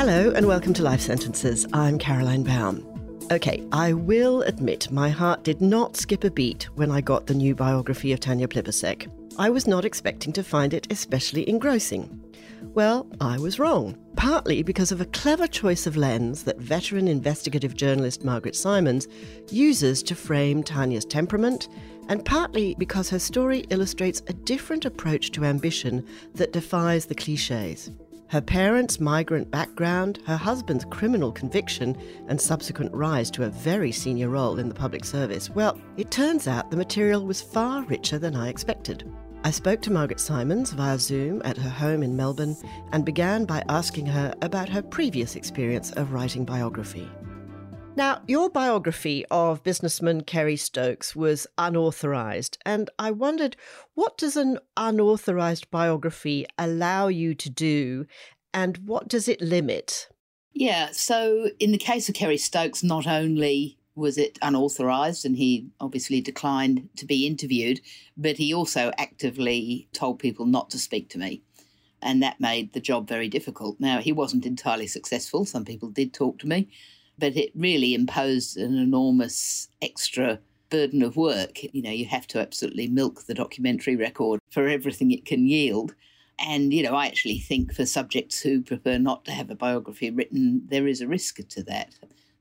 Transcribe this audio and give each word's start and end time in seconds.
Hello, 0.00 0.30
and 0.30 0.46
welcome 0.46 0.72
to 0.72 0.82
Life 0.82 1.02
Sentences. 1.02 1.66
I'm 1.74 1.98
Caroline 1.98 2.42
Baum. 2.42 2.86
Okay, 3.30 3.62
I 3.70 3.92
will 3.92 4.40
admit 4.40 4.90
my 4.90 5.10
heart 5.10 5.44
did 5.44 5.60
not 5.60 5.98
skip 5.98 6.24
a 6.24 6.30
beat 6.30 6.62
when 6.74 6.90
I 6.90 7.02
got 7.02 7.26
the 7.26 7.34
new 7.34 7.54
biography 7.54 8.14
of 8.14 8.20
Tanya 8.20 8.48
Plibersek. 8.48 9.12
I 9.36 9.50
was 9.50 9.66
not 9.66 9.84
expecting 9.84 10.32
to 10.32 10.42
find 10.42 10.72
it 10.72 10.90
especially 10.90 11.46
engrossing. 11.46 12.18
Well, 12.72 13.08
I 13.20 13.36
was 13.36 13.58
wrong, 13.58 13.94
partly 14.16 14.62
because 14.62 14.90
of 14.90 15.02
a 15.02 15.12
clever 15.20 15.46
choice 15.46 15.86
of 15.86 15.98
lens 15.98 16.44
that 16.44 16.56
veteran 16.56 17.06
investigative 17.06 17.74
journalist 17.74 18.24
Margaret 18.24 18.56
Simons 18.56 19.06
uses 19.50 20.02
to 20.04 20.14
frame 20.14 20.62
Tanya's 20.62 21.04
temperament, 21.04 21.68
and 22.08 22.24
partly 22.24 22.74
because 22.78 23.10
her 23.10 23.18
story 23.18 23.66
illustrates 23.68 24.22
a 24.28 24.32
different 24.32 24.86
approach 24.86 25.30
to 25.32 25.44
ambition 25.44 26.06
that 26.36 26.54
defies 26.54 27.04
the 27.04 27.14
cliches. 27.14 27.90
Her 28.30 28.40
parents' 28.40 29.00
migrant 29.00 29.50
background, 29.50 30.20
her 30.24 30.36
husband's 30.36 30.84
criminal 30.84 31.32
conviction, 31.32 31.96
and 32.28 32.40
subsequent 32.40 32.94
rise 32.94 33.28
to 33.32 33.42
a 33.42 33.50
very 33.50 33.90
senior 33.90 34.28
role 34.28 34.60
in 34.60 34.68
the 34.68 34.74
public 34.74 35.04
service, 35.04 35.50
well, 35.50 35.76
it 35.96 36.12
turns 36.12 36.46
out 36.46 36.70
the 36.70 36.76
material 36.76 37.26
was 37.26 37.42
far 37.42 37.82
richer 37.82 38.20
than 38.20 38.36
I 38.36 38.46
expected. 38.48 39.02
I 39.42 39.50
spoke 39.50 39.80
to 39.82 39.90
Margaret 39.90 40.20
Simons 40.20 40.70
via 40.70 40.96
Zoom 40.96 41.42
at 41.44 41.56
her 41.56 41.68
home 41.68 42.04
in 42.04 42.14
Melbourne 42.14 42.56
and 42.92 43.04
began 43.04 43.46
by 43.46 43.64
asking 43.68 44.06
her 44.06 44.32
about 44.42 44.68
her 44.68 44.82
previous 44.82 45.34
experience 45.34 45.90
of 45.92 46.12
writing 46.12 46.44
biography. 46.44 47.10
Now, 47.96 48.22
your 48.26 48.48
biography 48.48 49.26
of 49.30 49.62
businessman 49.62 50.22
Kerry 50.22 50.56
Stokes 50.56 51.14
was 51.14 51.46
unauthorized, 51.58 52.56
and 52.64 52.88
I 52.98 53.10
wondered 53.10 53.56
what 53.94 54.16
does 54.16 54.36
an 54.36 54.58
unauthorized 54.76 55.70
biography 55.70 56.46
allow 56.56 57.08
you 57.08 57.34
to 57.34 57.50
do, 57.50 58.06
and 58.54 58.78
what 58.86 59.08
does 59.08 59.28
it 59.28 59.40
limit? 59.42 60.08
Yeah, 60.52 60.90
so 60.92 61.50
in 61.58 61.72
the 61.72 61.78
case 61.78 62.08
of 62.08 62.14
Kerry 62.14 62.38
Stokes, 62.38 62.82
not 62.82 63.06
only 63.06 63.76
was 63.94 64.16
it 64.16 64.38
unauthorized 64.40 65.26
and 65.26 65.36
he 65.36 65.68
obviously 65.80 66.20
declined 66.20 66.88
to 66.96 67.04
be 67.04 67.26
interviewed, 67.26 67.80
but 68.16 68.36
he 68.36 68.54
also 68.54 68.92
actively 68.98 69.88
told 69.92 70.18
people 70.18 70.46
not 70.46 70.70
to 70.70 70.78
speak 70.78 71.10
to 71.10 71.18
me. 71.18 71.42
And 72.00 72.22
that 72.22 72.40
made 72.40 72.72
the 72.72 72.80
job 72.80 73.06
very 73.06 73.28
difficult. 73.28 73.78
Now, 73.78 73.98
he 74.00 74.12
wasn't 74.12 74.46
entirely 74.46 74.86
successful. 74.86 75.44
Some 75.44 75.66
people 75.66 75.90
did 75.90 76.14
talk 76.14 76.38
to 76.38 76.46
me, 76.46 76.68
but 77.20 77.36
it 77.36 77.52
really 77.54 77.94
imposed 77.94 78.56
an 78.56 78.76
enormous 78.76 79.68
extra 79.82 80.40
burden 80.70 81.02
of 81.02 81.16
work. 81.16 81.62
You 81.62 81.82
know, 81.82 81.90
you 81.90 82.06
have 82.06 82.26
to 82.28 82.40
absolutely 82.40 82.88
milk 82.88 83.26
the 83.26 83.34
documentary 83.34 83.96
record 83.96 84.40
for 84.50 84.66
everything 84.66 85.10
it 85.10 85.26
can 85.26 85.46
yield. 85.46 85.94
And, 86.38 86.72
you 86.72 86.82
know, 86.82 86.94
I 86.94 87.06
actually 87.06 87.38
think 87.38 87.74
for 87.74 87.84
subjects 87.84 88.40
who 88.40 88.62
prefer 88.62 88.96
not 88.96 89.24
to 89.26 89.32
have 89.32 89.50
a 89.50 89.54
biography 89.54 90.10
written, 90.10 90.62
there 90.68 90.86
is 90.86 91.02
a 91.02 91.06
risk 91.06 91.46
to 91.46 91.62
that. 91.64 91.94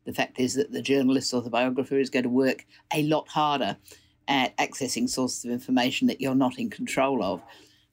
The 0.06 0.14
fact 0.14 0.40
is 0.40 0.54
that 0.56 0.72
the 0.72 0.82
journalist 0.82 1.34
or 1.34 1.42
the 1.42 1.50
biographer 1.50 2.00
is 2.00 2.10
going 2.10 2.24
to 2.24 2.30
work 2.30 2.66
a 2.94 3.04
lot 3.04 3.28
harder 3.28 3.76
at 4.30 4.56
accessing 4.58 5.10
sources 5.10 5.44
of 5.44 5.52
information 5.52 6.08
that 6.08 6.22
you're 6.22 6.36
not 6.36 6.58
in 6.58 6.70
control 6.70 7.22
of. 7.22 7.42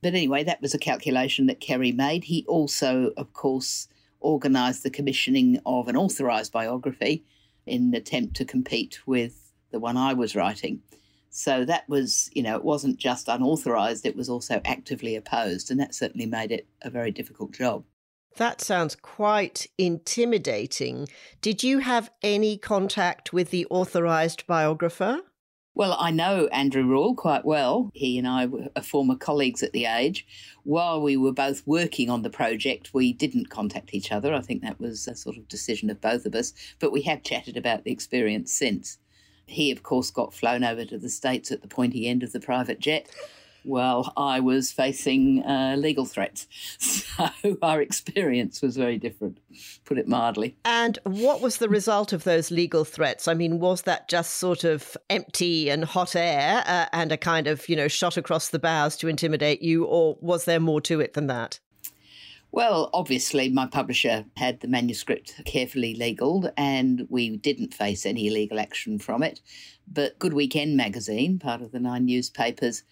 But 0.03 0.15
anyway, 0.15 0.45
that 0.45 0.62
was 0.62 0.75
a 0.75 0.78
calculation 0.78 1.47
that 1.47 1.61
Kerry 1.61 1.91
made. 1.91 2.25
He 2.25 2.45
also, 2.47 3.12
of 3.17 3.33
course, 3.33 3.89
organised 4.27 4.83
the 4.83 4.91
commissioning 4.91 5.61
of 5.65 5.89
an 5.89 5.97
authorised 5.97 6.53
biography 6.53 7.25
in 7.65 7.89
an 7.89 7.95
attempt 7.95 8.35
to 8.37 8.45
compete 8.45 8.99
with 9.07 9.53
the 9.71 9.79
one 9.79 9.97
I 9.97 10.13
was 10.15 10.35
writing. 10.35 10.83
So 11.31 11.65
that 11.67 11.89
was, 11.89 12.31
you 12.33 12.43
know, 12.43 12.57
it 12.57 12.65
wasn't 12.65 12.97
just 12.97 13.29
unauthorised, 13.29 14.05
it 14.05 14.17
was 14.17 14.29
also 14.29 14.61
actively 14.65 15.15
opposed. 15.17 15.71
And 15.71 15.79
that 15.81 15.95
certainly 15.95 16.27
made 16.27 16.51
it 16.51 16.67
a 16.83 16.91
very 16.91 17.11
difficult 17.11 17.53
job. 17.53 17.85
That 18.37 18.61
sounds 18.61 18.97
quite 18.97 19.67
intimidating. 19.79 21.09
Did 21.41 21.63
you 21.63 21.79
have 21.79 22.11
any 22.23 22.59
contact 22.59 23.33
with 23.33 23.51
the 23.51 23.67
authorised 23.71 24.47
biographer? 24.47 25.21
Well, 25.76 25.94
I 26.00 26.10
know 26.10 26.47
Andrew 26.53 26.84
Rule 26.84 27.14
quite 27.14 27.44
well. 27.44 27.91
He 27.92 28.16
and 28.16 28.26
I 28.26 28.47
were 28.47 28.70
former 28.82 29.14
colleagues 29.14 29.62
at 29.62 29.75
the 29.75 29.84
Age. 29.84 30.26
While 30.64 31.03
we 31.03 31.19
were 31.19 31.34
both 31.34 31.66
working 31.66 32.09
on 32.09 32.22
the 32.22 32.31
project, 32.31 32.94
we 32.94 33.12
didn't 33.12 33.50
contact 33.50 33.92
each 33.92 34.10
other. 34.10 34.32
I 34.32 34.41
think 34.41 34.62
that 34.62 34.81
was 34.81 35.06
a 35.06 35.14
sort 35.14 35.37
of 35.37 35.48
decision 35.48 35.91
of 35.91 36.00
both 36.00 36.25
of 36.25 36.34
us, 36.34 36.54
but 36.78 36.92
we 36.92 37.03
have 37.03 37.22
chatted 37.22 37.59
about 37.59 37.84
the 37.84 37.92
experience 37.92 38.54
since. 38.54 38.97
He, 39.44 39.70
of 39.70 39.82
course, 39.82 40.10
got 40.10 40.32
flown 40.32 40.64
over 40.64 40.87
to 40.87 40.97
the 40.97 41.10
States 41.10 41.53
at 41.53 41.60
the 41.60 41.69
pointy 41.69 42.08
end 42.08 42.22
of 42.22 42.32
the 42.32 42.41
private 42.41 42.81
jet 42.81 43.10
well, 43.66 44.12
I 44.16 44.41
was 44.41 44.71
facing 44.71 45.43
uh, 45.44 45.77
legal 45.78 46.04
threats. 46.04 46.47
So 47.16 47.56
our 47.62 47.81
experience 47.81 48.60
was 48.60 48.77
very 48.77 48.99
different, 48.99 49.38
put 49.87 49.97
it 49.97 50.06
mildly. 50.06 50.59
And 50.66 50.99
what 51.04 51.41
was 51.41 51.56
the 51.56 51.69
result 51.69 52.12
of 52.12 52.25
those 52.25 52.50
legal 52.50 52.84
threats? 52.84 53.26
I 53.26 53.32
mean, 53.32 53.59
was 53.59 53.82
that 53.82 54.09
just 54.09 54.34
sort 54.34 54.65
of 54.65 54.99
empty 55.09 55.71
and 55.71 55.84
hot 55.84 56.15
air 56.15 56.62
uh, 56.66 56.87
and 56.93 57.10
a 57.12 57.16
kind 57.16 57.47
of, 57.47 57.66
you 57.71 57.76
know, 57.76 57.88
shot 57.88 58.19
across 58.19 58.50
the 58.50 58.59
bows 58.59 58.99
to 58.99 59.09
intimidate 59.09 59.62
you, 59.62 59.84
or 59.84 60.19
was 60.21 60.44
there 60.44 60.60
more 60.60 60.82
to 60.82 61.00
it 61.00 61.15
than 61.15 61.26
that? 61.28 61.59
Well, 62.53 62.91
obviously, 62.93 63.49
my 63.49 63.66
publisher 63.66 64.25
had 64.37 64.60
the 64.60 64.69
manuscript 64.69 65.41
carefully 65.44 65.94
legaled, 65.94 66.53
and 66.56 67.06
we 67.09 67.37
didn't 67.37 67.75
face 67.75 68.05
any 68.05 68.28
legal 68.31 68.60
action 68.60 68.99
from 68.99 69.22
it. 69.22 69.41
But 69.87 70.19
Good 70.19 70.34
Weekend 70.34 70.76
magazine, 70.76 71.38
part 71.38 71.62
of 71.62 71.72
the 71.72 71.81
nine 71.81 72.05
newspapers, 72.05 72.82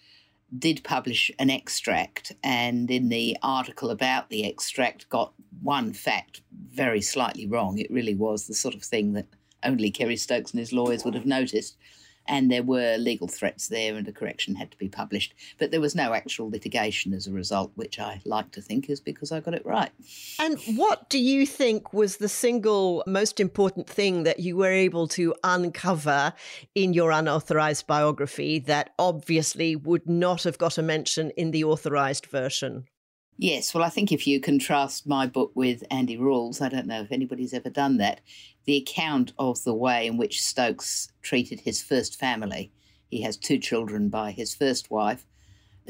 did 0.57 0.83
publish 0.83 1.31
an 1.39 1.49
extract, 1.49 2.33
and 2.43 2.89
in 2.91 3.09
the 3.09 3.37
article 3.41 3.89
about 3.89 4.29
the 4.29 4.45
extract, 4.45 5.09
got 5.09 5.33
one 5.61 5.93
fact 5.93 6.41
very 6.71 7.01
slightly 7.01 7.47
wrong. 7.47 7.77
It 7.77 7.91
really 7.91 8.15
was 8.15 8.47
the 8.47 8.53
sort 8.53 8.75
of 8.75 8.83
thing 8.83 9.13
that 9.13 9.27
only 9.63 9.91
Kerry 9.91 10.15
Stokes 10.15 10.51
and 10.51 10.59
his 10.59 10.73
lawyers 10.73 11.03
would 11.03 11.15
have 11.15 11.25
noticed 11.25 11.77
and 12.27 12.51
there 12.51 12.63
were 12.63 12.97
legal 12.97 13.27
threats 13.27 13.67
there, 13.67 13.95
and 13.95 14.07
a 14.07 14.11
correction 14.11 14.55
had 14.55 14.71
to 14.71 14.77
be 14.77 14.89
published. 14.89 15.33
But 15.57 15.71
there 15.71 15.81
was 15.81 15.95
no 15.95 16.13
actual 16.13 16.49
litigation 16.49 17.13
as 17.13 17.27
a 17.27 17.31
result, 17.31 17.71
which 17.75 17.99
I 17.99 18.21
like 18.25 18.51
to 18.51 18.61
think 18.61 18.89
is 18.89 18.99
because 18.99 19.31
I 19.31 19.39
got 19.39 19.53
it 19.53 19.65
right. 19.65 19.91
And 20.39 20.59
what 20.75 21.09
do 21.09 21.19
you 21.19 21.45
think 21.45 21.93
was 21.93 22.17
the 22.17 22.29
single 22.29 23.03
most 23.07 23.39
important 23.39 23.87
thing 23.87 24.23
that 24.23 24.39
you 24.39 24.57
were 24.57 24.71
able 24.71 25.07
to 25.09 25.33
uncover 25.43 26.33
in 26.73 26.93
your 26.93 27.11
unauthorized 27.11 27.87
biography 27.87 28.59
that 28.59 28.93
obviously 28.97 29.75
would 29.75 30.07
not 30.07 30.43
have 30.43 30.57
got 30.57 30.77
a 30.77 30.81
mention 30.81 31.31
in 31.31 31.51
the 31.51 31.63
authorized 31.63 32.25
version? 32.25 32.85
Yes, 33.37 33.73
well, 33.73 33.83
I 33.83 33.89
think 33.89 34.13
if 34.13 34.25
you 34.25 34.39
contrast 34.39 35.05
my 35.05 35.27
book 35.27 35.51
with 35.55 35.83
Andy 35.91 36.15
Rule's, 36.15 36.61
I 36.61 36.69
don't 36.69 36.87
know 36.87 37.01
if 37.01 37.11
anybody's 37.11 37.53
ever 37.53 37.69
done 37.69 37.97
that, 37.97 38.21
the 38.63 38.77
account 38.77 39.33
of 39.37 39.61
the 39.65 39.73
way 39.73 40.07
in 40.07 40.15
which 40.15 40.41
Stokes 40.41 41.09
treated 41.21 41.59
his 41.59 41.81
first 41.81 42.17
family. 42.17 42.71
He 43.09 43.21
has 43.23 43.35
two 43.35 43.57
children 43.57 44.07
by 44.07 44.31
his 44.31 44.55
first 44.55 44.89
wife 44.89 45.25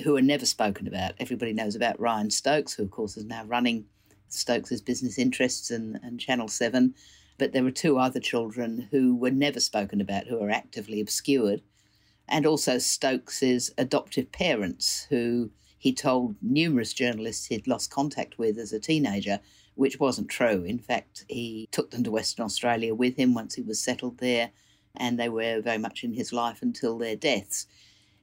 who 0.04 0.18
are 0.18 0.24
never 0.24 0.46
spoken 0.46 0.88
about. 0.88 1.14
Everybody 1.20 1.54
knows 1.54 1.76
about 1.76 2.00
Ryan 2.00 2.32
Stokes, 2.32 2.74
who, 2.74 2.84
of 2.84 2.90
course, 2.90 3.16
is 3.16 3.26
now 3.26 3.46
running 3.46 3.86
Stokes's 4.28 4.82
business 4.82 5.20
interests 5.20 5.70
and, 5.70 6.00
and 6.02 6.20
Channel 6.20 6.48
7. 6.48 6.96
But 7.38 7.54
there 7.54 7.64
were 7.64 7.72
two 7.72 8.00
other 8.00 8.20
children 8.20 8.88
who 8.90 9.16
were 9.16 9.32
never 9.32 9.60
spoken 9.60 10.02
about, 10.02 10.26
who 10.26 10.42
are 10.42 10.50
actively 10.50 11.00
obscured. 11.00 11.62
And 12.28 12.48
also 12.48 12.80
Stokes's 12.80 13.72
adoptive 13.78 14.32
parents, 14.32 15.06
who 15.12 15.52
he 15.86 15.94
told 15.94 16.36
numerous 16.42 16.94
journalists 16.94 17.46
he'd 17.46 17.68
lost 17.68 17.92
contact 17.92 18.40
with 18.40 18.58
as 18.58 18.74
a 18.74 18.80
teenager, 18.80 19.40
which 19.76 20.00
wasn't 20.00 20.28
true. 20.28 20.64
In 20.64 20.80
fact, 20.80 21.24
he 21.30 21.70
took 21.72 21.92
them 21.92 22.04
to 22.04 22.10
Western 22.10 22.44
Australia 22.44 22.96
with 22.96 23.18
him 23.18 23.36
once 23.36 23.54
he 23.54 23.62
was 23.62 23.80
settled 23.80 24.18
there, 24.18 24.50
and 24.98 25.20
they 25.20 25.30
were 25.30 25.62
very 25.62 25.78
much 25.78 26.04
in 26.04 26.14
his 26.14 26.34
life 26.34 26.64
until 26.64 26.98
their 26.98 27.16
deaths. 27.16 27.68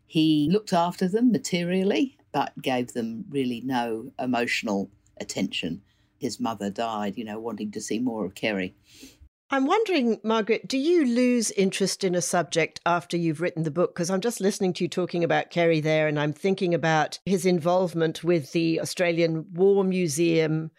He 0.04 0.48
looked 0.50 0.72
after 0.72 1.06
them 1.06 1.30
materially, 1.30 2.18
but 2.32 2.60
gave 2.60 2.94
them 2.94 3.26
really 3.30 3.60
no 3.60 4.10
emotional 4.18 4.90
attention. 5.20 5.82
His 6.19 6.40
mother 6.40 6.69
died, 6.69 7.16
you 7.16 7.22
know, 7.25 7.38
wanting 7.38 7.70
to 7.70 7.81
see 7.81 8.00
more 8.00 8.25
of 8.25 8.34
Kerry. 8.34 8.75
I'm 9.52 9.66
wondering, 9.66 10.19
Margaret, 10.25 10.66
do 10.66 10.78
you 10.78 11.04
lose 11.04 11.50
interest 11.50 12.04
in 12.04 12.14
a 12.14 12.22
subject 12.22 12.81
after 12.87 13.19
you've 13.19 13.43
written 13.43 13.64
the 13.64 13.70
book? 13.70 13.94
Because 13.94 14.08
I'm 14.08 14.22
just 14.22 14.40
listening 14.40 14.72
to 14.72 14.84
you 14.84 14.88
talking 14.88 15.22
about 15.22 15.50
Kerry 15.50 15.78
there, 15.81 16.08
and 16.08 16.19
I'm 16.19 16.32
thinking 16.32 16.72
about 16.72 17.19
his 17.26 17.44
involvement 17.44 18.25
with 18.25 18.52
the 18.52 18.81
Australian 18.81 19.44
War 19.52 19.84
Museum 19.84 20.70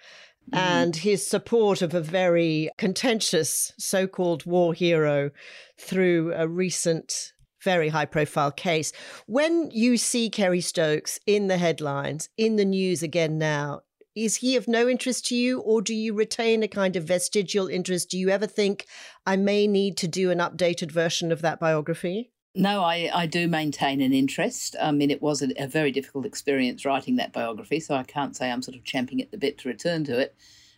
mm-hmm. 0.52 0.58
and 0.58 0.96
his 0.96 1.26
support 1.26 1.84
of 1.84 1.94
a 1.94 2.02
very 2.02 2.72
contentious 2.80 3.74
so 3.78 4.08
called 4.08 4.44
war 4.48 4.74
hero 4.74 5.30
through 5.78 6.34
a 6.34 6.48
recent 6.48 7.34
very 7.64 7.90
high 7.90 8.06
profile 8.06 8.52
case. 8.52 8.92
When 9.28 9.70
you 9.72 9.98
see 9.98 10.32
Kerry 10.32 10.62
Stokes 10.62 11.20
in 11.28 11.48
the 11.48 11.60
headlines, 11.60 12.28
in 12.38 12.56
the 12.56 12.66
news 12.66 13.04
again 13.04 13.38
now, 13.38 13.82
is 14.16 14.38
he 14.38 14.56
of 14.56 14.68
no 14.68 14.88
interest 14.88 15.26
to 15.28 15.36
you, 15.36 15.60
or 15.60 15.82
do 15.82 15.94
you 15.94 16.14
retain 16.14 16.64
a 16.64 16.68
kind 16.68 16.96
of 16.96 17.06
vestigial 17.06 17.68
interest? 17.68 18.10
Do 18.10 18.18
you 18.18 18.30
ever 18.30 18.48
think 18.48 18.86
I 19.26 19.36
may 19.36 19.68
need 19.68 19.98
to 19.98 20.08
do 20.08 20.32
an 20.32 20.40
updated 20.40 20.92
version 20.92 21.32
of 21.32 21.42
that 21.42 21.60
biography? 21.60 22.32
No, 22.56 22.84
I, 22.84 23.10
I 23.12 23.26
do 23.26 23.48
maintain 23.48 24.00
an 24.02 24.14
interest. 24.14 24.76
I 24.80 24.92
mean, 24.92 25.10
it 25.10 25.24
was 25.24 25.42
a, 25.42 25.50
a 25.58 25.68
very 25.68 25.92
difficult 25.92 26.26
experience 26.26 26.86
writing 26.86 27.16
that 27.16 27.34
biography, 27.34 27.80
so 27.80 27.96
I 27.96 28.04
can't 28.04 28.36
say 28.36 28.52
I'm 28.52 28.62
sort 28.62 28.78
of 28.78 28.84
champing 28.84 29.22
at 29.22 29.32
the 29.32 29.38
bit 29.38 29.58
to 29.60 29.70
return 29.70 30.04
to 30.06 30.20
it. 30.20 30.36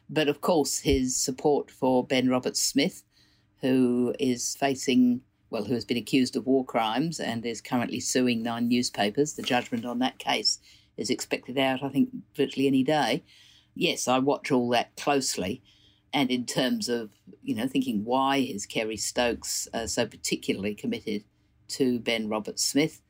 But 0.09 0.29
of 0.29 0.39
course, 0.39 0.79
his 0.79 1.17
support 1.17 1.69
for 1.69 2.05
Ben 2.05 2.29
Roberts 2.29 2.61
Smith, 2.61 3.03
who 3.59 4.15
is 4.19 4.55
facing, 4.55 5.21
well, 5.49 5.65
who 5.65 5.73
has 5.73 5.83
been 5.83 5.97
accused 5.97 6.37
of 6.37 6.45
war 6.45 6.63
crimes 6.63 7.19
and 7.19 7.45
is 7.45 7.59
currently 7.59 7.99
suing 7.99 8.41
nine 8.41 8.69
newspapers. 8.69 9.33
The 9.33 9.41
judgment 9.41 9.85
on 9.85 9.99
that 9.99 10.19
case 10.19 10.59
is 10.97 11.09
expected 11.09 11.57
out, 11.57 11.83
I 11.83 11.89
think, 11.89 12.09
virtually 12.35 12.67
any 12.67 12.83
day. 12.83 13.23
Yes, 13.73 14.07
I 14.07 14.19
watch 14.19 14.51
all 14.51 14.69
that 14.69 14.95
closely. 14.95 15.61
And 16.13 16.31
in 16.31 16.45
terms 16.45 16.87
of, 16.87 17.11
you 17.43 17.55
know, 17.55 17.67
thinking 17.67 18.05
why 18.05 18.37
is 18.37 18.65
Kerry 18.65 18.95
Stokes 18.95 19.67
uh, 19.73 19.85
so 19.85 20.05
particularly 20.05 20.73
committed 20.73 21.25
to 21.69 21.99
Ben 21.99 22.29
Robert 22.29 22.59
Smith, 22.59 23.01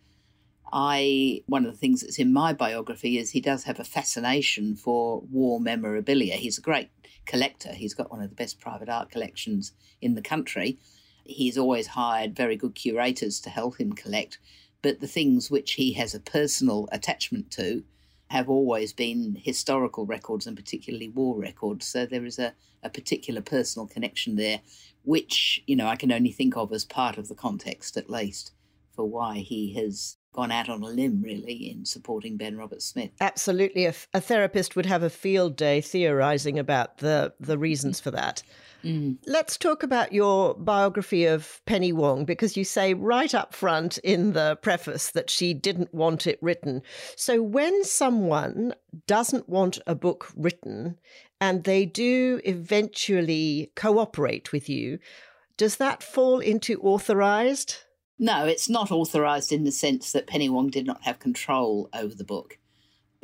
I 0.74 1.44
one 1.46 1.66
of 1.66 1.72
the 1.72 1.78
things 1.78 2.02
that's 2.02 2.18
in 2.18 2.34
my 2.34 2.52
biography 2.52 3.18
is 3.20 3.30
he 3.30 3.42
does 3.42 3.64
have 3.66 3.80
a 3.80 3.84
fascination 3.84 4.76
for 4.76 5.22
war 5.32 5.60
memorabilia. 5.60 6.34
He's 6.34 6.58
a 6.58 6.62
great 6.62 6.90
collector. 7.26 7.72
He's 7.74 7.94
got 7.94 8.12
one 8.12 8.22
of 8.22 8.30
the 8.30 8.36
best 8.36 8.60
private 8.60 8.90
art 8.90 9.12
collections 9.12 9.74
in 10.02 10.16
the 10.16 10.22
country. 10.22 10.80
He's 11.24 11.58
always 11.58 11.88
hired 11.88 12.36
very 12.36 12.56
good 12.56 12.76
curators 12.76 13.40
to 13.42 13.50
help 13.50 13.80
him 13.80 13.94
collect, 13.94 14.40
but 14.86 15.00
the 15.00 15.08
things 15.08 15.50
which 15.50 15.72
he 15.74 15.94
has 15.94 16.14
a 16.14 16.20
personal 16.20 16.88
attachment 16.92 17.50
to 17.50 17.84
have 18.28 18.48
always 18.48 18.94
been 18.94 19.36
historical 19.42 20.06
records 20.06 20.46
and 20.46 20.56
particularly 20.56 21.10
war 21.10 21.36
records. 21.36 21.88
So 21.88 22.06
there 22.06 22.24
is 22.24 22.38
a, 22.38 22.54
a 22.84 22.92
particular 22.92 23.42
personal 23.42 23.88
connection 23.88 24.36
there, 24.36 24.62
which, 25.04 25.64
you 25.66 25.76
know, 25.76 25.88
I 25.88 25.96
can 25.96 26.12
only 26.12 26.32
think 26.32 26.56
of 26.56 26.72
as 26.72 26.86
part 26.86 27.18
of 27.18 27.30
the 27.30 27.34
context 27.34 27.98
at 27.98 28.12
least 28.12 28.52
for 28.96 29.10
why 29.10 29.40
he 29.40 29.74
has 29.74 30.18
gone 30.34 30.52
out 30.52 30.70
on 30.70 30.84
a 30.84 30.88
limb, 30.88 31.24
really, 31.24 31.72
in 31.72 31.84
supporting 31.84 32.38
Ben 32.38 32.56
Robert 32.56 32.84
Smith. 32.84 33.10
Absolutely. 33.20 33.86
A, 33.86 33.96
a 34.14 34.22
therapist 34.22 34.76
would 34.76 34.86
have 34.86 35.02
a 35.02 35.10
field 35.10 35.56
day 35.56 35.82
theorizing 35.82 36.60
about 36.60 37.00
the, 37.00 37.34
the 37.40 37.58
reasons 37.58 38.00
for 38.00 38.12
that. 38.12 38.44
Mm. 38.86 39.18
Let's 39.26 39.58
talk 39.58 39.82
about 39.82 40.14
your 40.14 40.54
biography 40.54 41.26
of 41.26 41.60
Penny 41.66 41.92
Wong 41.92 42.24
because 42.24 42.56
you 42.56 42.64
say 42.64 42.94
right 42.94 43.34
up 43.34 43.56
front 43.56 43.98
in 44.00 44.34
the 44.34 44.58
preface 44.62 45.10
that 45.12 45.32
she 45.32 45.56
didn't 45.56 45.94
want 45.94 46.28
it 46.28 46.38
written. 46.42 46.84
So, 47.16 47.42
when 47.42 47.84
someone 47.84 48.76
doesn't 49.08 49.50
want 49.50 49.80
a 49.88 49.96
book 49.96 50.32
written 50.36 51.00
and 51.42 51.64
they 51.64 51.86
do 51.86 52.40
eventually 52.46 53.72
cooperate 53.76 54.52
with 54.52 54.70
you, 54.70 55.00
does 55.58 55.78
that 55.78 56.04
fall 56.04 56.40
into 56.40 56.80
authorized? 56.82 57.78
No, 58.20 58.46
it's 58.46 58.70
not 58.70 58.92
authorised 58.92 59.52
in 59.52 59.64
the 59.64 59.72
sense 59.72 60.12
that 60.12 60.28
Penny 60.28 60.48
Wong 60.48 60.70
did 60.70 60.86
not 60.86 61.04
have 61.04 61.20
control 61.20 61.90
over 61.94 62.14
the 62.14 62.24
book. 62.24 62.60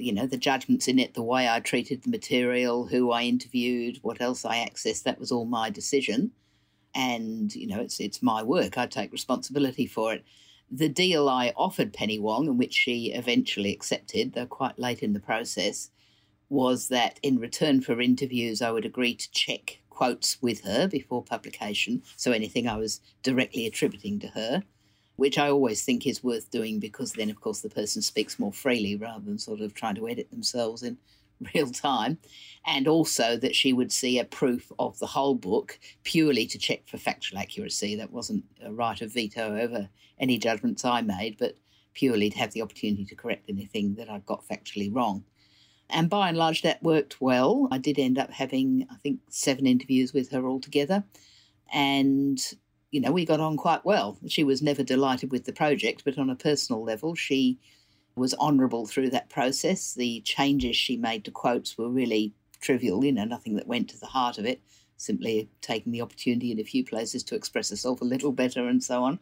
You 0.02 0.14
know, 0.14 0.28
the 0.28 0.38
judgments 0.38 0.88
in 0.88 1.00
it, 1.00 1.14
the 1.14 1.24
way 1.24 1.48
I 1.48 1.60
treated 1.60 2.04
the 2.04 2.10
material, 2.10 2.88
who 2.88 3.12
I 3.12 3.24
interviewed, 3.24 4.00
what 4.02 4.22
else 4.22 4.46
I 4.46 4.58
accessed, 4.58 5.04
that 5.04 5.20
was 5.20 5.32
all 5.32 5.46
my 5.46 5.70
decision. 5.70 6.32
And, 6.94 7.54
you 7.56 7.68
know, 7.68 7.80
it's 7.80 8.00
it's 8.00 8.22
my 8.22 8.44
work. 8.44 8.78
I 8.78 8.88
take 8.88 9.12
responsibility 9.12 9.86
for 9.86 10.14
it. 10.14 10.26
The 10.70 10.90
deal 10.90 11.28
I 11.28 11.54
offered 11.56 11.94
Penny 11.94 12.20
Wong, 12.20 12.48
and 12.48 12.58
which 12.58 12.74
she 12.74 13.12
eventually 13.14 13.74
accepted, 13.74 14.34
though 14.34 14.46
quite 14.46 14.80
late 14.80 15.04
in 15.04 15.14
the 15.14 15.20
process, 15.20 15.90
was 16.50 16.90
that 16.90 17.20
in 17.24 17.40
return 17.40 17.82
for 17.82 18.02
interviews, 18.02 18.62
I 18.62 18.72
would 18.72 18.86
agree 18.86 19.16
to 19.16 19.32
check 19.32 19.82
quotes 19.90 20.42
with 20.42 20.62
her 20.62 20.88
before 20.88 21.24
publication. 21.24 22.02
So 22.18 22.32
anything 22.32 22.68
I 22.68 22.78
was 22.78 23.02
directly 23.24 23.66
attributing 23.66 24.20
to 24.20 24.28
her 24.30 24.64
which 25.22 25.38
I 25.38 25.52
always 25.52 25.84
think 25.84 26.08
is 26.08 26.24
worth 26.24 26.50
doing 26.50 26.80
because 26.80 27.14
then, 27.14 27.30
of 27.30 27.40
course, 27.40 27.62
the 27.62 27.70
person 27.70 28.02
speaks 28.02 28.40
more 28.40 28.52
freely 28.52 28.96
rather 28.96 29.24
than 29.24 29.38
sort 29.38 29.62
of 29.62 29.76
trying 29.76 29.94
to 29.94 30.10
edit 30.10 30.32
themselves 30.32 30.82
in 30.82 30.98
real 31.54 31.70
time. 31.70 32.18
And 32.66 32.88
also 32.88 33.38
that 33.38 33.56
she 33.56 33.72
would 33.72 33.92
see 33.92 34.18
a 34.18 34.26
proof 34.26 34.72
of 34.80 34.98
the 34.98 35.06
whole 35.06 35.36
book 35.36 35.78
purely 36.04 36.48
to 36.48 36.58
check 36.58 36.88
for 36.88 36.98
factual 36.98 37.38
accuracy. 37.38 37.96
That 37.96 38.12
wasn't 38.12 38.46
a 38.64 38.74
right 38.74 39.00
of 39.00 39.14
veto 39.14 39.60
over 39.60 39.90
any 40.20 40.40
judgments 40.40 40.84
I 40.84 41.02
made, 41.02 41.38
but 41.38 41.54
purely 41.94 42.32
to 42.32 42.40
have 42.40 42.54
the 42.54 42.64
opportunity 42.64 43.06
to 43.06 43.16
correct 43.16 43.48
anything 43.48 43.94
that 43.96 44.10
I 44.10 44.24
got 44.26 44.48
factually 44.48 44.90
wrong. 44.92 45.24
And 45.88 46.10
by 46.10 46.30
and 46.30 46.38
large, 46.38 46.64
that 46.64 46.82
worked 46.82 47.22
well. 47.22 47.68
I 47.70 47.78
did 47.78 48.00
end 48.00 48.18
up 48.18 48.32
having, 48.32 48.88
I 48.90 48.96
think, 48.96 49.20
seven 49.30 49.68
interviews 49.68 50.14
with 50.14 50.32
her 50.32 50.48
altogether. 50.48 51.04
And 51.72 52.44
you 52.92 53.00
know, 53.00 53.12
we 53.12 53.26
got 53.26 53.40
on 53.40 53.58
quite 53.58 53.84
well. 53.86 54.18
She 54.28 54.44
was 54.44 54.62
never 54.62 54.84
delighted 54.84 55.32
with 55.32 55.46
the 55.46 55.54
project, 55.54 56.04
but 56.04 56.18
on 56.18 56.30
a 56.30 56.36
personal 56.36 56.84
level, 56.84 57.16
she 57.16 57.58
was 58.16 58.34
honourable 58.36 58.86
through 58.86 59.10
that 59.12 59.30
process. 59.30 59.94
The 59.94 60.20
changes 60.22 60.76
she 60.76 60.98
made 60.98 61.24
to 61.26 61.32
quotes 61.32 61.78
were 61.78 61.90
really 61.90 62.34
trivial, 62.60 63.04
you 63.04 63.14
know, 63.14 63.24
nothing 63.24 63.56
that 63.56 63.68
went 63.68 63.90
to 63.90 64.00
the 64.00 64.06
heart 64.06 64.38
of 64.38 64.46
it, 64.46 64.62
simply 64.98 65.50
taking 65.62 65.94
the 65.94 66.02
opportunity 66.02 66.52
in 66.52 66.60
a 66.60 66.66
few 66.66 66.86
places 66.86 67.24
to 67.24 67.36
express 67.36 67.70
herself 67.70 68.02
a 68.02 68.06
little 68.06 68.34
better 68.34 68.68
and 68.68 68.84
so 68.84 69.04
on. 69.04 69.20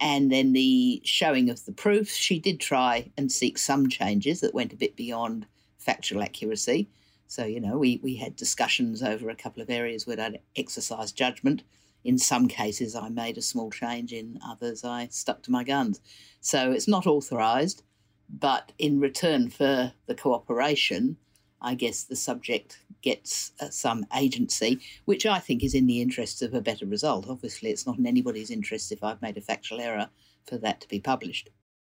And 0.00 0.30
then 0.30 0.52
the 0.52 1.00
showing 1.04 1.48
of 1.48 1.64
the 1.64 1.72
proof, 1.72 2.10
she 2.10 2.38
did 2.38 2.60
try 2.60 3.10
and 3.16 3.30
seek 3.32 3.56
some 3.56 3.88
changes 3.88 4.40
that 4.40 4.52
went 4.52 4.72
a 4.72 4.76
bit 4.76 4.96
beyond 4.96 5.46
factual 5.78 6.22
accuracy. 6.22 6.88
So, 7.28 7.44
you 7.44 7.60
know, 7.60 7.78
we, 7.78 8.00
we 8.02 8.16
had 8.16 8.36
discussions 8.36 9.02
over 9.02 9.30
a 9.30 9.36
couple 9.36 9.62
of 9.62 9.70
areas 9.70 10.06
where 10.06 10.20
I'd 10.20 10.40
exercise 10.56 11.12
judgment 11.12 11.62
in 12.06 12.18
some 12.18 12.46
cases, 12.46 12.94
I 12.94 13.08
made 13.08 13.36
a 13.36 13.42
small 13.42 13.70
change, 13.70 14.12
in 14.12 14.38
others, 14.46 14.84
I 14.84 15.08
stuck 15.10 15.42
to 15.42 15.50
my 15.50 15.64
guns. 15.64 16.00
So 16.40 16.70
it's 16.70 16.86
not 16.86 17.06
authorised, 17.06 17.82
but 18.28 18.70
in 18.78 19.00
return 19.00 19.50
for 19.50 19.92
the 20.06 20.14
cooperation, 20.14 21.16
I 21.60 21.74
guess 21.74 22.04
the 22.04 22.14
subject 22.14 22.78
gets 23.02 23.50
uh, 23.60 23.70
some 23.70 24.06
agency, 24.16 24.78
which 25.04 25.26
I 25.26 25.40
think 25.40 25.64
is 25.64 25.74
in 25.74 25.86
the 25.86 26.00
interests 26.00 26.42
of 26.42 26.54
a 26.54 26.60
better 26.60 26.86
result. 26.86 27.28
Obviously, 27.28 27.70
it's 27.70 27.86
not 27.86 27.98
in 27.98 28.06
anybody's 28.06 28.52
interest 28.52 28.92
if 28.92 29.02
I've 29.02 29.22
made 29.22 29.36
a 29.36 29.40
factual 29.40 29.80
error 29.80 30.08
for 30.46 30.58
that 30.58 30.80
to 30.82 30.88
be 30.88 31.00
published. 31.00 31.50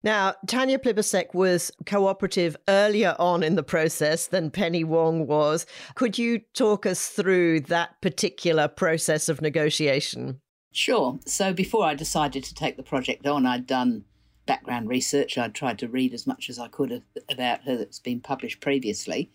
Now, 0.02 0.34
Tanya 0.46 0.78
Plibersek 0.78 1.34
was 1.34 1.72
cooperative 1.84 2.56
earlier 2.68 3.16
on 3.18 3.42
in 3.42 3.56
the 3.56 3.62
process 3.62 4.26
than 4.26 4.50
Penny 4.50 4.84
Wong 4.84 5.26
was. 5.26 5.66
Could 5.94 6.18
you 6.18 6.40
talk 6.54 6.86
us 6.86 7.08
through 7.08 7.60
that 7.62 8.00
particular 8.02 8.68
process 8.68 9.28
of 9.28 9.40
negotiation? 9.40 10.40
Sure. 10.72 11.18
So, 11.26 11.52
before 11.52 11.84
I 11.84 11.94
decided 11.94 12.44
to 12.44 12.54
take 12.54 12.76
the 12.76 12.82
project 12.82 13.26
on, 13.26 13.46
I'd 13.46 13.66
done 13.66 14.04
background 14.44 14.88
research. 14.88 15.38
I'd 15.38 15.54
tried 15.54 15.78
to 15.80 15.88
read 15.88 16.14
as 16.14 16.26
much 16.26 16.50
as 16.50 16.58
I 16.58 16.68
could 16.68 17.02
about 17.28 17.64
her 17.64 17.76
that's 17.76 17.98
been 17.98 18.20
published 18.20 18.60
previously. 18.60 19.30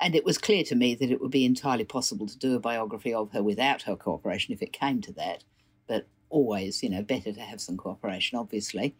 And 0.00 0.14
it 0.14 0.24
was 0.24 0.38
clear 0.38 0.64
to 0.64 0.74
me 0.74 0.94
that 0.94 1.10
it 1.10 1.20
would 1.20 1.30
be 1.30 1.44
entirely 1.44 1.84
possible 1.84 2.26
to 2.26 2.38
do 2.38 2.56
a 2.56 2.60
biography 2.60 3.12
of 3.12 3.32
her 3.32 3.42
without 3.42 3.82
her 3.82 3.94
cooperation 3.94 4.54
if 4.54 4.62
it 4.62 4.72
came 4.72 5.02
to 5.02 5.12
that. 5.12 5.44
But 5.86 6.08
always, 6.30 6.82
you 6.82 6.88
know, 6.88 7.02
better 7.02 7.32
to 7.32 7.40
have 7.40 7.60
some 7.60 7.76
cooperation, 7.76 8.38
obviously 8.38 8.96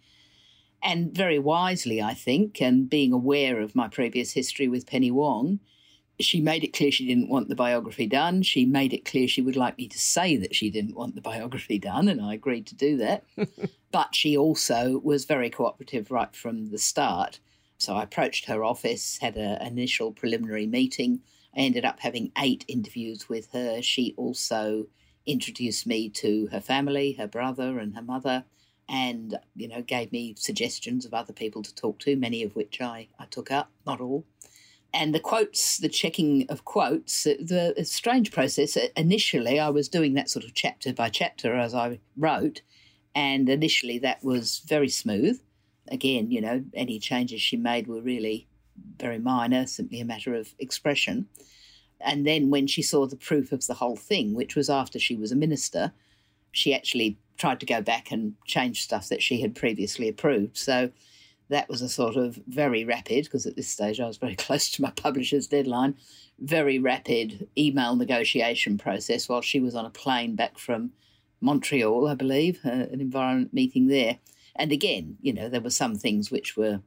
and 0.82 1.14
very 1.14 1.38
wisely, 1.38 2.00
I 2.00 2.14
think, 2.14 2.60
and 2.60 2.88
being 2.88 3.12
aware 3.12 3.60
of 3.60 3.74
my 3.74 3.88
previous 3.88 4.32
history 4.32 4.68
with 4.68 4.86
Penny 4.86 5.10
Wong, 5.10 5.60
she 6.18 6.40
made 6.40 6.64
it 6.64 6.72
clear 6.72 6.90
she 6.90 7.06
didn't 7.06 7.28
want 7.28 7.48
the 7.48 7.54
biography 7.54 8.06
done. 8.06 8.42
She 8.42 8.66
made 8.66 8.92
it 8.92 9.04
clear 9.04 9.26
she 9.26 9.42
would 9.42 9.56
like 9.56 9.78
me 9.78 9.88
to 9.88 9.98
say 9.98 10.36
that 10.36 10.54
she 10.54 10.70
didn't 10.70 10.96
want 10.96 11.14
the 11.14 11.20
biography 11.20 11.78
done, 11.78 12.08
and 12.08 12.20
I 12.20 12.34
agreed 12.34 12.66
to 12.68 12.74
do 12.74 12.96
that. 12.98 13.24
but 13.92 14.14
she 14.14 14.36
also 14.36 15.00
was 15.02 15.24
very 15.24 15.50
cooperative 15.50 16.10
right 16.10 16.34
from 16.34 16.70
the 16.70 16.78
start. 16.78 17.40
So 17.78 17.94
I 17.94 18.02
approached 18.02 18.46
her 18.46 18.62
office, 18.62 19.18
had 19.18 19.36
an 19.36 19.66
initial 19.66 20.12
preliminary 20.12 20.66
meeting. 20.66 21.20
I 21.56 21.60
ended 21.60 21.84
up 21.84 22.00
having 22.00 22.32
eight 22.38 22.64
interviews 22.68 23.28
with 23.28 23.50
her. 23.52 23.80
She 23.80 24.14
also 24.16 24.86
introduced 25.26 25.86
me 25.86 26.08
to 26.10 26.48
her 26.52 26.60
family, 26.60 27.12
her 27.12 27.26
brother, 27.26 27.78
and 27.78 27.94
her 27.94 28.02
mother 28.02 28.44
and 28.90 29.38
you 29.54 29.68
know 29.68 29.80
gave 29.80 30.10
me 30.12 30.34
suggestions 30.36 31.06
of 31.06 31.14
other 31.14 31.32
people 31.32 31.62
to 31.62 31.74
talk 31.74 31.98
to 32.00 32.16
many 32.16 32.42
of 32.42 32.54
which 32.56 32.80
i, 32.80 33.08
I 33.18 33.24
took 33.26 33.50
up 33.50 33.70
not 33.86 34.00
all. 34.00 34.26
And 34.92 35.14
the 35.14 35.20
quotes 35.20 35.78
the 35.78 35.88
checking 35.88 36.46
of 36.48 36.64
quotes 36.64 37.24
uh, 37.24 37.34
the, 37.38 37.74
the 37.76 37.84
strange 37.84 38.32
process. 38.32 38.76
Uh, 38.76 38.88
initially 38.96 39.58
i 39.60 39.70
was 39.70 39.88
doing 39.88 40.14
that 40.14 40.28
sort 40.28 40.44
of 40.44 40.52
chapter 40.54 40.92
by 40.92 41.08
chapter 41.08 41.54
as 41.54 41.72
i 41.74 42.00
wrote 42.16 42.62
and 43.14 43.48
initially 43.48 43.98
that 43.98 44.22
was 44.22 44.60
very 44.66 44.88
smooth. 44.88 45.40
Again 45.88 46.30
you 46.30 46.40
know 46.40 46.64
any 46.74 46.98
changes 46.98 47.40
she 47.40 47.56
made 47.56 47.86
were 47.86 48.02
really 48.02 48.48
very 48.98 49.18
minor 49.18 49.66
simply 49.66 50.00
a 50.00 50.04
matter 50.04 50.34
of 50.34 50.54
expression. 50.58 51.28
And 52.02 52.26
then 52.26 52.48
when 52.48 52.66
she 52.66 52.80
saw 52.80 53.06
the 53.06 53.16
proof 53.16 53.52
of 53.52 53.66
the 53.66 53.74
whole 53.74 53.96
thing 53.96 54.34
which 54.34 54.56
was 54.56 54.68
after 54.68 54.98
she 54.98 55.14
was 55.14 55.30
a 55.30 55.36
minister 55.36 55.92
she 56.52 56.74
actually 56.74 57.16
tried 57.40 57.58
to 57.58 57.66
go 57.66 57.80
back 57.80 58.12
and 58.12 58.34
change 58.44 58.82
stuff 58.82 59.08
that 59.08 59.22
she 59.22 59.40
had 59.40 59.54
previously 59.54 60.08
approved. 60.08 60.58
So 60.58 60.90
that 61.48 61.68
was 61.70 61.80
a 61.80 61.88
sort 61.88 62.16
of 62.16 62.38
very 62.46 62.84
rapid, 62.84 63.24
because 63.24 63.46
at 63.46 63.56
this 63.56 63.68
stage 63.68 63.98
I 63.98 64.06
was 64.06 64.18
very 64.18 64.36
close 64.46 64.70
to 64.72 64.82
my 64.82 64.90
publisher's 64.90 65.46
deadline, 65.46 65.96
very 66.38 66.78
rapid 66.78 67.48
email 67.56 67.96
negotiation 67.96 68.76
process 68.76 69.28
while 69.28 69.40
she 69.40 69.58
was 69.58 69.74
on 69.74 69.86
a 69.86 69.90
plane 69.90 70.36
back 70.36 70.58
from 70.58 70.92
Montreal, 71.40 72.06
I 72.06 72.14
believe, 72.14 72.60
uh, 72.64 72.68
an 72.68 73.00
environment 73.00 73.54
meeting 73.54 73.86
there. 73.86 74.18
And 74.54 74.70
again, 74.70 75.16
you 75.22 75.32
know, 75.32 75.48
there 75.48 75.62
were 75.62 75.70
some 75.70 75.96
things 75.96 76.30
which 76.30 76.56
were 76.56 76.82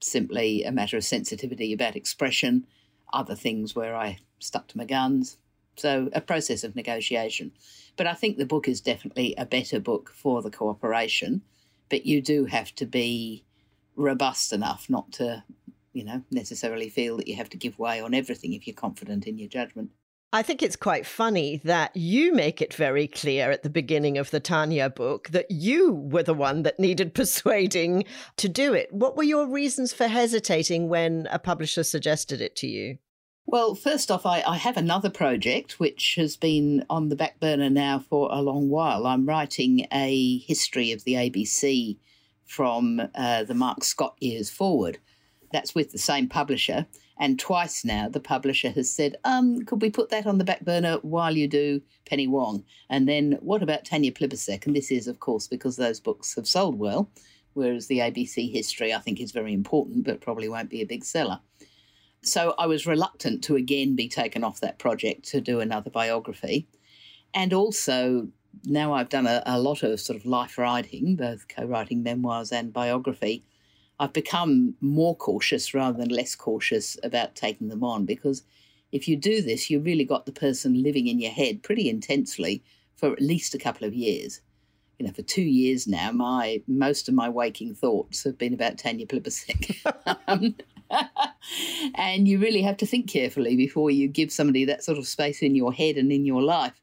simply 0.00 0.62
a 0.62 0.72
matter 0.72 0.98
of 0.98 1.04
sensitivity 1.04 1.72
about 1.72 1.96
expression. 1.96 2.66
other 3.12 3.34
things 3.34 3.74
where 3.74 3.96
I 3.96 4.18
stuck 4.38 4.68
to 4.68 4.78
my 4.78 4.84
guns. 4.84 5.36
So, 5.80 6.10
a 6.12 6.20
process 6.20 6.62
of 6.62 6.76
negotiation. 6.76 7.52
But 7.96 8.06
I 8.06 8.14
think 8.14 8.36
the 8.36 8.46
book 8.46 8.68
is 8.68 8.80
definitely 8.80 9.34
a 9.38 9.46
better 9.46 9.80
book 9.80 10.12
for 10.14 10.42
the 10.42 10.50
cooperation. 10.50 11.42
But 11.88 12.04
you 12.06 12.20
do 12.20 12.44
have 12.44 12.74
to 12.76 12.86
be 12.86 13.44
robust 13.96 14.52
enough 14.52 14.90
not 14.90 15.10
to, 15.12 15.42
you 15.92 16.04
know, 16.04 16.22
necessarily 16.30 16.88
feel 16.88 17.16
that 17.16 17.28
you 17.28 17.36
have 17.36 17.50
to 17.50 17.56
give 17.56 17.78
way 17.78 18.00
on 18.00 18.14
everything 18.14 18.52
if 18.52 18.66
you're 18.66 18.74
confident 18.74 19.26
in 19.26 19.38
your 19.38 19.48
judgment. 19.48 19.90
I 20.32 20.42
think 20.42 20.62
it's 20.62 20.76
quite 20.76 21.06
funny 21.06 21.60
that 21.64 21.96
you 21.96 22.32
make 22.32 22.62
it 22.62 22.72
very 22.72 23.08
clear 23.08 23.50
at 23.50 23.64
the 23.64 23.70
beginning 23.70 24.16
of 24.16 24.30
the 24.30 24.38
Tanya 24.38 24.88
book 24.88 25.28
that 25.30 25.50
you 25.50 25.92
were 25.92 26.22
the 26.22 26.34
one 26.34 26.62
that 26.62 26.78
needed 26.78 27.14
persuading 27.14 28.04
to 28.36 28.48
do 28.48 28.72
it. 28.72 28.92
What 28.92 29.16
were 29.16 29.24
your 29.24 29.48
reasons 29.48 29.92
for 29.92 30.06
hesitating 30.06 30.88
when 30.88 31.26
a 31.32 31.40
publisher 31.40 31.82
suggested 31.82 32.40
it 32.40 32.54
to 32.56 32.68
you? 32.68 32.98
Well, 33.46 33.74
first 33.74 34.10
off, 34.10 34.26
I, 34.26 34.42
I, 34.42 34.58
have 34.58 34.76
another 34.76 35.10
project 35.10 35.80
which 35.80 36.14
has 36.16 36.36
been 36.36 36.84
on 36.88 37.08
the 37.08 37.16
back 37.16 37.40
burner 37.40 37.70
now 37.70 37.98
for 37.98 38.28
a 38.30 38.40
long 38.42 38.68
while. 38.68 39.06
I'm 39.06 39.26
writing 39.26 39.86
a 39.92 40.38
history 40.38 40.92
of 40.92 41.02
the 41.02 41.14
ABC 41.14 41.96
from 42.44 43.00
uh, 43.14 43.44
the 43.44 43.54
Mark 43.54 43.82
Scott 43.82 44.16
years 44.20 44.50
forward. 44.50 44.98
That's 45.52 45.74
with 45.74 45.90
the 45.90 45.98
same 45.98 46.28
publisher. 46.28 46.86
And 47.18 47.38
twice 47.38 47.84
now, 47.84 48.08
the 48.08 48.20
publisher 48.20 48.70
has 48.70 48.90
said, 48.90 49.16
um, 49.24 49.64
could 49.64 49.82
we 49.82 49.90
put 49.90 50.10
that 50.10 50.26
on 50.26 50.38
the 50.38 50.44
back 50.44 50.64
burner 50.64 50.98
while 51.02 51.36
you 51.36 51.48
do 51.48 51.82
Penny 52.06 52.26
Wong? 52.26 52.64
And 52.88 53.08
then 53.08 53.36
what 53.40 53.62
about 53.62 53.84
Tanya 53.84 54.12
Plibersek? 54.12 54.64
And 54.66 54.74
this 54.74 54.90
is, 54.90 55.06
of 55.06 55.20
course, 55.20 55.46
because 55.46 55.76
those 55.76 56.00
books 56.00 56.34
have 56.36 56.46
sold 56.46 56.78
well, 56.78 57.10
whereas 57.54 57.88
the 57.88 57.98
ABC 57.98 58.50
history, 58.50 58.94
I 58.94 59.00
think, 59.00 59.20
is 59.20 59.32
very 59.32 59.52
important, 59.52 60.04
but 60.04 60.20
probably 60.20 60.48
won't 60.48 60.70
be 60.70 60.82
a 60.82 60.86
big 60.86 61.04
seller. 61.04 61.40
So 62.22 62.54
I 62.58 62.66
was 62.66 62.86
reluctant 62.86 63.42
to 63.44 63.56
again 63.56 63.96
be 63.96 64.08
taken 64.08 64.44
off 64.44 64.60
that 64.60 64.78
project 64.78 65.24
to 65.30 65.40
do 65.40 65.60
another 65.60 65.90
biography. 65.90 66.68
And 67.32 67.52
also, 67.52 68.28
now 68.64 68.92
I've 68.92 69.08
done 69.08 69.26
a, 69.26 69.42
a 69.46 69.60
lot 69.60 69.82
of 69.82 70.00
sort 70.00 70.18
of 70.18 70.26
life 70.26 70.58
writing, 70.58 71.16
both 71.16 71.46
co 71.48 71.64
writing 71.64 72.02
memoirs 72.02 72.52
and 72.52 72.72
biography. 72.72 73.44
I've 73.98 74.12
become 74.12 74.74
more 74.80 75.14
cautious 75.14 75.74
rather 75.74 75.98
than 75.98 76.08
less 76.08 76.34
cautious 76.34 76.96
about 77.02 77.34
taking 77.34 77.68
them 77.68 77.84
on 77.84 78.06
because 78.06 78.42
if 78.92 79.06
you 79.06 79.16
do 79.16 79.42
this, 79.42 79.70
you 79.70 79.78
really 79.78 80.04
got 80.04 80.26
the 80.26 80.32
person 80.32 80.82
living 80.82 81.06
in 81.06 81.20
your 81.20 81.30
head 81.30 81.62
pretty 81.62 81.88
intensely 81.88 82.62
for 82.96 83.12
at 83.12 83.20
least 83.20 83.54
a 83.54 83.58
couple 83.58 83.86
of 83.86 83.94
years. 83.94 84.40
You 84.98 85.06
know, 85.06 85.12
for 85.12 85.22
two 85.22 85.42
years 85.42 85.86
now, 85.86 86.12
my 86.12 86.62
most 86.66 87.08
of 87.08 87.14
my 87.14 87.28
waking 87.28 87.74
thoughts 87.74 88.24
have 88.24 88.36
been 88.36 88.52
about 88.52 88.76
Tanya 88.76 89.06
Plibersek. 89.06 90.18
um, 90.26 90.54
and 91.94 92.26
you 92.26 92.38
really 92.38 92.62
have 92.62 92.76
to 92.78 92.86
think 92.86 93.08
carefully 93.08 93.56
before 93.56 93.90
you 93.90 94.08
give 94.08 94.32
somebody 94.32 94.64
that 94.64 94.84
sort 94.84 94.98
of 94.98 95.06
space 95.06 95.42
in 95.42 95.54
your 95.54 95.72
head 95.72 95.96
and 95.96 96.12
in 96.12 96.24
your 96.24 96.42
life. 96.42 96.80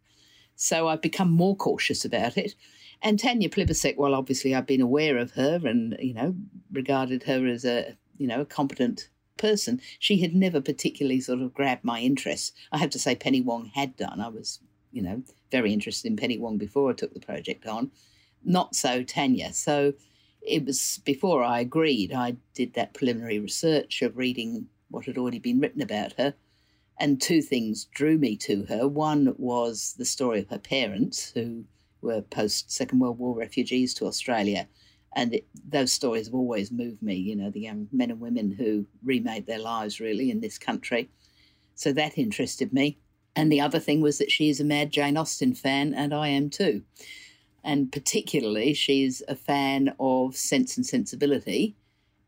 So 0.56 0.88
I've 0.88 1.02
become 1.02 1.32
more 1.32 1.56
cautious 1.56 2.04
about 2.04 2.38
it. 2.38 2.56
And 3.02 3.20
Tanya 3.20 3.50
Plibersek, 3.50 3.96
well, 3.96 4.16
obviously 4.16 4.56
I've 4.56 4.66
been 4.66 4.82
aware 4.82 5.18
of 5.18 5.32
her 5.32 5.60
and, 5.64 5.96
you 6.00 6.14
know, 6.14 6.36
regarded 6.72 7.24
her 7.24 7.46
as 7.46 7.64
a, 7.64 7.96
you 8.18 8.28
know, 8.28 8.42
a 8.42 8.46
competent 8.46 9.10
person. 9.38 9.80
She 10.00 10.20
had 10.22 10.34
never 10.34 10.60
particularly 10.60 11.22
sort 11.22 11.42
of 11.42 11.54
grabbed 11.54 11.84
my 11.84 12.00
interest. 12.00 12.56
I 12.72 12.80
have 12.80 12.90
to 12.92 13.00
say 13.00 13.16
Penny 13.16 13.42
Wong 13.42 13.72
had 13.76 13.96
done. 13.96 14.20
I 14.20 14.30
was, 14.30 14.60
you 14.92 15.04
know, 15.04 15.22
very 15.52 15.72
interested 15.72 16.08
in 16.08 16.18
Penny 16.18 16.40
Wong 16.40 16.58
before 16.58 16.90
I 16.90 16.94
took 16.94 17.14
the 17.14 17.20
project 17.20 17.68
on. 17.68 17.92
Not 18.44 18.76
so 18.76 19.04
Tanya. 19.04 19.54
So 19.54 19.94
it 20.42 20.66
was 20.66 21.00
before 21.06 21.44
I 21.44 21.60
agreed, 21.60 22.14
I 22.14 22.38
did 22.54 22.74
that 22.74 22.94
preliminary 22.94 23.40
research 23.40 24.02
of 24.02 24.18
reading 24.18 24.68
what 24.90 25.06
had 25.06 25.18
already 25.18 25.40
been 25.40 25.60
written 25.60 25.82
about 25.82 26.14
her. 26.14 26.34
And 27.00 27.22
two 27.22 27.42
things 27.42 27.86
drew 27.94 28.18
me 28.18 28.36
to 28.38 28.66
her. 28.66 28.88
One 28.88 29.36
was 29.38 29.94
the 29.98 30.06
story 30.06 30.40
of 30.40 30.50
her 30.50 30.58
parents, 30.58 31.32
who 31.32 31.64
were 32.02 32.22
post 32.22 32.72
Second 32.72 33.00
World 33.00 33.20
War 33.20 33.36
refugees 33.36 33.94
to 33.96 34.06
Australia. 34.06 34.68
And 35.16 35.36
it, 35.36 35.48
those 35.68 35.92
stories 35.92 36.28
have 36.28 36.34
always 36.34 36.72
moved 36.72 37.02
me, 37.02 37.16
you 37.16 37.36
know, 37.36 37.50
the 37.50 37.62
young 37.62 37.88
men 37.92 38.12
and 38.12 38.20
women 38.20 38.52
who 38.52 38.86
remade 39.04 39.46
their 39.46 39.60
lives 39.60 40.00
really 40.00 40.32
in 40.32 40.42
this 40.42 40.58
country. 40.58 41.10
So 41.76 41.94
that 41.94 42.18
interested 42.18 42.74
me. 42.74 42.98
And 43.36 43.52
the 43.52 43.62
other 43.62 43.80
thing 43.80 44.02
was 44.02 44.18
that 44.18 44.32
she 44.32 44.50
is 44.50 44.60
a 44.60 44.64
mad 44.64 44.92
Jane 44.92 45.18
Austen 45.18 45.54
fan, 45.54 45.94
and 45.94 46.14
I 46.14 46.30
am 46.30 46.50
too. 46.50 46.82
And 47.64 47.92
particularly, 47.92 48.74
she's 48.74 49.22
a 49.28 49.36
fan 49.36 49.94
of 50.00 50.36
Sense 50.36 50.78
and 50.78 50.86
Sensibility 50.86 51.76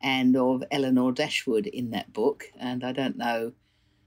and 0.01 0.35
of 0.35 0.63
Elinor 0.71 1.11
Dashwood 1.11 1.67
in 1.67 1.91
that 1.91 2.11
book. 2.13 2.51
And 2.59 2.83
I 2.83 2.91
don't 2.91 3.17
know, 3.17 3.53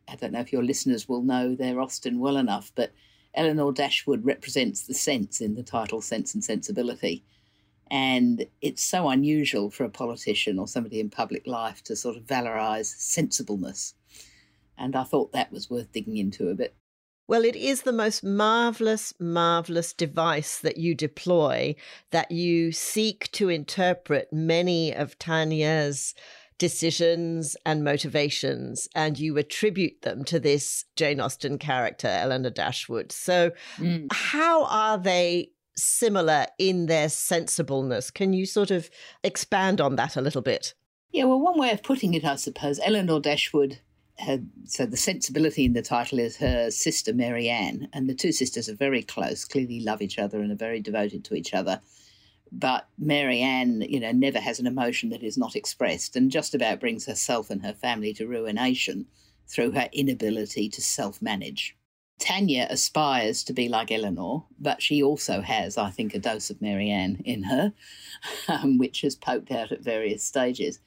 I 0.09 0.17
don't 0.17 0.33
know 0.33 0.41
if 0.41 0.53
your 0.53 0.63
listeners 0.63 1.09
will 1.09 1.23
know 1.23 1.55
their 1.55 1.81
Austen 1.81 2.19
well 2.19 2.37
enough, 2.37 2.73
but 2.75 2.93
Elinor 3.35 3.73
Dashwood 3.73 4.25
represents 4.25 4.87
the 4.87 4.95
sense 4.95 5.41
in 5.41 5.55
the 5.55 5.63
title 5.63 6.01
Sense 6.01 6.35
and 6.35 6.45
Sensibility. 6.45 7.25
And 7.91 8.47
it's 8.61 8.83
so 8.83 9.09
unusual 9.09 9.71
for 9.71 9.85
a 9.85 9.91
politician 9.91 10.59
or 10.59 10.67
somebody 10.67 10.99
in 11.01 11.11
public 11.11 11.47
life 11.47 11.83
to 11.85 11.97
sort 11.97 12.17
of 12.17 12.25
valorize 12.25 12.87
sensibleness. 12.87 13.95
And 14.79 14.97
I 14.97 15.05
thought 15.05 15.33
that 15.33 15.53
was 15.53 15.69
worth 15.69 15.93
digging 15.93 16.17
into 16.17 16.49
a 16.49 16.55
bit. 16.55 16.75
Well, 17.29 17.45
it 17.45 17.57
is 17.57 17.83
the 17.83 17.93
most 17.93 18.25
marvelous, 18.25 19.15
marvelous 19.19 19.93
device 19.93 20.59
that 20.59 20.77
you 20.77 20.95
deploy 20.95 21.77
that 22.11 22.31
you 22.31 22.73
seek 22.73 23.31
to 23.33 23.49
interpret 23.49 24.33
many 24.33 24.93
of 24.93 25.19
Tanya's 25.19 26.15
decisions 26.59 27.57
and 27.65 27.83
motivations, 27.83 28.89
and 28.95 29.19
you 29.19 29.37
attribute 29.37 30.03
them 30.03 30.25
to 30.25 30.39
this 30.39 30.85
Jane 30.95 31.21
Austen 31.21 31.59
character, 31.59 32.07
Elinor 32.07 32.51
Dashwood. 32.51 33.11
So, 33.11 33.51
mm. 33.79 34.07
how 34.13 34.67
are 34.67 34.99
they 34.99 35.51
similar 35.77 36.47
in 36.59 36.87
their 36.87 37.09
sensibleness? 37.09 38.13
Can 38.13 38.33
you 38.33 38.47
sort 38.47 38.71
of 38.71 38.91
expand 39.25 39.81
on 39.81 39.97
that 39.97 40.17
a 40.17 40.21
little 40.21 40.43
bit? 40.43 40.75
Yeah, 41.11 41.25
well, 41.25 41.41
one 41.41 41.59
way 41.59 41.73
of 41.73 41.83
putting 41.83 42.15
it, 42.15 42.25
I 42.25 42.37
suppose, 42.37 42.79
Elinor 42.79 43.21
Dashwood 43.21 43.81
had, 44.19 44.49
so 44.65 44.87
the 44.87 44.97
sensibility 44.97 45.65
in 45.65 45.73
the 45.73 45.83
title 45.83 46.19
is 46.19 46.37
her 46.37 46.71
sister 46.71 47.13
Marianne, 47.13 47.89
and 47.93 48.09
the 48.09 48.15
two 48.15 48.33
sisters 48.33 48.69
are 48.69 48.75
very 48.75 49.03
close, 49.03 49.45
clearly 49.45 49.81
love 49.81 50.03
each 50.03 50.19
other 50.19 50.41
and 50.41 50.53
are 50.53 50.57
very 50.57 50.81
devoted 50.81 51.25
to 51.25 51.35
each 51.35 51.55
other. 51.55 51.81
But 52.53 52.87
Marianne, 52.99 53.81
you 53.81 53.99
know, 53.99 54.13
never 54.13 54.39
has 54.39 54.61
an 54.61 54.67
emotion 54.67 55.09
that 55.09 55.23
is 55.23 55.39
not 55.39 55.57
expressed 55.57 56.17
and 56.17 56.31
just 56.31 56.55
about 56.55 56.81
brings 56.81 57.07
herself 57.07 57.49
and 57.49 57.63
her 57.63 57.73
family 57.73 58.13
to 58.15 58.27
ruination 58.27 59.07
through 59.49 59.73
her 59.73 59.89
inability 59.93 60.69
to 60.69 60.83
self 60.83 61.23
manage. 61.23 61.77
Tanya 62.19 62.69
aspires 62.71 63.43
to 63.45 63.53
be 63.53 63.69
like 63.69 63.91
Elinor, 63.91 64.45
but 64.61 64.81
she 64.81 65.03
also 65.03 65.41
has, 65.41 65.77
I 65.77 65.91
think, 65.91 66.15
a 66.15 66.19
dose 66.19 66.51
of 66.51 66.63
Marianne 66.63 67.21
in 67.25 67.45
her, 67.45 67.73
um, 68.49 68.79
which 68.79 69.01
has 69.01 69.17
poked 69.17 69.51
out 69.51 69.73
at 69.73 69.81
various 69.81 70.23
stages. 70.23 70.79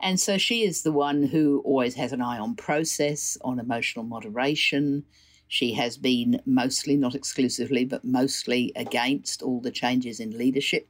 And 0.00 0.20
so 0.20 0.38
she 0.38 0.64
is 0.64 0.82
the 0.82 0.92
one 0.92 1.22
who 1.22 1.62
always 1.64 1.94
has 1.94 2.12
an 2.12 2.20
eye 2.20 2.38
on 2.38 2.56
process, 2.56 3.38
on 3.42 3.58
emotional 3.58 4.04
moderation. 4.04 5.04
She 5.48 5.72
has 5.74 5.96
been 5.96 6.40
mostly, 6.44 6.96
not 6.96 7.14
exclusively, 7.14 7.84
but 7.84 8.04
mostly 8.04 8.72
against 8.76 9.42
all 9.42 9.60
the 9.60 9.70
changes 9.70 10.20
in 10.20 10.36
leadership 10.36 10.88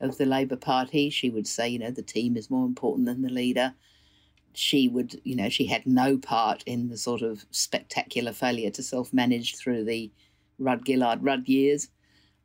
of 0.00 0.18
the 0.18 0.26
Labor 0.26 0.56
Party. 0.56 1.10
She 1.10 1.30
would 1.30 1.46
say, 1.46 1.68
you 1.68 1.78
know, 1.78 1.90
the 1.90 2.02
team 2.02 2.36
is 2.36 2.50
more 2.50 2.66
important 2.66 3.06
than 3.06 3.22
the 3.22 3.30
leader. 3.30 3.74
She 4.52 4.88
would, 4.88 5.20
you 5.22 5.36
know, 5.36 5.48
she 5.48 5.66
had 5.66 5.86
no 5.86 6.18
part 6.18 6.62
in 6.66 6.88
the 6.88 6.96
sort 6.96 7.22
of 7.22 7.44
spectacular 7.50 8.32
failure 8.32 8.70
to 8.70 8.82
self 8.82 9.12
manage 9.12 9.56
through 9.56 9.84
the 9.84 10.10
Rudd 10.58 10.82
Gillard 10.86 11.22
Rudd 11.22 11.48
years. 11.48 11.88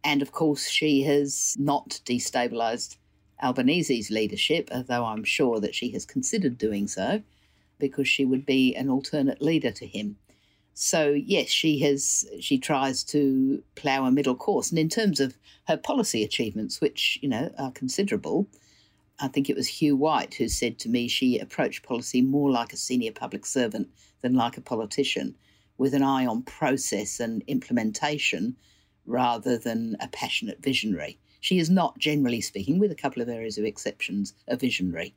And 0.04 0.22
of 0.22 0.32
course, 0.32 0.70
she 0.70 1.02
has 1.02 1.56
not 1.58 2.00
destabilised 2.06 2.98
Albanese's 3.42 4.10
leadership, 4.10 4.70
although 4.72 5.06
I'm 5.06 5.24
sure 5.24 5.60
that 5.60 5.76
she 5.76 5.92
has 5.92 6.06
considered 6.06 6.58
doing 6.58 6.88
so 6.88 7.22
because 7.80 8.08
she 8.08 8.26
would 8.26 8.46
be 8.46 8.76
an 8.76 8.90
alternate 8.90 9.42
leader 9.42 9.72
to 9.72 9.86
him. 9.86 10.18
So 10.74 11.12
yes, 11.12 11.50
she 11.50 11.80
has 11.80 12.26
she 12.40 12.58
tries 12.58 13.04
to 13.06 13.64
plough 13.76 14.06
a 14.06 14.12
middle 14.12 14.36
course, 14.36 14.70
and 14.70 14.80
in 14.80 14.90
terms 14.90 15.20
of 15.20 15.38
her 15.68 15.78
policy 15.78 16.24
achievements, 16.24 16.82
which 16.82 17.18
you 17.22 17.30
know 17.30 17.54
are 17.58 17.72
considerable, 17.72 18.48
I 19.20 19.30
think 19.30 19.50
it 19.50 19.56
was 19.56 19.68
Hugh 19.68 19.96
White 19.96 20.34
who 20.36 20.50
said 20.50 20.78
to 20.80 20.90
me 20.90 21.08
she 21.08 21.40
approached 21.40 21.84
policy 21.84 22.22
more 22.22 22.52
like 22.52 22.74
a 22.74 22.78
senior 22.78 23.14
public 23.14 23.46
servant 23.46 23.88
than 24.22 24.34
like 24.34 24.58
a 24.58 24.62
politician, 24.62 25.36
with 25.78 25.94
an 25.94 26.04
eye 26.04 26.26
on 26.26 26.44
process 26.44 27.22
and 27.22 27.42
implementation 27.48 28.58
rather 29.06 29.58
than 29.58 29.96
a 30.02 30.10
passionate 30.10 30.62
visionary. 30.62 31.18
She 31.46 31.60
is 31.60 31.70
not, 31.70 32.00
generally 32.00 32.42
speaking, 32.42 32.80
with 32.80 32.92
a 32.92 32.96
couple 32.96 33.22
of 33.22 33.30
areas 33.30 33.60
of 33.60 33.66
exceptions, 33.66 34.34
a 34.48 34.58
visionary. 34.58 35.14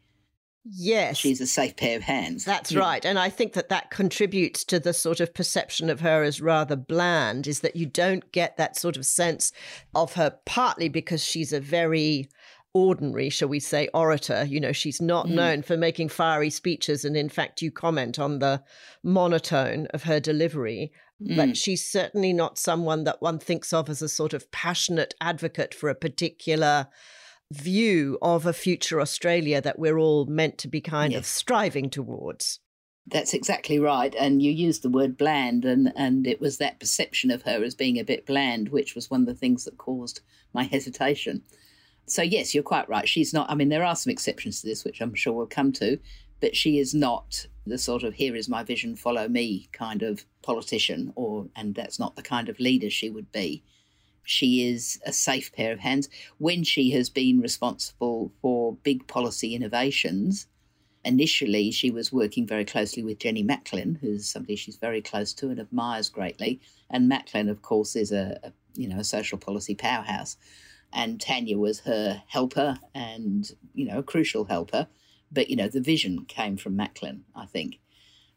Yes. 0.62 1.16
She's 1.16 1.40
a 1.40 1.46
safe 1.46 1.74
pair 1.74 1.96
of 1.96 2.02
hands. 2.02 2.44
That's 2.44 2.70
yeah. 2.70 2.80
right. 2.80 3.02
And 3.02 3.18
I 3.18 3.30
think 3.30 3.54
that 3.54 3.70
that 3.70 3.90
contributes 3.90 4.62
to 4.64 4.78
the 4.78 4.92
sort 4.92 5.20
of 5.20 5.32
perception 5.32 5.88
of 5.88 6.00
her 6.00 6.22
as 6.22 6.42
rather 6.42 6.76
bland, 6.76 7.46
is 7.46 7.60
that 7.60 7.76
you 7.76 7.86
don't 7.86 8.30
get 8.30 8.58
that 8.58 8.76
sort 8.76 8.98
of 8.98 9.06
sense 9.06 9.52
of 9.94 10.12
her, 10.16 10.36
partly 10.44 10.90
because 10.90 11.24
she's 11.24 11.54
a 11.54 11.60
very 11.60 12.28
ordinary, 12.74 13.30
shall 13.30 13.48
we 13.48 13.58
say, 13.58 13.88
orator. 13.94 14.44
You 14.44 14.60
know, 14.60 14.72
she's 14.72 15.00
not 15.00 15.28
mm. 15.28 15.30
known 15.30 15.62
for 15.62 15.78
making 15.78 16.10
fiery 16.10 16.50
speeches. 16.50 17.06
And 17.06 17.16
in 17.16 17.30
fact, 17.30 17.62
you 17.62 17.70
comment 17.70 18.18
on 18.18 18.40
the 18.40 18.62
monotone 19.02 19.86
of 19.94 20.02
her 20.02 20.20
delivery. 20.20 20.92
Mm. 21.22 21.36
But 21.36 21.56
she's 21.56 21.90
certainly 21.90 22.32
not 22.32 22.58
someone 22.58 23.04
that 23.04 23.20
one 23.20 23.38
thinks 23.38 23.72
of 23.72 23.88
as 23.88 24.02
a 24.02 24.08
sort 24.08 24.34
of 24.34 24.50
passionate 24.52 25.14
advocate 25.20 25.74
for 25.74 25.88
a 25.88 25.94
particular 25.94 26.88
view 27.50 28.18
of 28.20 28.46
a 28.46 28.52
future 28.52 29.00
Australia 29.00 29.60
that 29.60 29.78
we're 29.78 29.98
all 29.98 30.26
meant 30.26 30.58
to 30.58 30.68
be 30.68 30.80
kind 30.80 31.12
yes. 31.12 31.20
of 31.20 31.26
striving 31.26 31.90
towards. 31.90 32.60
That's 33.06 33.32
exactly 33.32 33.78
right. 33.78 34.14
And 34.14 34.42
you 34.42 34.52
used 34.52 34.82
the 34.82 34.90
word 34.90 35.16
bland, 35.16 35.64
and, 35.64 35.92
and 35.96 36.26
it 36.26 36.40
was 36.40 36.58
that 36.58 36.78
perception 36.78 37.30
of 37.30 37.42
her 37.42 37.64
as 37.64 37.74
being 37.74 37.98
a 37.98 38.04
bit 38.04 38.26
bland, 38.26 38.68
which 38.68 38.94
was 38.94 39.10
one 39.10 39.22
of 39.22 39.26
the 39.26 39.34
things 39.34 39.64
that 39.64 39.78
caused 39.78 40.20
my 40.52 40.64
hesitation. 40.64 41.42
So, 42.06 42.22
yes, 42.22 42.54
you're 42.54 42.62
quite 42.62 42.88
right. 42.88 43.08
She's 43.08 43.32
not, 43.32 43.50
I 43.50 43.54
mean, 43.54 43.70
there 43.70 43.84
are 43.84 43.96
some 43.96 44.10
exceptions 44.10 44.60
to 44.60 44.66
this, 44.66 44.84
which 44.84 45.00
I'm 45.00 45.14
sure 45.14 45.32
we'll 45.32 45.46
come 45.46 45.72
to, 45.72 45.98
but 46.40 46.54
she 46.54 46.78
is 46.78 46.94
not 46.94 47.46
the 47.68 47.78
sort 47.78 48.02
of 48.02 48.14
here 48.14 48.34
is 48.34 48.48
my 48.48 48.62
vision, 48.62 48.96
follow 48.96 49.28
me 49.28 49.68
kind 49.72 50.02
of 50.02 50.24
politician, 50.42 51.12
or 51.16 51.48
and 51.56 51.74
that's 51.74 51.98
not 51.98 52.16
the 52.16 52.22
kind 52.22 52.48
of 52.48 52.60
leader 52.60 52.90
she 52.90 53.10
would 53.10 53.30
be. 53.32 53.62
She 54.24 54.68
is 54.68 55.00
a 55.06 55.12
safe 55.12 55.52
pair 55.52 55.72
of 55.72 55.80
hands. 55.80 56.08
When 56.36 56.62
she 56.62 56.90
has 56.90 57.08
been 57.08 57.40
responsible 57.40 58.30
for 58.42 58.76
big 58.82 59.06
policy 59.06 59.54
innovations, 59.54 60.46
initially 61.04 61.70
she 61.70 61.90
was 61.90 62.12
working 62.12 62.46
very 62.46 62.64
closely 62.64 63.02
with 63.02 63.18
Jenny 63.18 63.42
Macklin, 63.42 63.98
who's 64.00 64.28
somebody 64.28 64.56
she's 64.56 64.76
very 64.76 65.00
close 65.00 65.32
to 65.34 65.48
and 65.48 65.58
admires 65.58 66.10
greatly. 66.10 66.60
And 66.90 67.08
Macklin, 67.08 67.48
of 67.48 67.62
course, 67.62 67.96
is 67.96 68.12
a, 68.12 68.38
a 68.42 68.52
you 68.74 68.88
know 68.88 68.98
a 68.98 69.04
social 69.04 69.38
policy 69.38 69.74
powerhouse. 69.74 70.36
And 70.92 71.20
Tanya 71.20 71.58
was 71.58 71.80
her 71.80 72.22
helper 72.26 72.78
and 72.94 73.50
you 73.74 73.86
know 73.86 73.98
a 73.98 74.02
crucial 74.02 74.44
helper. 74.44 74.88
But 75.30 75.50
you 75.50 75.56
know 75.56 75.68
the 75.68 75.80
vision 75.80 76.24
came 76.26 76.56
from 76.56 76.76
Macklin, 76.76 77.24
I 77.34 77.46
think. 77.46 77.78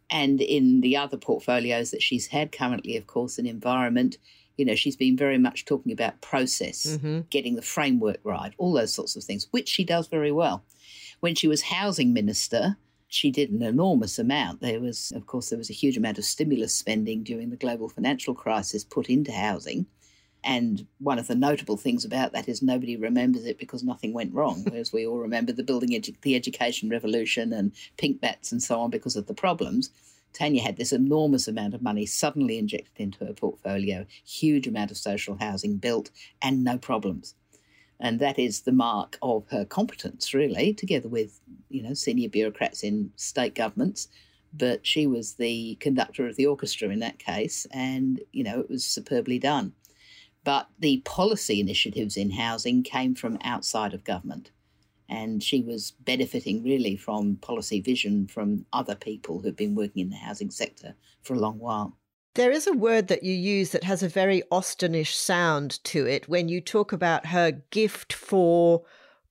And 0.09 0.41
in 0.41 0.81
the 0.81 0.97
other 0.97 1.17
portfolios 1.17 1.91
that 1.91 2.01
she's 2.01 2.27
had 2.27 2.51
currently, 2.51 2.97
of 2.97 3.07
course, 3.07 3.39
in 3.39 3.45
environment, 3.45 4.17
you 4.57 4.65
know, 4.65 4.75
she's 4.75 4.97
been 4.97 5.15
very 5.15 5.37
much 5.37 5.65
talking 5.65 5.91
about 5.91 6.19
process, 6.21 6.85
mm-hmm. 6.85 7.21
getting 7.29 7.55
the 7.55 7.61
framework 7.61 8.19
right, 8.23 8.53
all 8.57 8.73
those 8.73 8.93
sorts 8.93 9.15
of 9.15 9.23
things, 9.23 9.47
which 9.51 9.69
she 9.69 9.85
does 9.85 10.07
very 10.07 10.31
well. 10.31 10.63
When 11.21 11.33
she 11.33 11.47
was 11.47 11.61
housing 11.61 12.13
minister, 12.13 12.77
she 13.07 13.31
did 13.31 13.51
an 13.51 13.61
enormous 13.61 14.19
amount. 14.19 14.61
There 14.61 14.79
was, 14.79 15.11
of 15.15 15.25
course, 15.27 15.49
there 15.49 15.57
was 15.57 15.69
a 15.69 15.73
huge 15.73 15.97
amount 15.97 16.17
of 16.17 16.25
stimulus 16.25 16.73
spending 16.73 17.23
during 17.23 17.49
the 17.49 17.57
global 17.57 17.89
financial 17.89 18.33
crisis 18.33 18.83
put 18.83 19.09
into 19.09 19.31
housing. 19.31 19.85
And 20.43 20.87
one 20.99 21.19
of 21.19 21.27
the 21.27 21.35
notable 21.35 21.77
things 21.77 22.03
about 22.03 22.33
that 22.33 22.47
is 22.47 22.61
nobody 22.61 22.95
remembers 22.97 23.45
it 23.45 23.59
because 23.59 23.83
nothing 23.83 24.13
went 24.13 24.33
wrong, 24.33 24.63
whereas 24.69 24.91
we 24.91 25.05
all 25.05 25.19
remember 25.19 25.51
the 25.51 25.63
building 25.63 25.89
edu- 25.89 26.19
the 26.21 26.35
education 26.35 26.89
revolution 26.89 27.53
and 27.53 27.71
pink 27.97 28.21
bats 28.21 28.51
and 28.51 28.61
so 28.61 28.79
on 28.79 28.89
because 28.89 29.15
of 29.15 29.27
the 29.27 29.33
problems. 29.33 29.91
Tanya 30.33 30.61
had 30.61 30.77
this 30.77 30.93
enormous 30.93 31.47
amount 31.47 31.73
of 31.73 31.81
money 31.81 32.05
suddenly 32.05 32.57
injected 32.57 32.97
into 32.97 33.25
her 33.25 33.33
portfolio, 33.33 34.05
huge 34.23 34.65
amount 34.65 34.89
of 34.89 34.97
social 34.97 35.35
housing 35.39 35.75
built, 35.75 36.09
and 36.41 36.63
no 36.63 36.77
problems 36.77 37.35
and 38.01 38.19
that 38.19 38.39
is 38.39 38.61
the 38.61 38.71
mark 38.71 39.17
of 39.21 39.47
her 39.51 39.63
competence, 39.63 40.33
really, 40.33 40.73
together 40.73 41.07
with 41.07 41.39
you 41.69 41.83
know 41.83 41.93
senior 41.93 42.27
bureaucrats 42.27 42.83
in 42.83 43.11
state 43.15 43.55
governments. 43.55 44.09
But 44.53 44.85
she 44.85 45.07
was 45.07 45.35
the 45.35 45.75
conductor 45.75 46.27
of 46.27 46.35
the 46.35 46.47
orchestra 46.47 46.89
in 46.89 46.99
that 46.99 47.19
case, 47.19 47.65
and 47.71 48.19
you 48.33 48.43
know 48.43 48.59
it 48.59 48.69
was 48.69 48.83
superbly 48.83 49.39
done. 49.39 49.73
But 50.43 50.69
the 50.79 51.01
policy 51.05 51.59
initiatives 51.59 52.17
in 52.17 52.31
housing 52.31 52.83
came 52.83 53.13
from 53.15 53.37
outside 53.43 53.93
of 53.93 54.03
government, 54.03 54.51
and 55.07 55.43
she 55.43 55.61
was 55.61 55.91
benefiting 55.91 56.63
really 56.63 56.95
from 56.95 57.35
policy 57.37 57.79
vision 57.81 58.27
from 58.27 58.65
other 58.73 58.95
people 58.95 59.39
who've 59.39 59.55
been 59.55 59.75
working 59.75 60.01
in 60.01 60.09
the 60.09 60.15
housing 60.15 60.49
sector 60.49 60.95
for 61.21 61.35
a 61.35 61.39
long 61.39 61.59
while. 61.59 61.97
There 62.35 62.51
is 62.51 62.65
a 62.65 62.73
word 62.73 63.09
that 63.09 63.23
you 63.23 63.33
use 63.33 63.71
that 63.71 63.83
has 63.83 64.01
a 64.01 64.07
very 64.07 64.41
Austenish 64.51 65.13
sound 65.13 65.83
to 65.83 66.07
it 66.07 66.29
when 66.29 66.47
you 66.47 66.61
talk 66.61 66.93
about 66.93 67.27
her 67.27 67.51
gift 67.51 68.13
for 68.13 68.83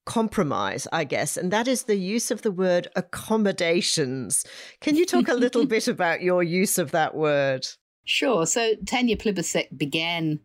compromise, 0.05 0.87
I 0.92 1.05
guess, 1.05 1.37
and 1.37 1.51
that 1.51 1.66
is 1.66 1.85
the 1.85 1.96
use 1.96 2.31
of 2.31 2.42
the 2.42 2.51
word 2.51 2.88
accommodations. 2.94 4.44
Can 4.81 4.96
you 4.96 5.07
talk 5.07 5.29
a 5.29 5.35
little 5.35 5.66
bit 5.77 5.88
about 5.88 6.23
your 6.23 6.42
use 6.42 6.77
of 6.77 6.90
that 6.90 7.14
word? 7.14 7.66
Sure. 8.05 8.44
So 8.44 8.75
Tanya 8.87 9.16
Plibersek 9.16 9.79
began 9.79 10.40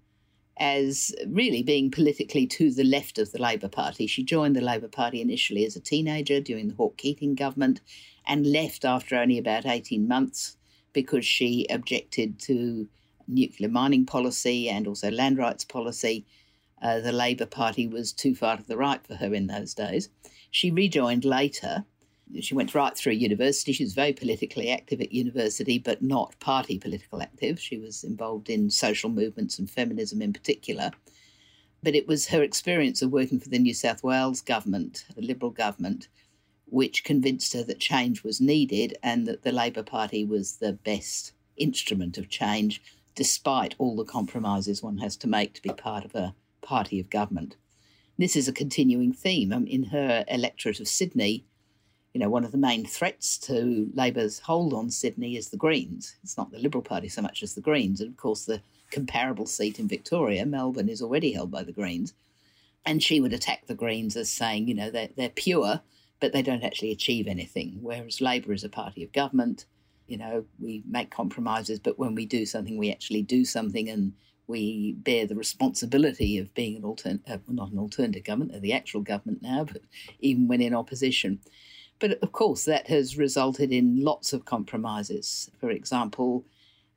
as 0.58 1.14
really 1.28 1.62
being 1.62 1.92
politically 1.92 2.48
to 2.48 2.72
the 2.72 2.84
left 2.84 3.18
of 3.20 3.32
the 3.32 3.42
Labor 3.42 3.68
Party. 3.68 4.08
She 4.08 4.24
joined 4.24 4.56
the 4.56 4.62
Labor 4.62 4.88
Party 4.88 5.22
initially 5.22 5.66
as 5.66 5.76
a 5.76 5.82
teenager 5.82 6.40
during 6.40 6.70
the 6.70 6.76
Hawke 6.76 6.98
Keating 6.98 7.36
government 7.36 7.82
and 8.26 8.48
left 8.48 8.86
after 8.86 9.16
only 9.16 9.38
about 9.38 9.66
18 9.66 10.08
months 10.08 10.58
because 10.94 11.26
she 11.26 11.68
objected 11.70 12.40
to 12.40 12.88
nuclear 13.28 13.70
mining 13.70 14.06
policy 14.06 14.70
and 14.70 14.88
also 14.88 15.12
land 15.12 15.38
rights 15.38 15.66
policy. 15.66 16.26
Uh, 16.82 17.00
the 17.00 17.12
Labor 17.12 17.46
Party 17.46 17.88
was 17.88 18.14
too 18.14 18.36
far 18.36 18.58
to 18.58 18.64
the 18.64 18.78
right 18.78 19.06
for 19.06 19.16
her 19.16 19.34
in 19.34 19.48
those 19.48 19.74
days. 19.74 20.10
She 20.52 20.72
rejoined 20.72 21.26
later. 21.26 21.86
She 22.40 22.56
went 22.56 22.74
right 22.74 22.98
through 22.98 23.14
university. 23.14 23.72
She 23.72 23.84
was 23.84 23.94
very 23.94 24.14
politically 24.14 24.70
active 24.70 25.00
at 25.00 25.12
university, 25.12 25.78
but 25.78 26.02
not 26.02 26.40
party 26.40 26.80
political 26.80 27.22
active. 27.22 27.60
She 27.60 27.78
was 27.78 28.04
involved 28.04 28.50
in 28.50 28.70
social 28.70 29.10
movements 29.10 29.60
and 29.60 29.70
feminism 29.70 30.22
in 30.22 30.34
particular. 30.34 30.92
But 31.84 31.96
it 31.96 32.08
was 32.08 32.28
her 32.28 32.42
experience 32.42 33.02
of 33.02 33.12
working 33.12 33.40
for 33.40 33.50
the 33.50 33.60
New 33.60 33.74
South 33.74 34.04
Wales 34.04 34.42
government, 34.42 35.06
the 35.16 35.22
Liberal 35.22 35.52
government, 35.52 36.08
which 36.66 37.04
convinced 37.04 37.54
her 37.54 37.64
that 37.64 37.80
change 37.80 38.24
was 38.24 38.42
needed 38.42 38.98
and 39.04 39.28
that 39.28 39.44
the 39.44 39.52
Labor 39.52 39.84
Party 39.84 40.26
was 40.26 40.58
the 40.58 40.74
best 40.74 41.32
instrument 41.58 42.18
of 42.18 42.28
change, 42.28 42.82
despite 43.14 43.76
all 43.78 43.96
the 43.96 44.04
compromises 44.04 44.82
one 44.82 44.98
has 44.98 45.16
to 45.18 45.28
make 45.28 45.54
to 45.54 45.62
be 45.62 45.70
part 45.70 46.04
of 46.04 46.16
a 46.16 46.34
party 46.62 47.00
of 47.00 47.10
government. 47.10 47.56
This 48.18 48.36
is 48.36 48.48
a 48.48 48.54
continuing 48.54 49.14
theme. 49.14 49.54
Um, 49.54 49.68
in 49.68 49.84
her 49.84 50.26
electorate 50.28 50.80
of 50.80 50.88
Sydney, 50.88 51.46
you 52.16 52.20
know, 52.20 52.30
one 52.30 52.46
of 52.46 52.52
the 52.52 52.58
main 52.58 52.86
threats 52.86 53.38
to 53.40 53.92
Labor's 53.94 54.40
hold 54.40 54.74
on 54.74 54.90
Sydney 54.90 55.36
is 55.36 55.50
the 55.50 55.58
Greens. 55.58 56.16
It's 56.24 56.38
not 56.38 56.52
the 56.52 56.60
Liberal 56.60 56.82
Party 56.82 57.10
so 57.10 57.22
much 57.22 57.44
as 57.44 57.54
the 57.54 57.62
Greens. 57.62 58.02
And 58.02 58.10
of 58.10 58.18
course, 58.18 58.46
the 58.46 58.62
comparable 58.90 59.46
seat 59.46 59.80
in 59.80 59.88
Victoria, 59.88 60.46
Melbourne, 60.46 60.90
is 60.90 61.02
already 61.02 61.34
held 61.34 61.52
by 61.52 61.64
the 61.64 61.74
Greens. 61.74 62.14
And 62.86 63.04
she 63.04 63.20
would 63.20 63.34
attack 63.34 63.68
the 63.68 63.76
Greens 63.76 64.16
as 64.16 64.32
saying, 64.32 64.68
you 64.68 64.74
know, 64.74 64.90
they're, 64.90 65.10
they're 65.16 65.30
pure 65.30 65.82
but 66.20 66.34
they 66.34 66.42
don't 66.42 66.64
actually 66.64 66.92
achieve 66.92 67.28
anything. 67.28 67.78
Whereas 67.82 68.22
Labor 68.22 68.54
is 68.54 68.64
a 68.64 68.70
party 68.70 69.04
of 69.04 69.12
government, 69.12 69.66
you 70.08 70.18
know, 70.18 70.46
we 70.60 70.84
make 70.88 71.12
compromises, 71.12 71.80
but 71.80 72.00
when 72.00 72.16
we 72.16 72.26
do 72.26 72.46
something, 72.46 72.78
we 72.78 72.92
actually 72.92 73.22
do 73.22 73.44
something 73.44 73.90
and 73.90 74.14
we 74.48 74.94
bear 74.94 75.26
the 75.26 75.36
responsibility 75.36 76.38
of 76.38 76.54
being 76.54 76.78
an 76.78 76.84
alternate, 76.84 77.22
uh, 77.28 77.38
not 77.48 77.72
an 77.72 77.80
alternative 77.80 78.24
government, 78.24 78.62
the 78.62 78.74
actual 78.74 79.02
government 79.02 79.42
now, 79.42 79.64
but 79.64 79.82
even 80.20 80.48
when 80.48 80.62
in 80.62 80.76
opposition. 80.76 81.40
But 82.00 82.22
of 82.22 82.32
course, 82.32 82.66
that 82.66 82.88
has 82.88 83.18
resulted 83.18 83.72
in 83.72 84.04
lots 84.04 84.34
of 84.34 84.46
compromises. 84.46 85.50
For 85.60 85.70
example, 85.70 86.46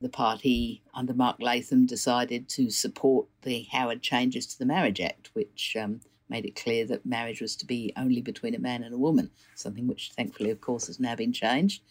the 0.01 0.09
party 0.09 0.81
under 0.93 1.13
Mark 1.13 1.37
Latham 1.39 1.85
decided 1.85 2.49
to 2.49 2.69
support 2.69 3.27
the 3.41 3.67
Howard 3.71 4.01
changes 4.01 4.45
to 4.47 4.59
the 4.59 4.65
Marriage 4.65 5.01
Act, 5.01 5.29
which 5.33 5.75
um, 5.79 6.01
made 6.29 6.45
it 6.45 6.55
clear 6.55 6.85
that 6.85 7.05
marriage 7.05 7.41
was 7.41 7.55
to 7.57 7.65
be 7.65 7.91
only 7.97 8.21
between 8.21 8.55
a 8.55 8.59
man 8.59 8.83
and 8.83 8.93
a 8.93 8.97
woman, 8.97 9.31
something 9.55 9.87
which 9.87 10.11
thankfully, 10.15 10.49
of 10.49 10.61
course, 10.61 10.87
has 10.87 10.99
now 10.99 11.15
been 11.15 11.33
changed. 11.33 11.81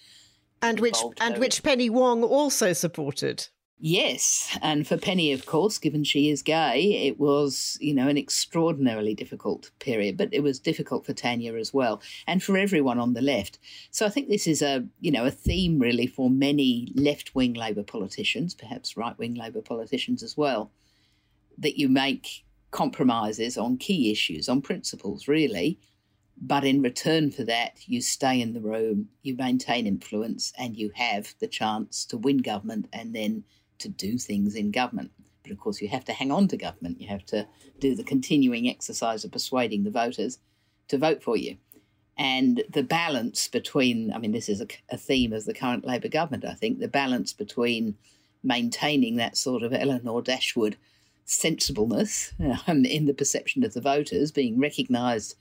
And 0.63 0.81
which 0.81 0.99
and 1.21 1.39
which 1.39 1.63
Penny 1.63 1.89
Wong 1.89 2.25
also 2.25 2.73
supported. 2.73 3.49
Yes, 3.81 4.59
and 4.61 4.89
for 4.89 4.97
Penny, 4.97 5.31
of 5.31 5.47
course, 5.47 5.79
given 5.79 6.03
she 6.03 6.31
is 6.31 6.43
gay, 6.43 7.07
it 7.07 7.21
was, 7.21 7.79
you 7.81 7.95
know, 7.95 8.09
an 8.09 8.19
extraordinarily 8.19 9.15
difficult 9.15 9.71
period, 9.79 10.17
but 10.17 10.31
it 10.33 10.43
was 10.43 10.59
difficult 10.59 11.07
for 11.07 11.13
Tanya 11.13 11.55
as 11.55 11.73
well, 11.73 12.03
and 12.27 12.43
for 12.43 12.59
everyone 12.59 12.99
on 12.99 13.15
the 13.15 13.23
left. 13.23 13.61
So 13.93 14.05
I 14.05 14.09
think 14.09 14.29
this 14.29 14.49
is 14.49 14.63
a, 14.63 14.85
you 14.99 15.13
know, 15.13 15.27
a 15.27 15.31
theme 15.31 15.79
really 15.79 16.09
for 16.09 16.29
many 16.29 16.93
left-wing 16.97 17.55
Labor 17.55 17.85
politicians, 17.85 18.53
perhaps 18.53 18.97
right-wing 18.97 19.35
Labor 19.35 19.63
politicians 19.63 20.25
as 20.25 20.37
well, 20.37 20.73
that 21.57 21.79
you 21.79 21.89
make 21.89 22.45
compromises 22.73 23.57
on 23.57 23.77
key 23.77 24.11
issues, 24.11 24.49
on 24.49 24.61
principles, 24.61 25.29
really. 25.29 25.79
But 26.41 26.65
in 26.65 26.83
return 26.83 27.31
for 27.31 27.45
that, 27.45 27.81
you 27.87 28.01
stay 28.01 28.41
in 28.41 28.55
the 28.55 28.61
room, 28.61 29.09
you 29.23 29.37
maintain 29.37 29.87
influence, 29.87 30.53
and 30.59 30.77
you 30.77 30.91
have 30.97 31.35
the 31.39 31.49
chance 31.49 32.05
to 32.07 32.19
win 32.19 32.39
government 32.39 32.89
and 32.93 33.15
then 33.15 33.45
to 33.79 33.89
do 33.89 34.19
things 34.19 34.55
in 34.55 34.71
government. 34.71 35.13
But 35.43 35.53
of 35.53 35.59
course, 35.59 35.81
you 35.81 35.89
have 35.89 36.05
to 36.07 36.13
hang 36.13 36.31
on 36.31 36.49
to 36.49 36.57
government. 36.57 37.01
You 37.01 37.09
have 37.09 37.25
to 37.27 37.47
do 37.81 37.95
the 37.95 38.05
continuing 38.05 38.69
exercise 38.69 39.25
of 39.25 39.33
persuading 39.33 39.85
the 39.85 39.91
voters 39.91 40.39
to 40.89 40.99
vote 40.99 41.23
for 41.23 41.37
you. 41.37 41.57
And 42.17 42.65
the 42.69 42.83
balance 42.83 43.47
between, 43.47 44.13
I 44.13 44.19
mean, 44.19 44.33
this 44.33 44.49
is 44.49 44.61
a, 44.61 44.67
a 44.91 44.97
theme 44.97 45.33
of 45.33 45.45
the 45.45 45.55
current 45.55 45.87
Labor 45.87 46.09
government, 46.09 46.45
I 46.45 46.55
think, 46.55 46.81
the 46.81 46.89
balance 46.89 47.33
between 47.33 47.97
maintaining 48.43 49.17
that 49.17 49.37
sort 49.37 49.63
of 49.63 49.73
Elinor 49.73 50.21
Dashwood 50.23 50.77
sensibleness 51.25 52.33
um, 52.67 52.85
in 52.85 53.07
the 53.07 53.15
perception 53.15 53.63
of 53.63 53.75
the 53.75 53.81
voters, 53.81 54.33
being 54.33 54.59
recognised 54.59 55.37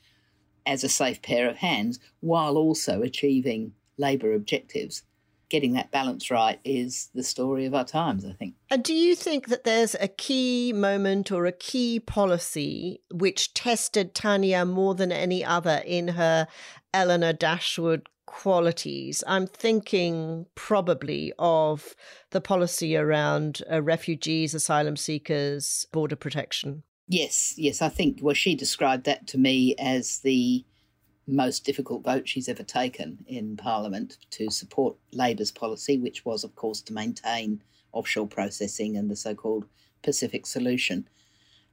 as 0.68 0.84
a 0.84 0.90
safe 0.90 1.22
pair 1.22 1.50
of 1.50 1.58
hands 1.58 2.00
while 2.20 2.58
also 2.58 3.02
achieving 3.02 3.74
Labor 3.98 4.34
objectives. 4.34 5.04
Getting 5.50 5.74
that 5.74 5.92
balance 5.92 6.30
right 6.30 6.60
is 6.64 7.10
the 7.14 7.24
story 7.24 7.66
of 7.66 7.74
our 7.74 7.86
times, 7.86 8.26
I 8.26 8.34
think. 8.34 8.56
And 8.70 8.84
do 8.84 8.94
you 8.94 9.16
think 9.16 9.48
that 9.48 9.64
there's 9.64 9.96
a 9.96 10.08
key 10.08 10.74
moment 10.74 11.32
or 11.32 11.46
a 11.46 11.52
key 11.52 12.00
policy 12.00 13.02
which 13.12 13.54
tested 13.54 14.14
Tanya 14.14 14.66
more 14.66 14.94
than 14.94 15.12
any 15.12 15.46
other 15.46 15.82
in 15.86 16.10
her 16.10 16.48
Elinor 16.94 17.34
Dashwood 17.34 18.10
qualities. 18.28 19.24
I'm 19.26 19.48
thinking 19.48 20.46
probably 20.54 21.34
of 21.40 21.96
the 22.30 22.42
policy 22.42 22.96
around 22.96 23.64
uh, 23.72 23.82
refugees, 23.82 24.54
asylum 24.54 24.96
seekers, 24.96 25.88
border 25.92 26.16
protection. 26.16 26.84
Yes, 27.08 27.56
yes. 27.58 27.82
I 27.82 27.90
think, 27.90 28.20
well, 28.22 28.36
she 28.36 28.54
described 28.54 29.06
that 29.06 29.28
to 29.28 29.38
me 29.40 29.76
as 29.80 30.20
the 30.20 30.66
most 31.28 31.66
difficult 31.66 32.04
vote 32.04 32.28
she's 32.28 32.48
ever 32.48 32.64
taken 32.64 33.24
in 33.28 33.58
Parliament 33.58 34.18
to 34.32 34.50
support 34.50 34.96
Labor's 35.12 35.52
policy, 35.52 35.98
which 35.98 36.26
was, 36.26 36.44
of 36.44 36.56
course, 36.56 36.82
to 36.82 36.94
maintain 36.94 37.62
offshore 37.92 38.28
processing 38.28 38.96
and 38.96 39.10
the 39.10 39.16
so 39.16 39.36
called 39.36 39.66
Pacific 40.04 40.46
solution. 40.46 41.08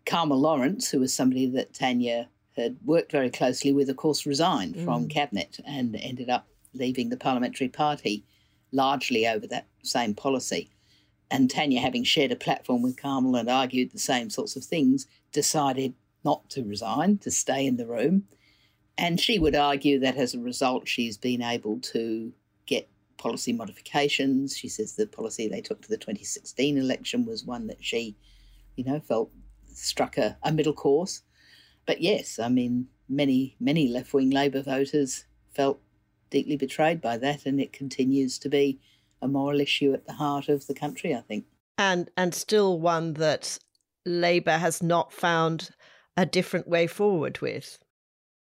Carmen 0.06 0.38
Lawrence, 0.38 0.90
who 0.90 1.00
was 1.00 1.14
somebody 1.14 1.46
that 1.46 1.72
Tanya 1.72 2.28
had 2.56 2.76
worked 2.84 3.12
very 3.12 3.30
closely 3.30 3.72
with, 3.72 3.88
of 3.88 3.96
course, 3.96 4.26
resigned 4.26 4.74
mm. 4.74 4.84
from 4.84 5.08
cabinet 5.08 5.60
and 5.66 5.96
ended 5.96 6.28
up 6.28 6.46
leaving 6.72 7.08
the 7.08 7.16
parliamentary 7.16 7.68
party 7.68 8.24
largely 8.72 9.26
over 9.26 9.46
that 9.46 9.66
same 9.82 10.14
policy. 10.14 10.70
And 11.30 11.50
Tanya, 11.50 11.80
having 11.80 12.04
shared 12.04 12.32
a 12.32 12.36
platform 12.36 12.82
with 12.82 13.00
Carmel 13.00 13.36
and 13.36 13.48
argued 13.48 13.92
the 13.92 13.98
same 13.98 14.30
sorts 14.30 14.56
of 14.56 14.64
things, 14.64 15.06
decided 15.32 15.94
not 16.24 16.48
to 16.50 16.64
resign, 16.64 17.18
to 17.18 17.30
stay 17.30 17.66
in 17.66 17.76
the 17.76 17.86
room. 17.86 18.24
And 18.96 19.20
she 19.20 19.38
would 19.38 19.56
argue 19.56 19.98
that 20.00 20.16
as 20.16 20.34
a 20.34 20.38
result, 20.38 20.86
she's 20.86 21.16
been 21.16 21.42
able 21.42 21.80
to 21.80 22.32
get 22.66 22.88
policy 23.16 23.52
modifications. 23.52 24.56
She 24.56 24.68
says 24.68 24.94
the 24.94 25.06
policy 25.06 25.48
they 25.48 25.60
took 25.60 25.82
to 25.82 25.88
the 25.88 25.96
2016 25.96 26.78
election 26.78 27.26
was 27.26 27.44
one 27.44 27.66
that 27.66 27.82
she, 27.82 28.16
you 28.76 28.84
know, 28.84 29.00
felt 29.00 29.30
struck 29.66 30.16
a, 30.16 30.36
a 30.42 30.52
middle 30.52 30.72
course. 30.72 31.22
But 31.86 32.00
yes, 32.00 32.38
I 32.38 32.48
mean, 32.48 32.88
many, 33.08 33.56
many 33.60 33.88
left 33.88 34.14
wing 34.14 34.30
Labor 34.30 34.62
voters 34.62 35.24
felt 35.54 35.80
deeply 36.30 36.56
betrayed 36.56 37.00
by 37.00 37.18
that, 37.18 37.46
and 37.46 37.60
it 37.60 37.72
continues 37.72 38.38
to 38.38 38.48
be 38.48 38.80
a 39.20 39.28
moral 39.28 39.60
issue 39.60 39.92
at 39.92 40.06
the 40.06 40.12
heart 40.12 40.48
of 40.48 40.66
the 40.66 40.74
country, 40.74 41.14
I 41.14 41.20
think. 41.20 41.46
And 41.78 42.10
and 42.16 42.34
still 42.34 42.78
one 42.78 43.14
that 43.14 43.58
Labor 44.06 44.58
has 44.58 44.82
not 44.82 45.12
found 45.12 45.70
a 46.16 46.26
different 46.26 46.68
way 46.68 46.86
forward 46.86 47.40
with. 47.40 47.78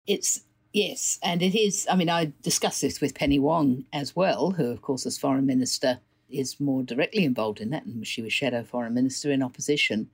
It's 0.07 0.41
yes, 0.73 1.19
and 1.23 1.41
it 1.41 1.55
is. 1.55 1.87
I 1.89 1.95
mean, 1.95 2.09
I 2.09 2.33
discussed 2.41 2.81
this 2.81 3.01
with 3.01 3.15
Penny 3.15 3.39
Wong 3.39 3.85
as 3.93 4.15
well, 4.15 4.51
who, 4.51 4.65
of 4.71 4.81
course, 4.81 5.05
as 5.05 5.17
foreign 5.17 5.45
minister, 5.45 5.99
is 6.29 6.59
more 6.59 6.83
directly 6.83 7.23
involved 7.23 7.59
in 7.59 7.69
that, 7.71 7.85
and 7.85 8.05
she 8.07 8.21
was 8.21 8.33
shadow 8.33 8.63
foreign 8.63 8.93
minister 8.93 9.31
in 9.31 9.43
opposition. 9.43 10.09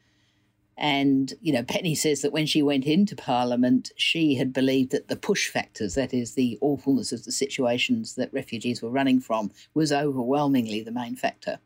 And, 0.80 1.34
you 1.42 1.52
know, 1.52 1.64
Penny 1.64 1.96
says 1.96 2.22
that 2.22 2.32
when 2.32 2.46
she 2.46 2.62
went 2.62 2.86
into 2.86 3.16
Parliament, 3.16 3.92
she 3.98 4.36
had 4.36 4.54
believed 4.54 4.92
that 4.92 5.08
the 5.08 5.16
push 5.16 5.50
factors, 5.50 5.96
that 5.96 6.14
is, 6.14 6.36
the 6.36 6.60
awfulness 6.62 7.12
of 7.12 7.24
the 7.24 7.32
situations 7.32 8.14
that 8.14 8.32
refugees 8.32 8.82
were 8.82 8.92
running 8.92 9.20
from, 9.20 9.52
was 9.74 9.92
overwhelmingly 9.92 10.82
the 10.82 10.92
main 10.92 11.16
factor. 11.16 11.60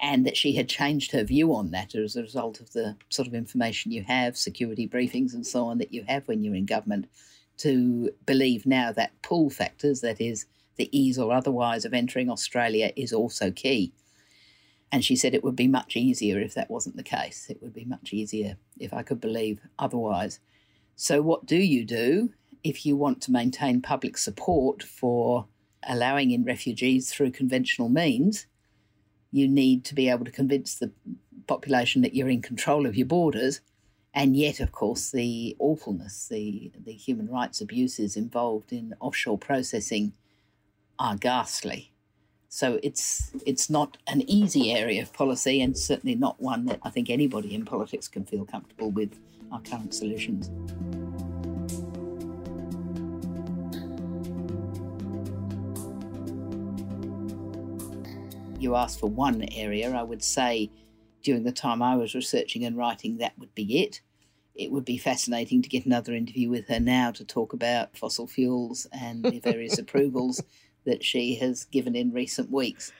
And 0.00 0.26
that 0.26 0.36
she 0.36 0.56
had 0.56 0.68
changed 0.68 1.12
her 1.12 1.22
view 1.22 1.54
on 1.54 1.70
that 1.70 1.94
as 1.94 2.16
a 2.16 2.22
result 2.22 2.58
of 2.58 2.72
the 2.72 2.96
sort 3.08 3.28
of 3.28 3.34
information 3.34 3.92
you 3.92 4.02
have, 4.02 4.36
security 4.36 4.88
briefings 4.88 5.32
and 5.32 5.46
so 5.46 5.66
on, 5.66 5.78
that 5.78 5.94
you 5.94 6.04
have 6.08 6.26
when 6.26 6.42
you're 6.42 6.56
in 6.56 6.66
government, 6.66 7.06
to 7.58 8.10
believe 8.26 8.66
now 8.66 8.92
that 8.92 9.20
pull 9.22 9.50
factors, 9.50 10.00
that 10.00 10.20
is, 10.20 10.46
the 10.76 10.88
ease 10.96 11.18
or 11.18 11.32
otherwise 11.32 11.84
of 11.84 11.94
entering 11.94 12.28
Australia, 12.28 12.92
is 12.96 13.12
also 13.12 13.50
key. 13.50 13.92
And 14.90 15.04
she 15.04 15.16
said 15.16 15.34
it 15.34 15.44
would 15.44 15.56
be 15.56 15.68
much 15.68 15.96
easier 15.96 16.40
if 16.40 16.54
that 16.54 16.70
wasn't 16.70 16.96
the 16.96 17.02
case. 17.02 17.46
It 17.48 17.60
would 17.62 17.72
be 17.72 17.84
much 17.84 18.12
easier 18.12 18.56
if 18.78 18.92
I 18.92 19.02
could 19.02 19.20
believe 19.20 19.60
otherwise. 19.78 20.40
So, 20.96 21.20
what 21.22 21.46
do 21.46 21.56
you 21.56 21.84
do 21.84 22.30
if 22.62 22.86
you 22.86 22.96
want 22.96 23.20
to 23.22 23.32
maintain 23.32 23.82
public 23.82 24.16
support 24.16 24.82
for 24.82 25.46
allowing 25.86 26.30
in 26.30 26.44
refugees 26.44 27.12
through 27.12 27.32
conventional 27.32 27.88
means? 27.88 28.46
You 29.32 29.48
need 29.48 29.84
to 29.86 29.94
be 29.94 30.08
able 30.08 30.24
to 30.24 30.30
convince 30.30 30.76
the 30.76 30.92
population 31.46 32.02
that 32.02 32.14
you're 32.14 32.28
in 32.28 32.42
control 32.42 32.86
of 32.86 32.96
your 32.96 33.06
borders. 33.06 33.60
And 34.16 34.36
yet, 34.36 34.60
of 34.60 34.70
course, 34.70 35.10
the 35.10 35.56
awfulness, 35.58 36.28
the, 36.28 36.70
the 36.84 36.92
human 36.92 37.28
rights 37.28 37.60
abuses 37.60 38.16
involved 38.16 38.72
in 38.72 38.94
offshore 39.00 39.38
processing 39.38 40.12
are 41.00 41.16
ghastly. 41.16 41.90
So 42.48 42.78
it's 42.84 43.32
it's 43.44 43.68
not 43.68 43.96
an 44.06 44.22
easy 44.30 44.70
area 44.70 45.02
of 45.02 45.12
policy, 45.12 45.60
and 45.60 45.76
certainly 45.76 46.14
not 46.14 46.40
one 46.40 46.66
that 46.66 46.78
I 46.84 46.90
think 46.90 47.10
anybody 47.10 47.52
in 47.52 47.64
politics 47.64 48.06
can 48.06 48.24
feel 48.24 48.44
comfortable 48.44 48.92
with 48.92 49.18
our 49.50 49.60
current 49.60 49.92
solutions. 49.92 50.52
You 58.60 58.76
asked 58.76 59.00
for 59.00 59.10
one 59.10 59.42
area, 59.50 59.90
I 59.92 60.04
would 60.04 60.22
say 60.22 60.70
during 61.24 61.42
the 61.42 61.52
time 61.52 61.82
I 61.82 61.96
was 61.96 62.14
researching 62.14 62.64
and 62.64 62.76
writing, 62.76 63.16
that 63.16 63.36
would 63.38 63.54
be 63.54 63.82
it. 63.82 64.00
It 64.54 64.70
would 64.70 64.84
be 64.84 64.98
fascinating 64.98 65.62
to 65.62 65.68
get 65.68 65.86
another 65.86 66.14
interview 66.14 66.48
with 66.48 66.68
her 66.68 66.78
now 66.78 67.10
to 67.12 67.24
talk 67.24 67.52
about 67.52 67.96
fossil 67.96 68.28
fuels 68.28 68.86
and 68.92 69.24
the 69.24 69.40
various 69.40 69.78
approvals 69.78 70.40
that 70.84 71.02
she 71.02 71.34
has 71.36 71.64
given 71.64 71.96
in 71.96 72.12
recent 72.12 72.52
weeks. 72.52 72.92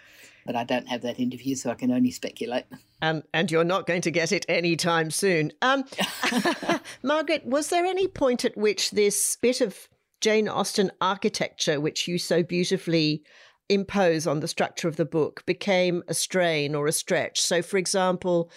But 0.45 0.57
I 0.57 0.65
don't 0.65 0.89
have 0.89 1.03
that 1.03 1.21
interview, 1.21 1.55
so 1.55 1.71
I 1.71 1.75
can 1.75 1.93
only 1.93 2.11
speculate. 2.11 2.65
Um, 3.01 3.23
and 3.33 3.51
you're 3.51 3.65
not 3.65 3.87
going 3.87 4.03
to 4.03 4.11
get 4.11 4.33
it 4.33 4.45
anytime 4.49 5.11
soon. 5.11 5.53
Um, 5.63 5.85
Margaret, 7.03 7.47
was 7.47 7.69
there 7.69 7.85
any 7.85 8.09
point 8.09 8.45
at 8.45 8.57
which 8.57 8.91
this 8.91 9.37
bit 9.37 9.61
of 9.61 9.89
Jane 10.21 10.49
Austen 10.49 10.91
architecture, 11.01 11.81
which 11.81 12.09
you 12.09 12.19
so 12.19 12.43
beautifully 12.43 13.23
impose 13.69 14.27
on 14.27 14.41
the 14.41 14.49
structure 14.49 14.89
of 14.89 14.97
the 14.97 15.05
book, 15.05 15.45
became 15.47 16.03
a 16.09 16.15
strain 16.15 16.75
or 16.75 16.87
a 16.87 16.93
stretch? 16.93 17.41
So, 17.41 17.63
for 17.63 17.77
example, 17.77 18.51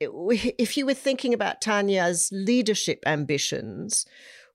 if 0.00 0.76
you 0.76 0.86
were 0.86 0.94
thinking 0.94 1.32
about 1.32 1.60
Tanya's 1.60 2.28
leadership 2.32 3.02
ambitions, 3.06 4.06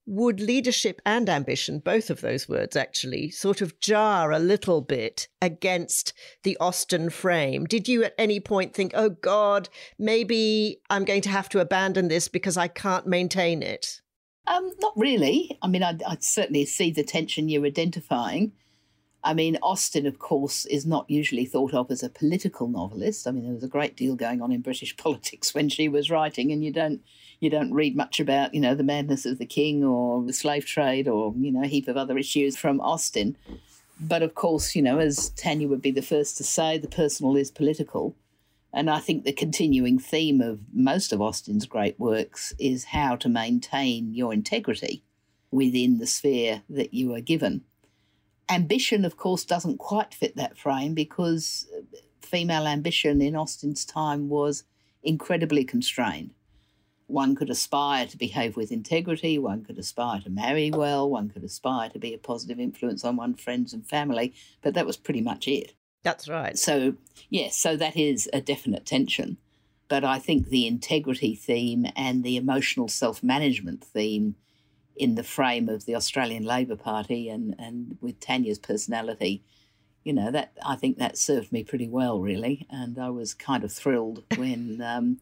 would 0.08 0.40
leadership 0.40 1.02
and 1.06 1.30
ambition, 1.30 1.80
both 1.80 2.10
of 2.10 2.22
those 2.22 2.48
words 2.48 2.78
actually, 2.78 3.30
sort 3.30 3.62
of 3.62 3.78
jar 3.82 4.32
a 4.32 4.40
little 4.40 4.82
bit 4.82 5.28
against 5.42 6.14
the 6.44 6.58
Austen 6.62 7.10
frame? 7.10 7.66
Did 7.66 7.90
you 7.90 8.06
at 8.06 8.16
any 8.18 8.40
point 8.40 8.74
think, 8.74 8.94
oh 8.96 9.10
God, 9.10 9.68
maybe 10.00 10.80
I'm 10.90 11.04
going 11.04 11.22
to 11.24 11.30
have 11.30 11.50
to 11.50 11.60
abandon 11.60 12.08
this 12.08 12.30
because 12.30 12.56
I 12.56 12.70
can't 12.70 13.06
maintain 13.06 13.62
it? 13.62 14.02
Um, 14.48 14.72
not 14.80 14.94
really. 14.96 15.58
I 15.62 15.68
mean, 15.68 15.84
I, 15.84 15.98
I 16.08 16.18
certainly 16.22 16.64
see 16.64 16.90
the 16.90 17.04
tension 17.04 17.50
you're 17.50 17.66
identifying. 17.66 18.54
I 19.28 19.34
mean, 19.34 19.58
Austen, 19.62 20.06
of 20.06 20.20
course, 20.20 20.66
is 20.68 20.86
not 20.86 21.10
usually 21.10 21.44
thought 21.44 21.74
of 21.74 21.92
as 21.92 22.02
a 22.02 22.08
political 22.10 22.70
novelist. 22.70 23.28
I 23.28 23.32
mean, 23.32 23.44
there 23.44 23.54
was 23.54 23.64
a 23.64 23.68
great 23.68 23.98
deal 23.98 24.16
going 24.16 24.42
on 24.42 24.54
in 24.54 24.62
British 24.62 24.96
politics 25.06 25.54
when 25.54 25.68
she 25.68 25.90
was 25.90 26.10
writing, 26.10 26.50
and 26.54 26.64
you 26.64 26.72
don't 26.72 27.02
you 27.42 27.50
don't 27.50 27.74
read 27.74 27.96
much 27.96 28.22
about, 28.22 28.54
you 28.54 28.62
know, 28.62 28.74
the 28.74 28.86
madness 28.86 29.26
of 29.26 29.38
the 29.38 29.46
king 29.46 29.84
or 29.84 30.24
the 30.24 30.32
slave 30.32 30.66
trade 30.66 31.10
or, 31.10 31.34
you 31.38 31.52
know, 31.52 31.62
a 31.62 31.68
heap 31.68 31.90
of 31.90 31.98
other 31.98 32.18
issues 32.18 32.58
from 32.58 32.80
Austen. 32.80 33.36
But 34.00 34.24
of 34.24 34.34
course, 34.34 34.76
you 34.76 34.82
know, 34.82 34.98
as 34.98 35.30
Tanya 35.32 35.68
would 35.68 35.82
be 35.82 35.92
the 35.92 36.02
first 36.02 36.38
to 36.38 36.44
say, 36.44 36.78
the 36.78 36.88
personal 36.88 37.36
is 37.36 37.52
political. 37.52 38.16
And 38.74 38.90
I 38.90 39.00
think 39.00 39.24
the 39.24 39.34
continuing 39.34 40.00
theme 40.00 40.42
of 40.42 40.62
most 40.74 41.14
of 41.14 41.22
Austen's 41.22 41.68
great 41.68 42.00
works 42.00 42.54
is 42.58 42.86
how 42.86 43.16
to 43.18 43.30
maintain 43.30 44.16
your 44.16 44.34
integrity 44.34 45.04
within 45.52 46.00
the 46.00 46.08
sphere 46.08 46.64
that 46.70 46.94
you 46.94 47.14
are 47.14 47.22
given. 47.22 47.66
Ambition, 48.50 49.06
of 49.06 49.18
course, 49.18 49.44
doesn't 49.44 49.78
quite 49.78 50.14
fit 50.14 50.36
that 50.36 50.58
frame 50.58 50.94
because 50.94 51.68
uh, 51.76 51.82
female 52.22 52.68
ambition 52.68 53.22
in 53.22 53.36
Austen's 53.36 53.86
time 53.86 54.30
was 54.30 54.64
incredibly 55.04 55.64
constrained 55.64 56.32
one 57.08 57.36
could 57.36 57.50
aspire 57.50 58.06
to 58.06 58.18
behave 58.18 58.56
with 58.56 58.72
integrity, 58.72 59.40
one 59.40 59.64
could 59.64 59.80
aspire 59.80 60.20
to 60.22 60.30
marry 60.30 60.70
well, 60.70 61.10
one 61.10 61.30
could 61.30 61.44
aspire 61.44 61.90
to 61.90 62.00
be 62.00 62.14
a 62.14 62.18
positive 62.18 62.60
influence 62.60 63.04
on 63.04 63.16
one's 63.16 63.42
friends 63.42 63.74
and 63.74 63.88
family, 63.88 64.34
but 64.62 64.74
that 64.74 64.86
was 64.86 64.98
pretty 64.98 65.22
much 65.22 65.48
it. 65.48 65.74
That's 66.04 66.28
right. 66.28 66.58
So, 66.58 66.96
yes, 67.30 67.56
so 67.56 67.76
that 67.78 67.96
is 67.98 68.30
a 68.34 68.42
definite 68.42 68.86
tension. 68.86 69.38
But 69.88 70.04
I 70.04 70.20
think 70.20 70.50
the 70.50 70.68
integrity 70.68 71.34
theme 71.34 71.88
and 71.96 72.24
the 72.24 72.36
emotional 72.36 72.90
self 72.90 73.24
management 73.24 73.84
theme 73.84 74.36
in 75.00 75.16
the 75.16 75.24
frame 75.24 75.70
of 75.70 75.86
the 75.86 75.96
Australian 75.96 76.44
Labor 76.44 76.76
Party 76.76 77.30
and, 77.30 77.56
and 77.58 77.98
with 78.02 78.20
Tanya's 78.20 78.60
personality, 78.60 79.44
you 80.04 80.14
know, 80.14 80.32
that 80.32 80.54
I 80.66 80.76
think 80.76 80.98
that 80.98 81.18
served 81.18 81.52
me 81.52 81.64
pretty 81.64 81.88
well, 81.88 82.20
really. 82.20 82.66
And 82.70 82.98
I 82.98 83.10
was 83.10 83.34
kind 83.34 83.64
of 83.64 83.72
thrilled 83.72 84.24
when. 84.38 84.82
Um, 84.82 85.20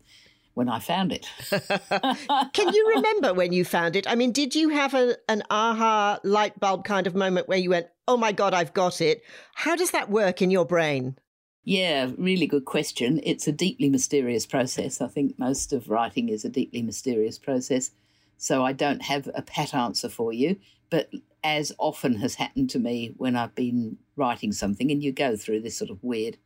when 0.56 0.70
I 0.70 0.80
found 0.80 1.12
it. 1.12 1.30
Can 2.54 2.74
you 2.74 2.94
remember 2.96 3.34
when 3.34 3.52
you 3.52 3.66
found 3.66 3.98
it? 3.98 4.10
I 4.10 4.16
mean, 4.16 4.32
did 4.32 4.56
you 4.56 4.70
have 4.70 4.94
a, 4.94 5.18
an 5.28 5.44
aha 5.50 6.20
light 6.24 6.58
bulb 6.62 6.86
kind 6.86 7.08
of 7.08 7.14
moment 7.14 7.50
where 7.50 7.58
you 7.58 7.72
went, 7.72 7.88
oh 8.08 8.16
my 8.16 8.32
God, 8.32 8.54
I've 8.54 8.74
got 8.74 9.02
it? 9.02 9.22
How 9.54 9.76
does 9.76 9.92
that 9.92 10.10
work 10.10 10.42
in 10.42 10.52
your 10.52 10.66
brain? 10.66 11.18
Yeah, 11.66 12.12
really 12.18 12.48
good 12.48 12.66
question. 12.66 13.20
It's 13.24 13.48
a 13.48 13.52
deeply 13.52 13.90
mysterious 13.90 14.46
process. 14.46 15.02
I 15.02 15.08
think 15.08 15.38
most 15.38 15.74
of 15.74 15.90
writing 15.90 16.30
is 16.30 16.46
a 16.46 16.50
deeply 16.50 16.82
mysterious 16.82 17.38
process. 17.38 17.92
So 18.38 18.64
I 18.64 18.74
don't 18.74 19.02
have 19.02 19.30
a 19.34 19.42
pat 19.42 19.74
answer 19.74 20.10
for 20.10 20.34
you. 20.34 20.58
But 20.90 21.10
as 21.44 21.72
often 21.78 22.16
has 22.16 22.36
happened 22.36 22.70
to 22.72 22.80
me 22.80 23.14
when 23.18 23.36
I've 23.36 23.56
been 23.56 23.98
writing 24.16 24.52
something, 24.52 24.92
and 24.92 25.04
you 25.04 25.12
go 25.12 25.36
through 25.36 25.62
this 25.62 25.78
sort 25.78 25.92
of 25.92 26.04
weird 26.04 26.38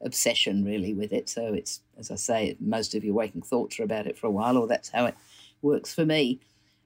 obsession 0.00 0.64
really 0.64 0.94
with 0.94 1.12
it. 1.12 1.28
So 1.28 1.52
it's, 1.52 1.80
as 1.98 2.10
I 2.10 2.14
say, 2.14 2.56
most 2.60 2.94
of 2.94 3.04
your 3.04 3.14
waking 3.14 3.42
thoughts 3.42 3.78
are 3.78 3.84
about 3.84 4.06
it 4.06 4.16
for 4.16 4.26
a 4.26 4.30
while, 4.30 4.56
or 4.56 4.66
that's 4.66 4.90
how 4.90 5.06
it 5.06 5.16
works 5.62 5.92
for 5.94 6.06
me. 6.06 6.40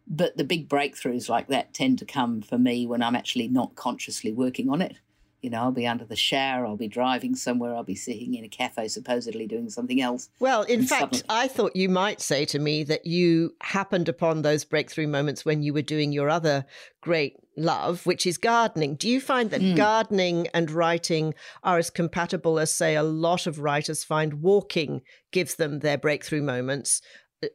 But 0.06 0.36
the 0.36 0.44
big 0.44 0.68
breakthroughs 0.68 1.28
like 1.28 1.48
that 1.48 1.74
tend 1.74 1.98
to 2.00 2.04
come 2.04 2.42
for 2.42 2.58
me 2.58 2.86
when 2.86 3.02
I'm 3.02 3.16
actually 3.16 3.48
not 3.48 3.74
consciously 3.76 4.32
working 4.32 4.68
on 4.68 4.82
it. 4.82 4.96
You 5.42 5.50
know, 5.50 5.58
I'll 5.58 5.72
be 5.72 5.88
under 5.88 6.04
the 6.04 6.14
shower, 6.14 6.64
I'll 6.64 6.76
be 6.76 6.86
driving 6.86 7.34
somewhere, 7.34 7.74
I'll 7.74 7.82
be 7.82 7.96
sitting 7.96 8.34
in 8.34 8.44
a 8.44 8.48
cafe, 8.48 8.86
supposedly 8.86 9.46
doing 9.48 9.68
something 9.68 10.00
else. 10.00 10.28
Well, 10.38 10.62
in 10.62 10.84
fact, 10.84 11.16
suddenly... 11.16 11.24
I 11.28 11.48
thought 11.48 11.74
you 11.74 11.88
might 11.88 12.20
say 12.20 12.44
to 12.44 12.60
me 12.60 12.84
that 12.84 13.06
you 13.06 13.56
happened 13.60 14.08
upon 14.08 14.42
those 14.42 14.64
breakthrough 14.64 15.08
moments 15.08 15.44
when 15.44 15.64
you 15.64 15.74
were 15.74 15.82
doing 15.82 16.12
your 16.12 16.30
other 16.30 16.64
great 17.00 17.40
love, 17.56 18.06
which 18.06 18.24
is 18.24 18.38
gardening. 18.38 18.94
Do 18.94 19.08
you 19.08 19.20
find 19.20 19.50
that 19.50 19.60
mm. 19.60 19.76
gardening 19.76 20.46
and 20.54 20.70
writing 20.70 21.34
are 21.64 21.76
as 21.76 21.90
compatible 21.90 22.60
as, 22.60 22.72
say, 22.72 22.94
a 22.94 23.02
lot 23.02 23.48
of 23.48 23.58
writers 23.58 24.04
find 24.04 24.42
walking 24.42 25.02
gives 25.32 25.56
them 25.56 25.80
their 25.80 25.98
breakthrough 25.98 26.42
moments? 26.42 27.02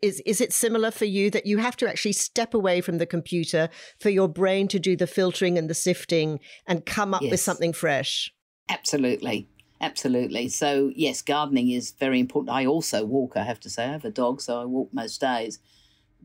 Is 0.02 0.22
is 0.26 0.42
it 0.42 0.54
similar 0.54 0.92
for 0.92 1.06
you 1.06 1.30
that 1.32 1.46
you 1.46 1.60
have 1.60 1.78
to 1.78 1.90
actually 1.90 2.14
step 2.14 2.54
away 2.54 2.82
from 2.82 2.98
the 2.98 3.06
computer 3.06 3.70
for 4.00 4.10
your 4.10 4.28
brain 4.28 4.68
to 4.70 4.80
do 4.80 4.96
the 4.96 5.08
filtering 5.08 5.58
and 5.58 5.70
the 5.70 5.74
sifting 5.74 6.40
and 6.66 6.86
come 6.86 7.14
up 7.14 7.22
yes. 7.22 7.32
with 7.32 7.40
something 7.40 7.74
fresh? 7.74 8.34
Absolutely. 8.70 9.48
Absolutely. 9.80 10.50
So, 10.50 10.92
yes, 10.96 11.22
gardening 11.22 11.70
is 11.70 11.92
very 11.92 12.20
important. 12.20 12.56
I 12.56 12.66
also 12.66 13.06
walk, 13.06 13.38
I 13.38 13.44
have 13.44 13.60
to 13.60 13.70
say. 13.70 13.86
I 13.86 13.92
have 13.92 14.06
a 14.06 14.10
dog, 14.10 14.42
so 14.42 14.60
I 14.60 14.66
walk 14.66 14.90
most 14.92 15.22
days 15.22 15.60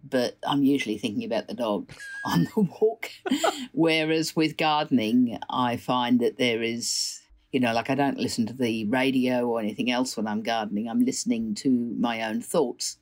but 0.08 0.36
I'm 0.44 0.64
usually 0.64 0.98
thinking 0.98 1.24
about 1.24 1.48
the 1.48 1.54
dog 1.54 1.90
on 2.24 2.44
the 2.44 2.68
walk. 2.80 3.10
Whereas 3.72 4.34
with 4.36 4.56
gardening, 4.56 5.38
I 5.48 5.76
find 5.76 6.20
that 6.20 6.38
there 6.38 6.62
is, 6.62 7.20
you 7.52 7.60
know, 7.60 7.72
like 7.72 7.90
I 7.90 7.94
don't 7.94 8.18
listen 8.18 8.46
to 8.46 8.52
the 8.52 8.86
radio 8.86 9.46
or 9.46 9.60
anything 9.60 9.90
else 9.90 10.16
when 10.16 10.26
I'm 10.26 10.42
gardening. 10.42 10.88
I'm 10.88 11.04
listening 11.04 11.54
to 11.56 11.70
my 11.98 12.22
own 12.22 12.40
thoughts. 12.40 12.98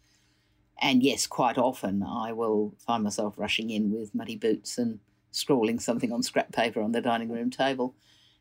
And 0.80 1.02
yes, 1.02 1.26
quite 1.26 1.58
often 1.58 2.02
I 2.02 2.32
will 2.32 2.74
find 2.78 3.04
myself 3.04 3.34
rushing 3.36 3.70
in 3.70 3.92
with 3.92 4.14
muddy 4.14 4.36
boots 4.36 4.78
and 4.78 4.98
scrawling 5.30 5.78
something 5.78 6.12
on 6.12 6.22
scrap 6.22 6.52
paper 6.52 6.80
on 6.80 6.92
the 6.92 7.00
dining 7.00 7.30
room 7.30 7.50
table. 7.50 7.94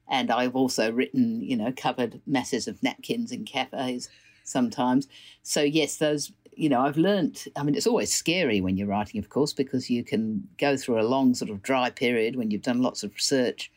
And 0.08 0.32
I've 0.32 0.56
also 0.56 0.92
written, 0.92 1.42
you 1.42 1.56
know, 1.56 1.74
covered 1.76 2.22
masses 2.26 2.68
of 2.68 2.82
napkins 2.82 3.32
in 3.32 3.46
cafes 3.46 4.10
sometimes. 4.44 5.08
So 5.44 5.62
yes, 5.62 5.98
those 5.98 6.32
you 6.60 6.68
know, 6.68 6.82
I've 6.82 6.98
learnt, 6.98 7.48
I 7.56 7.64
mean, 7.64 7.74
it's 7.74 7.88
always 7.88 8.14
scary 8.14 8.60
when 8.60 8.76
you're 8.76 8.86
writing, 8.86 9.18
of 9.18 9.30
course, 9.30 9.54
because 9.54 9.90
you 9.90 10.04
can 10.04 10.46
go 10.58 10.76
through 10.76 11.00
a 11.00 11.08
long 11.08 11.34
sort 11.34 11.50
of 11.50 11.62
dry 11.62 11.90
period 11.90 12.36
when 12.36 12.52
you've 12.52 12.64
done 12.64 12.82
lots 12.82 13.02
of 13.02 13.14
research 13.14 13.72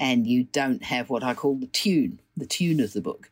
and 0.00 0.26
you 0.26 0.44
don't 0.44 0.82
have 0.82 1.10
what 1.10 1.22
I 1.22 1.34
call 1.34 1.56
the 1.56 1.66
tune, 1.66 2.20
the 2.34 2.46
tune 2.46 2.80
of 2.80 2.94
the 2.94 3.02
book. 3.02 3.30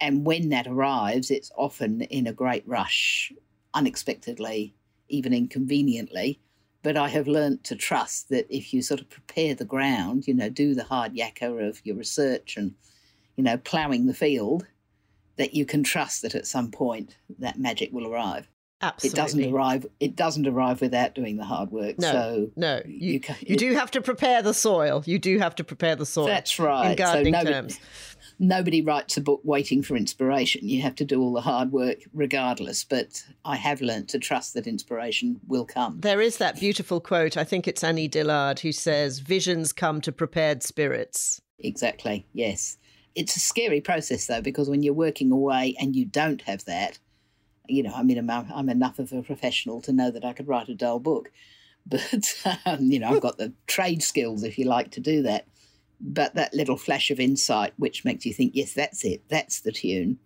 And 0.00 0.26
when 0.26 0.48
that 0.48 0.66
arrives, 0.66 1.30
it's 1.30 1.52
often 1.56 2.02
in 2.02 2.26
a 2.26 2.32
great 2.32 2.66
rush, 2.66 3.32
unexpectedly, 3.74 4.74
even 5.08 5.32
inconveniently. 5.32 6.40
But 6.82 6.96
I 6.96 7.08
have 7.08 7.26
learnt 7.26 7.64
to 7.64 7.76
trust 7.76 8.28
that 8.28 8.46
if 8.48 8.72
you 8.72 8.82
sort 8.82 9.00
of 9.00 9.10
prepare 9.10 9.54
the 9.54 9.64
ground, 9.64 10.28
you 10.28 10.34
know, 10.34 10.48
do 10.48 10.74
the 10.74 10.84
hard 10.84 11.14
yakka 11.14 11.68
of 11.68 11.84
your 11.84 11.96
research 11.96 12.56
and, 12.56 12.74
you 13.36 13.42
know, 13.42 13.56
ploughing 13.58 14.06
the 14.06 14.14
field, 14.14 14.66
that 15.36 15.54
you 15.54 15.64
can 15.64 15.82
trust 15.82 16.22
that 16.22 16.34
at 16.34 16.46
some 16.46 16.70
point 16.70 17.16
that 17.38 17.58
magic 17.58 17.92
will 17.92 18.06
arrive. 18.06 18.48
Absolutely. 18.80 19.18
It 19.18 19.22
doesn't 19.22 19.52
arrive. 19.52 19.86
It 19.98 20.14
doesn't 20.14 20.46
arrive 20.46 20.80
without 20.80 21.14
doing 21.14 21.36
the 21.36 21.44
hard 21.44 21.72
work. 21.72 21.98
No, 21.98 22.12
so 22.12 22.50
no, 22.54 22.80
you 22.86 23.14
you, 23.14 23.20
you 23.40 23.56
do 23.56 23.72
have 23.74 23.90
to 23.92 24.00
prepare 24.00 24.40
the 24.40 24.54
soil. 24.54 25.02
You 25.04 25.18
do 25.18 25.38
have 25.38 25.56
to 25.56 25.64
prepare 25.64 25.96
the 25.96 26.06
soil. 26.06 26.26
That's 26.26 26.60
right. 26.60 26.90
In 26.90 26.96
gardening 26.96 27.34
so 27.34 27.38
nobody, 27.38 27.54
terms, 27.54 27.80
nobody 28.38 28.82
writes 28.82 29.16
a 29.16 29.20
book 29.20 29.40
waiting 29.44 29.82
for 29.82 29.96
inspiration. 29.96 30.68
You 30.68 30.82
have 30.82 30.94
to 30.96 31.04
do 31.04 31.20
all 31.20 31.32
the 31.32 31.40
hard 31.40 31.72
work 31.72 31.98
regardless. 32.12 32.84
But 32.84 33.24
I 33.44 33.56
have 33.56 33.80
learnt 33.80 34.08
to 34.10 34.18
trust 34.18 34.54
that 34.54 34.66
inspiration 34.66 35.40
will 35.46 35.64
come. 35.64 36.00
There 36.00 36.20
is 36.20 36.38
that 36.38 36.60
beautiful 36.60 37.00
quote. 37.00 37.36
I 37.36 37.44
think 37.44 37.66
it's 37.66 37.84
Annie 37.84 38.08
Dillard 38.08 38.60
who 38.60 38.72
says, 38.72 39.20
"Visions 39.20 39.72
come 39.72 40.00
to 40.02 40.12
prepared 40.12 40.62
spirits." 40.62 41.40
Exactly. 41.58 42.26
Yes. 42.32 42.76
It's 43.14 43.36
a 43.36 43.40
scary 43.40 43.80
process 43.80 44.26
though, 44.26 44.42
because 44.42 44.70
when 44.70 44.82
you're 44.82 44.94
working 44.94 45.32
away 45.32 45.74
and 45.80 45.96
you 45.96 46.04
don't 46.04 46.42
have 46.42 46.64
that, 46.66 46.98
you 47.68 47.82
know, 47.82 47.92
I 47.94 48.02
mean, 48.02 48.18
I'm, 48.18 48.30
I'm 48.30 48.68
enough 48.68 48.98
of 48.98 49.12
a 49.12 49.22
professional 49.22 49.80
to 49.82 49.92
know 49.92 50.10
that 50.10 50.24
I 50.24 50.32
could 50.32 50.48
write 50.48 50.68
a 50.68 50.74
dull 50.74 51.00
book, 51.00 51.30
but 51.86 52.34
um, 52.66 52.90
you 52.90 52.98
know, 52.98 53.08
I've 53.10 53.22
got 53.22 53.38
the 53.38 53.52
trade 53.66 54.02
skills 54.02 54.44
if 54.44 54.58
you 54.58 54.66
like 54.66 54.90
to 54.92 55.00
do 55.00 55.22
that. 55.22 55.46
But 56.00 56.34
that 56.34 56.54
little 56.54 56.76
flash 56.76 57.10
of 57.10 57.18
insight, 57.18 57.72
which 57.76 58.04
makes 58.04 58.24
you 58.24 58.32
think, 58.32 58.52
yes, 58.54 58.72
that's 58.72 59.04
it, 59.04 59.28
that's 59.28 59.60
the 59.60 59.72
tune, 59.72 60.18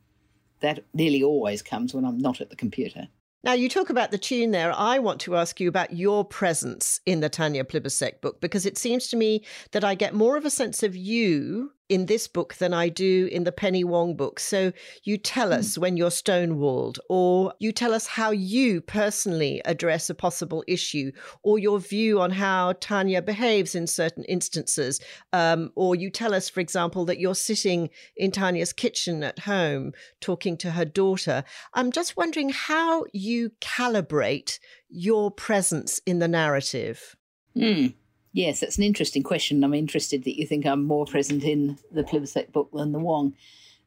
that 0.61 0.85
nearly 0.93 1.23
always 1.23 1.63
comes 1.63 1.95
when 1.95 2.05
I'm 2.05 2.19
not 2.19 2.41
at 2.41 2.51
the 2.51 2.57
computer. 2.57 3.09
Now, 3.45 3.55
you 3.55 3.69
talk 3.69 3.91
about 3.91 4.13
the 4.13 4.19
tune 4.19 4.53
there. 4.53 4.73
I 4.73 5.01
want 5.01 5.21
to 5.23 5.35
ask 5.35 5.59
you 5.59 5.69
about 5.69 5.93
your 5.93 6.25
presence 6.25 7.01
in 7.07 7.21
the 7.21 7.29
Tanya 7.29 7.65
Plibersek 7.65 8.21
book 8.21 8.41
because 8.41 8.65
it 8.67 8.79
seems 8.79 9.09
to 9.09 9.17
me 9.17 9.45
that 9.73 9.83
I 9.83 9.97
get 9.97 10.15
more 10.15 10.37
of 10.37 10.45
a 10.45 10.51
sense 10.51 10.85
of 10.85 10.95
you 10.95 11.73
in 11.93 12.07
this 12.07 12.27
book 12.27 12.55
than 12.55 12.73
I 12.73 12.89
do 12.89 13.29
in 13.31 13.45
the 13.45 13.53
Penny 13.53 13.85
Wong 13.85 14.17
book. 14.17 14.41
So 14.41 14.73
you 15.05 15.19
tell 15.19 15.49
hmm. 15.49 15.59
us 15.59 15.77
when 15.77 15.99
you're 15.99 16.09
stonewalled, 16.09 16.99
or 17.11 17.53
you 17.59 17.71
tell 17.71 17.93
us 17.93 18.07
how 18.07 18.31
you 18.31 18.81
personally 18.81 19.61
address 19.67 20.09
a 20.09 20.15
possible 20.15 20.65
issue, 20.67 21.13
or 21.43 21.59
your 21.59 21.79
view 21.79 22.19
on 22.19 22.31
how 22.31 22.73
Tanya 22.81 23.21
behaves 23.21 23.75
in 23.75 23.87
certain 23.87 24.25
instances. 24.25 25.03
Um, 25.35 25.71
or 25.75 25.95
you 25.95 26.09
tell 26.09 26.33
us, 26.33 26.49
for 26.49 26.61
example, 26.61 27.05
that 27.05 27.21
you're 27.21 27.35
sitting 27.35 27.91
in 28.17 28.31
Tanya's 28.31 28.73
kitchen 28.73 29.23
at 29.23 29.41
home 29.41 29.93
talking 30.23 30.57
to 30.57 30.71
her 30.71 30.87
daughter. 30.87 31.45
I'm 31.75 31.93
just 31.93 32.17
wondering 32.17 32.49
how 32.49 33.05
you 33.13 33.51
calibrate 33.61 34.59
your 34.89 35.31
presence 35.31 36.01
in 36.07 36.21
the 36.21 36.29
narrative. 36.29 37.17
Mm. 37.55 37.93
Yes, 38.33 38.61
that's 38.61 38.79
an 38.79 38.85
interesting 38.85 39.23
question. 39.23 39.63
I'm 39.63 39.75
interested 39.75 40.25
that 40.25 40.39
you 40.39 40.47
think 40.47 40.65
I'm 40.65 40.85
more 40.85 41.05
present 41.05 41.45
in 41.45 41.79
the 41.91 42.03
Plibersek 42.03 42.51
book 42.51 42.71
than 42.73 42.93
the 42.93 42.99
Wong. 42.99 43.35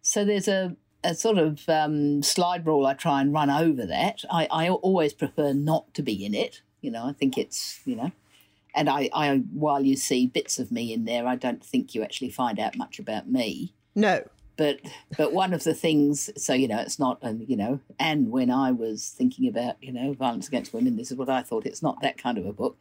So 0.01 0.23
there's 0.23 0.47
a, 0.47 0.75
a 1.03 1.15
sort 1.15 1.39
of 1.39 1.67
um, 1.67 2.21
slide 2.21 2.65
rule 2.65 2.86
I 2.86 2.93
try 2.93 3.21
and 3.21 3.34
run 3.34 3.49
over 3.49 3.86
that. 3.88 4.23
I, 4.29 4.47
I 4.51 4.69
always 4.69 5.13
prefer 5.13 5.53
not 5.53 5.91
to 5.95 6.03
be 6.03 6.23
in 6.23 6.36
it. 6.36 6.62
You 6.81 6.91
know, 6.91 7.05
I 7.05 7.13
think 7.13 7.38
it's, 7.38 7.79
you 7.86 7.95
know, 7.95 8.12
and 8.75 8.88
I, 8.88 9.10
I, 9.13 9.38
while 9.51 9.84
you 9.84 9.95
see 9.95 10.27
bits 10.27 10.60
of 10.60 10.71
me 10.71 10.93
in 10.93 11.05
there, 11.05 11.25
I 11.27 11.36
don't 11.36 11.63
think 11.63 11.95
you 11.95 12.03
actually 12.03 12.29
find 12.29 12.60
out 12.60 12.77
much 12.77 12.99
about 12.99 13.27
me. 13.27 13.73
No. 13.95 14.23
But 14.58 14.79
but 15.17 15.34
one 15.34 15.53
of 15.53 15.65
the 15.65 15.73
things, 15.73 16.29
so 16.41 16.53
you 16.53 16.69
know, 16.69 16.79
it's 16.79 16.97
not, 16.97 17.17
and 17.21 17.45
you 17.49 17.58
know, 17.58 17.81
and 17.99 18.31
when 18.31 18.49
I 18.49 18.71
was 18.71 19.10
thinking 19.10 19.49
about 19.49 19.75
you 19.81 19.91
know 19.91 20.13
violence 20.13 20.47
against 20.47 20.73
women, 20.73 20.95
this 20.95 21.12
is 21.12 21.17
what 21.17 21.27
I 21.27 21.41
thought. 21.41 21.65
It's 21.65 21.84
not 21.84 22.01
that 22.01 22.17
kind 22.17 22.38
of 22.38 22.45
a 22.45 22.53
book 22.53 22.77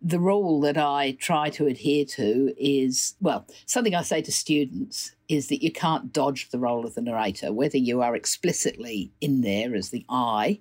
the 0.00 0.20
rule 0.20 0.60
that 0.60 0.78
I 0.78 1.16
try 1.18 1.50
to 1.50 1.66
adhere 1.66 2.04
to 2.04 2.54
is 2.56 3.14
well, 3.20 3.46
something 3.66 3.94
I 3.94 4.02
say 4.02 4.22
to 4.22 4.32
students 4.32 5.12
is 5.28 5.48
that 5.48 5.62
you 5.62 5.72
can't 5.72 6.12
dodge 6.12 6.50
the 6.50 6.58
role 6.58 6.86
of 6.86 6.94
the 6.94 7.02
narrator, 7.02 7.52
whether 7.52 7.78
you 7.78 8.00
are 8.00 8.14
explicitly 8.14 9.10
in 9.20 9.40
there 9.40 9.74
as 9.74 9.90
the 9.90 10.04
I 10.08 10.60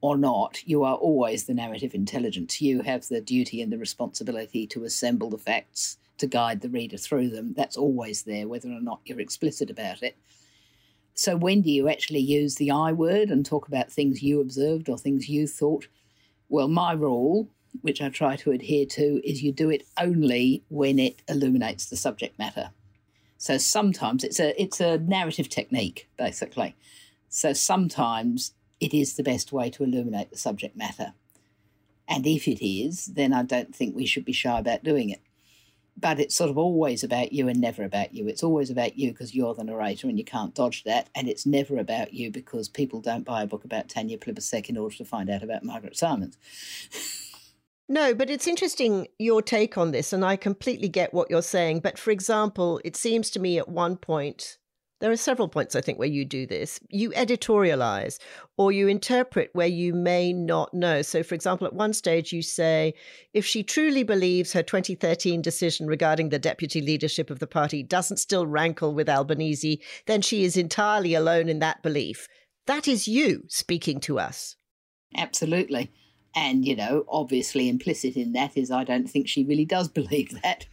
or 0.00 0.16
not, 0.16 0.66
you 0.66 0.82
are 0.84 0.94
always 0.94 1.44
the 1.44 1.54
narrative 1.54 1.94
intelligence. 1.94 2.60
You 2.60 2.82
have 2.82 3.06
the 3.08 3.20
duty 3.20 3.60
and 3.60 3.72
the 3.72 3.78
responsibility 3.78 4.66
to 4.68 4.84
assemble 4.84 5.28
the 5.28 5.36
facts, 5.36 5.98
to 6.18 6.26
guide 6.26 6.62
the 6.62 6.70
reader 6.70 6.96
through 6.96 7.30
them. 7.30 7.52
That's 7.54 7.76
always 7.76 8.22
there, 8.22 8.48
whether 8.48 8.68
or 8.68 8.80
not 8.80 9.00
you're 9.04 9.20
explicit 9.20 9.68
about 9.68 10.02
it. 10.02 10.16
So, 11.14 11.36
when 11.36 11.60
do 11.60 11.70
you 11.70 11.88
actually 11.88 12.20
use 12.20 12.54
the 12.54 12.70
I 12.70 12.92
word 12.92 13.30
and 13.30 13.44
talk 13.44 13.68
about 13.68 13.92
things 13.92 14.22
you 14.22 14.40
observed 14.40 14.88
or 14.88 14.96
things 14.96 15.28
you 15.28 15.46
thought? 15.46 15.86
Well, 16.48 16.68
my 16.68 16.92
rule 16.92 17.48
which 17.82 18.00
I 18.02 18.08
try 18.08 18.36
to 18.36 18.50
adhere 18.50 18.86
to, 18.86 19.20
is 19.28 19.42
you 19.42 19.52
do 19.52 19.70
it 19.70 19.84
only 19.98 20.62
when 20.68 20.98
it 20.98 21.22
illuminates 21.28 21.86
the 21.86 21.96
subject 21.96 22.38
matter. 22.38 22.70
So 23.38 23.58
sometimes 23.58 24.22
it's 24.24 24.38
a 24.40 24.60
it's 24.60 24.80
a 24.80 24.98
narrative 24.98 25.48
technique, 25.48 26.08
basically. 26.18 26.76
So 27.28 27.52
sometimes 27.52 28.52
it 28.80 28.92
is 28.92 29.16
the 29.16 29.22
best 29.22 29.52
way 29.52 29.70
to 29.70 29.84
illuminate 29.84 30.30
the 30.30 30.36
subject 30.38 30.76
matter. 30.76 31.14
And 32.08 32.26
if 32.26 32.48
it 32.48 32.64
is, 32.66 33.06
then 33.06 33.32
I 33.32 33.44
don't 33.44 33.74
think 33.74 33.94
we 33.94 34.04
should 34.06 34.24
be 34.24 34.32
shy 34.32 34.58
about 34.58 34.82
doing 34.84 35.10
it. 35.10 35.20
but 36.00 36.18
it's 36.18 36.34
sort 36.34 36.50
of 36.50 36.56
always 36.58 37.04
about 37.04 37.32
you 37.32 37.48
and 37.48 37.60
never 37.60 37.84
about 37.84 38.14
you. 38.14 38.26
It's 38.26 38.42
always 38.42 38.70
about 38.70 38.98
you 38.98 39.10
because 39.12 39.34
you're 39.34 39.54
the 39.54 39.64
narrator 39.64 40.08
and 40.08 40.18
you 40.18 40.24
can't 40.24 40.54
dodge 40.54 40.84
that. 40.84 41.08
And 41.14 41.28
it's 41.28 41.44
never 41.44 41.78
about 41.78 42.14
you 42.14 42.30
because 42.30 42.68
people 42.68 43.00
don't 43.00 43.24
buy 43.24 43.42
a 43.42 43.46
book 43.46 43.64
about 43.64 43.88
Tanya 43.88 44.16
Plibersek 44.18 44.68
in 44.68 44.78
order 44.78 44.96
to 44.96 45.04
find 45.04 45.28
out 45.28 45.42
about 45.42 45.64
Margaret 45.64 45.96
Simons. 45.96 46.38
No, 47.90 48.14
but 48.14 48.30
it's 48.30 48.46
interesting 48.46 49.08
your 49.18 49.42
take 49.42 49.76
on 49.76 49.90
this, 49.90 50.12
and 50.12 50.24
I 50.24 50.36
completely 50.36 50.88
get 50.88 51.12
what 51.12 51.28
you're 51.28 51.42
saying. 51.42 51.80
But 51.80 51.98
for 51.98 52.12
example, 52.12 52.80
it 52.84 52.94
seems 52.94 53.30
to 53.30 53.40
me 53.40 53.58
at 53.58 53.68
one 53.68 53.96
point 53.96 54.58
there 55.00 55.10
are 55.10 55.16
several 55.16 55.48
points, 55.48 55.74
I 55.74 55.80
think, 55.80 55.98
where 55.98 56.06
you 56.06 56.24
do 56.24 56.46
this. 56.46 56.78
You 56.88 57.10
editorialize 57.10 58.20
or 58.56 58.70
you 58.70 58.86
interpret 58.86 59.50
where 59.54 59.66
you 59.66 59.92
may 59.92 60.32
not 60.32 60.72
know. 60.72 61.02
So, 61.02 61.24
for 61.24 61.34
example, 61.34 61.66
at 61.66 61.72
one 61.72 61.92
stage, 61.92 62.32
you 62.32 62.42
say, 62.42 62.94
if 63.34 63.44
she 63.44 63.64
truly 63.64 64.04
believes 64.04 64.52
her 64.52 64.62
2013 64.62 65.42
decision 65.42 65.88
regarding 65.88 66.28
the 66.28 66.38
deputy 66.38 66.80
leadership 66.80 67.28
of 67.28 67.40
the 67.40 67.48
party 67.48 67.82
doesn't 67.82 68.18
still 68.18 68.46
rankle 68.46 68.94
with 68.94 69.08
Albanese, 69.08 69.82
then 70.06 70.22
she 70.22 70.44
is 70.44 70.56
entirely 70.56 71.14
alone 71.14 71.48
in 71.48 71.58
that 71.58 71.82
belief. 71.82 72.28
That 72.68 72.86
is 72.86 73.08
you 73.08 73.46
speaking 73.48 73.98
to 74.02 74.20
us. 74.20 74.54
Absolutely. 75.16 75.90
And, 76.34 76.64
you 76.64 76.76
know, 76.76 77.04
obviously 77.08 77.68
implicit 77.68 78.16
in 78.16 78.32
that 78.32 78.56
is 78.56 78.70
I 78.70 78.84
don't 78.84 79.10
think 79.10 79.28
she 79.28 79.44
really 79.44 79.64
does 79.64 79.88
believe 80.00 80.40
that. 80.42 80.66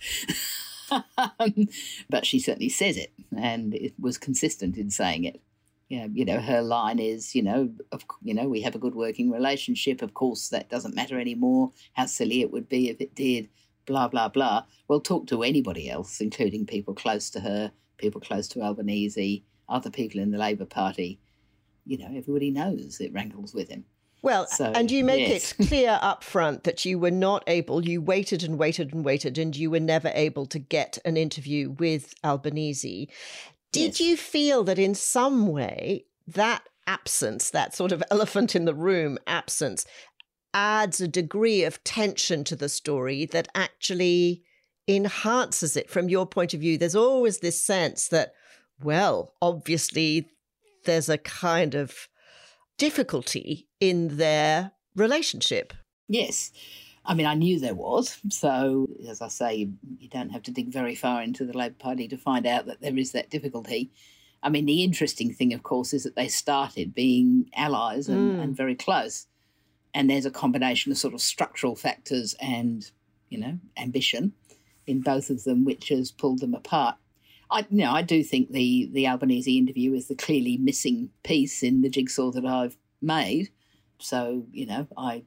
Um, 0.92 1.68
but 2.10 2.26
she 2.26 2.40
certainly 2.40 2.70
says 2.70 2.96
it, 2.96 3.12
and 3.36 3.74
it 3.74 3.94
was 4.00 4.18
consistent 4.18 4.78
in 4.78 4.90
saying 4.90 5.26
it. 5.26 5.42
Yeah, 5.90 6.08
you 6.12 6.26
know, 6.26 6.40
her 6.40 6.62
line 6.62 7.00
is, 7.00 7.34
you 7.36 7.42
know, 7.42 7.72
of, 7.92 8.06
you 8.22 8.34
know, 8.34 8.48
we 8.48 8.62
have 8.62 8.76
a 8.76 8.80
good 8.80 8.96
working 8.96 9.32
relationship. 9.32 10.02
Of 10.02 10.14
course, 10.14 10.50
that 10.50 10.70
doesn't 10.70 10.96
matter 10.96 11.20
anymore. 11.20 11.72
How 11.94 12.06
silly 12.06 12.42
it 12.42 12.52
would 12.52 12.68
be 12.68 12.90
if 12.90 13.00
it 13.02 13.16
did. 13.16 13.50
Blah 13.86 14.10
blah 14.10 14.28
blah. 14.28 14.64
Well, 14.88 15.00
talk 15.00 15.28
to 15.28 15.44
anybody 15.44 15.90
else, 15.90 16.20
including 16.20 16.66
people 16.66 16.94
close 16.94 17.30
to 17.32 17.40
her, 17.40 17.72
people 17.98 18.20
close 18.20 18.48
to 18.50 18.62
Albanese, 18.62 19.44
other 19.70 19.90
people 19.90 20.20
in 20.20 20.32
the 20.32 20.38
Labor 20.38 20.66
Party. 20.66 21.20
You 21.86 21.98
know, 21.98 22.08
everybody 22.08 22.52
knows 22.52 23.00
it 23.00 23.14
rankles 23.14 23.54
with 23.54 23.70
him. 23.70 23.86
Well, 24.22 24.48
so, 24.48 24.72
and 24.74 24.90
you 24.90 25.04
make 25.04 25.28
yes. 25.28 25.54
it 25.54 25.58
clear 25.68 26.00
up 26.02 26.24
front 26.24 26.64
that 26.64 26.86
you 26.86 26.98
were 27.00 27.12
not 27.12 27.44
able, 27.48 27.86
you 27.86 28.02
waited 28.02 28.44
and 28.44 28.58
waited 28.58 28.94
and 28.94 29.06
waited, 29.06 29.38
and 29.38 29.56
you 29.56 29.70
were 29.70 29.80
never 29.80 30.12
able 30.14 30.46
to 30.48 30.60
get 30.60 30.98
an 31.06 31.18
interview 31.18 31.70
with 31.72 32.14
Albanese. 32.24 33.10
Did 33.72 34.00
yes. 34.00 34.02
you 34.02 34.18
feel 34.18 34.64
that 34.64 34.80
in 34.80 34.96
some 34.96 35.48
way 35.48 36.06
that 36.26 36.64
absence, 36.88 37.50
that 37.52 37.76
sort 37.76 37.92
of 37.92 38.04
elephant 38.12 38.56
in 38.56 38.66
the 38.66 38.74
room 38.74 39.18
absence, 39.28 39.86
adds 40.54 41.00
a 41.00 41.08
degree 41.08 41.64
of 41.64 41.84
tension 41.84 42.44
to 42.46 42.56
the 42.56 42.70
story 42.70 43.26
that 43.26 43.48
actually 43.54 44.44
enhances 44.88 45.76
it 45.76 45.90
from 45.90 46.10
your 46.10 46.26
point 46.26 46.54
of 46.54 46.62
view? 46.62 46.78
There's 46.78 46.96
always 46.96 47.40
this 47.40 47.64
sense 47.64 48.08
that, 48.08 48.34
well, 48.82 49.34
obviously, 49.42 50.30
there's 50.86 51.10
a 51.10 51.18
kind 51.18 51.76
of 51.76 52.08
difficulty 52.78 53.67
in 53.80 54.18
their 54.18 54.72
relationship. 54.96 55.74
Yes. 56.08 56.52
I 57.06 57.14
mean, 57.14 57.26
I 57.26 57.36
knew 57.36 57.60
there 57.60 57.76
was. 57.76 58.20
So, 58.30 58.90
as 59.08 59.22
I 59.22 59.30
say, 59.30 59.70
you 60.00 60.10
don't 60.10 60.32
have 60.32 60.44
to 60.44 60.52
dig 60.52 60.72
very 60.72 60.96
far 60.96 61.22
into 61.22 61.46
the 61.46 61.58
Labor 61.58 61.76
Party 61.80 62.08
to 62.10 62.18
find 62.18 62.46
out 62.46 62.66
that 62.66 62.82
there 62.82 62.98
is 62.98 63.14
that 63.14 63.30
difficulty. 63.30 63.92
I 64.44 64.50
mean, 64.50 64.66
the 64.66 64.84
interesting 64.84 65.34
thing, 65.34 65.54
of 65.54 65.64
course, 65.64 65.94
is 65.94 66.04
that 66.04 66.16
they 66.16 66.28
started 66.28 66.94
being 66.94 67.50
allies 67.56 68.08
and, 68.08 68.38
mm. 68.38 68.44
and 68.44 68.56
very 68.56 68.76
close. 68.76 69.28
And 69.94 70.10
there's 70.10 70.26
a 70.26 70.32
combination 70.32 70.92
of 70.92 70.98
sort 70.98 71.14
of 71.14 71.22
structural 71.22 71.76
factors 71.76 72.36
and, 72.40 72.90
you 73.30 73.40
know, 73.40 73.58
ambition 73.78 74.34
in 74.86 75.02
both 75.02 75.30
of 75.30 75.44
them, 75.44 75.66
which 75.66 75.90
has 75.90 76.12
pulled 76.12 76.40
them 76.40 76.54
apart. 76.54 76.98
I 77.50 77.60
you 77.70 77.84
know 77.84 77.92
I 77.92 78.02
do 78.02 78.24
think 78.24 78.52
the 78.52 78.90
the 78.92 79.08
Albanese 79.08 79.58
interview 79.58 79.94
is 79.94 80.08
the 80.08 80.16
clearly 80.16 80.58
missing 80.58 81.10
piece 81.24 81.64
in 81.64 81.82
the 81.82 81.90
jigsaw 81.90 82.32
that 82.32 82.46
I've 82.46 82.78
made. 83.02 83.50
So 84.00 84.46
you 84.52 84.66
know 84.66 84.88
I 84.98 85.24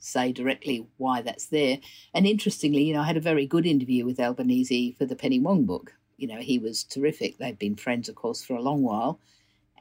say 0.00 0.32
directly 0.32 0.86
why 0.96 1.22
that's 1.22 1.46
there. 1.46 1.78
And 2.14 2.26
interestingly, 2.26 2.82
you 2.82 2.94
know, 2.94 3.02
I 3.02 3.06
had 3.06 3.16
a 3.16 3.20
very 3.20 3.46
good 3.46 3.66
interview 3.66 4.04
with 4.04 4.18
Albanese 4.18 4.92
for 4.92 5.06
the 5.06 5.16
Penny 5.16 5.38
Wong 5.38 5.64
book. 5.64 5.92
You 6.16 6.26
know, 6.26 6.38
he 6.38 6.58
was 6.58 6.84
terrific. 6.84 7.38
They've 7.38 7.58
been 7.58 7.76
friends, 7.76 8.08
of 8.08 8.14
course, 8.14 8.42
for 8.42 8.54
a 8.54 8.62
long 8.62 8.82
while. 8.82 9.20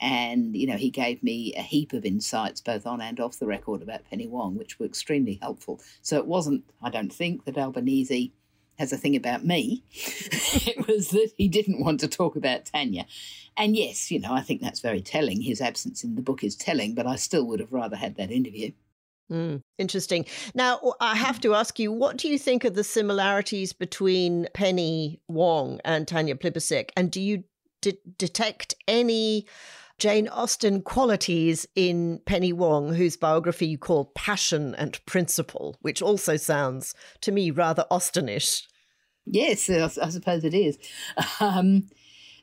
And, 0.02 0.56
you 0.56 0.68
know, 0.68 0.78
he 0.78 0.90
gave 0.90 1.22
me 1.22 1.54
a 1.58 1.62
heap 1.62 1.92
of 1.92 2.06
insights, 2.06 2.62
both 2.62 2.86
on 2.86 3.02
and 3.02 3.20
off 3.20 3.40
the 3.40 3.48
record, 3.48 3.82
about 3.82 4.06
Penny 4.06 4.28
Wong, 4.28 4.58
which 4.58 4.80
were 4.80 4.86
extremely 4.86 5.40
helpful. 5.42 5.82
So 6.02 6.18
it 6.18 6.26
wasn't, 6.26 6.64
I 6.82 6.90
don't 6.90 7.12
think, 7.12 7.44
that 7.46 7.58
Albanese 7.58 8.32
has 8.80 8.94
a 8.94 8.98
thing 8.98 9.16
about 9.16 9.46
me. 9.46 9.84
it 9.94 10.88
was 10.88 11.10
that 11.10 11.32
he 11.38 11.48
didn't 11.48 11.84
want 11.84 12.00
to 12.00 12.08
talk 12.08 12.36
about 12.36 12.66
Tanya. 12.66 13.06
And 13.58 13.76
yes, 13.76 14.10
you 14.10 14.20
know, 14.20 14.34
I 14.34 14.42
think 14.42 14.62
that's 14.62 14.80
very 14.80 15.02
telling. 15.02 15.42
His 15.42 15.62
absence 15.62 16.04
in 16.04 16.16
the 16.16 16.22
book 16.22 16.44
is 16.44 16.56
telling, 16.56 16.96
but 16.96 17.06
I 17.06 17.18
still 17.18 17.46
would 17.48 17.60
have 17.60 17.74
rather 17.74 17.98
had 17.98 18.16
that 18.16 18.32
interview. 18.32 18.72
Mm, 19.30 19.62
interesting. 19.78 20.26
Now, 20.56 20.96
I 21.00 21.16
have 21.16 21.40
to 21.42 21.54
ask 21.54 21.78
you, 21.78 21.92
what 21.92 22.18
do 22.18 22.30
you 22.30 22.40
think 22.40 22.64
of 22.64 22.74
the 22.74 22.84
similarities 22.84 23.74
between 23.74 24.48
Penny 24.54 25.20
Wong 25.28 25.82
and 25.84 26.08
Tanya 26.08 26.36
Plibersek? 26.36 26.90
And 26.96 27.12
do 27.12 27.22
you 27.22 27.44
de- 27.82 28.00
detect 28.18 28.74
any 28.88 29.46
Jane 30.00 30.30
Austen 30.30 30.82
qualities 30.82 31.68
in 31.76 32.22
Penny 32.26 32.54
Wong, 32.54 32.94
whose 32.94 33.18
biography 33.18 33.68
you 33.68 33.78
call 33.78 34.06
Passion 34.16 34.74
and 34.76 35.06
Principle, 35.06 35.76
which 35.82 36.02
also 36.02 36.38
sounds 36.38 36.96
to 37.20 37.34
me 37.34 37.52
rather 37.52 37.86
Austenish. 37.92 38.64
Yes, 39.32 39.70
I 39.70 40.10
suppose 40.10 40.44
it 40.44 40.54
is. 40.54 40.78
Um, 41.40 41.88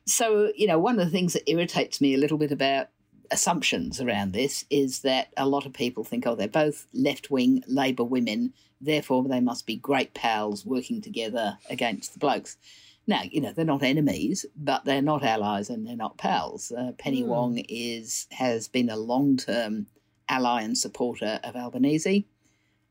so, 0.07 0.53
you 0.55 0.67
know, 0.69 0.79
one 0.79 0.99
of 0.99 1.05
the 1.05 1.11
things 1.11 1.33
that 1.33 1.51
irritates 1.51 2.01
me 2.01 2.15
a 2.15 2.19
little 2.19 2.39
bit 2.39 2.53
about 2.53 2.89
assumptions 3.31 4.01
around 4.01 4.33
this 4.33 4.65
is 4.71 5.01
that 5.01 5.29
a 5.37 5.49
lot 5.49 5.67
of 5.67 5.73
people 5.73 6.05
think, 6.05 6.27
oh, 6.27 6.37
they're 6.37 6.47
both 6.47 6.87
left 6.95 7.31
wing 7.31 7.63
Labor 7.67 8.05
women, 8.05 8.53
therefore 8.81 9.25
they 9.25 9.41
must 9.41 9.67
be 9.67 9.77
great 9.77 10.15
pals 10.15 10.65
working 10.65 11.01
together 11.01 11.59
against 11.69 12.13
the 12.13 12.21
blokes. 12.21 12.57
Now, 13.09 13.23
you 13.29 13.41
know, 13.41 13.53
they're 13.53 13.65
not 13.65 13.83
enemies, 13.83 14.47
but 14.57 14.85
they're 14.85 15.03
not 15.03 15.25
allies 15.25 15.71
and 15.71 15.87
they're 15.87 15.97
not 15.97 16.19
pals. 16.19 16.71
Uh, 16.71 16.93
Penny 16.99 17.23
mm. 17.23 17.27
Wong 17.27 17.59
is 17.69 18.27
has 18.31 18.69
been 18.69 18.91
a 18.91 18.97
long 18.97 19.37
term 19.37 19.87
ally 20.29 20.63
and 20.63 20.79
supporter 20.79 21.41
of 21.43 21.57
Albanese, 21.57 22.27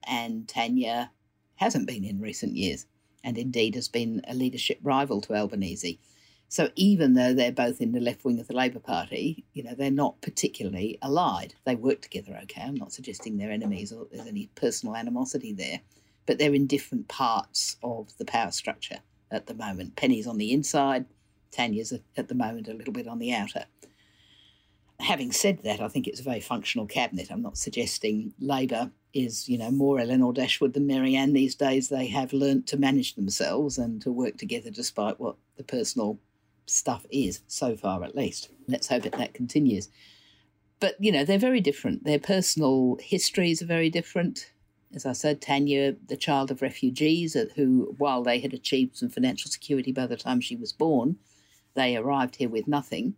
and 0.05 0.47
Tanya 0.47 1.11
hasn't 1.55 1.87
been 1.87 2.03
in 2.03 2.19
recent 2.19 2.55
years 2.55 2.85
and 3.25 3.37
indeed 3.37 3.75
has 3.75 3.89
been 3.89 4.21
a 4.27 4.35
leadership 4.35 4.79
rival 4.83 5.19
to 5.19 5.33
Albanese. 5.33 5.99
So 6.47 6.69
even 6.75 7.15
though 7.15 7.33
they're 7.33 7.51
both 7.51 7.81
in 7.81 7.91
the 7.91 7.99
left 7.99 8.23
wing 8.23 8.39
of 8.39 8.47
the 8.47 8.55
Labor 8.55 8.79
Party, 8.79 9.43
you 9.53 9.63
know, 9.63 9.73
they're 9.73 9.89
not 9.89 10.21
particularly 10.21 10.99
allied. 11.01 11.55
They 11.65 11.75
work 11.75 12.03
together 12.03 12.39
okay. 12.43 12.61
I'm 12.61 12.75
not 12.75 12.93
suggesting 12.93 13.35
they're 13.35 13.51
enemies 13.51 13.91
or 13.91 14.07
there's 14.11 14.27
any 14.27 14.49
personal 14.53 14.95
animosity 14.95 15.51
there, 15.51 15.81
but 16.27 16.37
they're 16.37 16.53
in 16.53 16.67
different 16.67 17.07
parts 17.07 17.77
of 17.81 18.15
the 18.19 18.25
power 18.25 18.51
structure 18.51 18.99
at 19.31 19.47
the 19.47 19.55
moment. 19.55 19.95
Penny's 19.95 20.27
on 20.27 20.37
the 20.37 20.53
inside, 20.53 21.05
Tanya's 21.51 21.93
at 22.15 22.27
the 22.27 22.35
moment 22.35 22.67
a 22.67 22.73
little 22.73 22.93
bit 22.93 23.07
on 23.07 23.17
the 23.17 23.33
outer. 23.33 23.65
Having 24.99 25.33
said 25.33 25.63
that, 25.63 25.81
I 25.81 25.87
think 25.87 26.07
it's 26.07 26.21
a 26.21 26.23
very 26.23 26.39
functional 26.39 26.87
cabinet. 26.87 27.29
I'm 27.29 27.41
not 27.41 27.57
suggesting 27.57 28.33
Labor 28.39 28.91
is, 29.13 29.47
you 29.47 29.57
know, 29.57 29.71
more 29.71 29.99
Elinor 29.99 30.33
Dashwood 30.33 30.73
than 30.73 30.87
Marianne 30.87 31.33
these 31.33 31.55
days. 31.55 31.89
They 31.89 32.07
have 32.07 32.33
learnt 32.33 32.67
to 32.67 32.77
manage 32.77 33.15
themselves 33.15 33.77
and 33.77 34.01
to 34.01 34.11
work 34.11 34.37
together 34.37 34.69
despite 34.69 35.19
what 35.19 35.35
the 35.57 35.63
personal 35.63 36.19
stuff 36.65 37.05
is, 37.11 37.41
so 37.47 37.75
far 37.75 38.03
at 38.03 38.15
least. 38.15 38.49
Let's 38.67 38.87
hope 38.87 39.03
that 39.03 39.13
that 39.13 39.33
continues. 39.33 39.89
But, 40.79 40.95
you 40.99 41.11
know, 41.11 41.23
they're 41.23 41.37
very 41.37 41.61
different. 41.61 42.03
Their 42.03 42.19
personal 42.19 42.97
histories 43.01 43.61
are 43.61 43.67
very 43.67 43.89
different. 43.89 44.51
As 44.93 45.05
I 45.05 45.13
said, 45.13 45.41
Tanya, 45.41 45.95
the 46.07 46.17
child 46.17 46.51
of 46.51 46.61
refugees, 46.61 47.35
uh, 47.35 47.45
who, 47.55 47.95
while 47.97 48.23
they 48.23 48.39
had 48.39 48.53
achieved 48.53 48.97
some 48.97 49.09
financial 49.09 49.51
security 49.51 49.91
by 49.91 50.07
the 50.07 50.17
time 50.17 50.41
she 50.41 50.55
was 50.55 50.73
born, 50.73 51.17
they 51.73 51.95
arrived 51.95 52.37
here 52.37 52.49
with 52.49 52.67
nothing. 52.67 53.15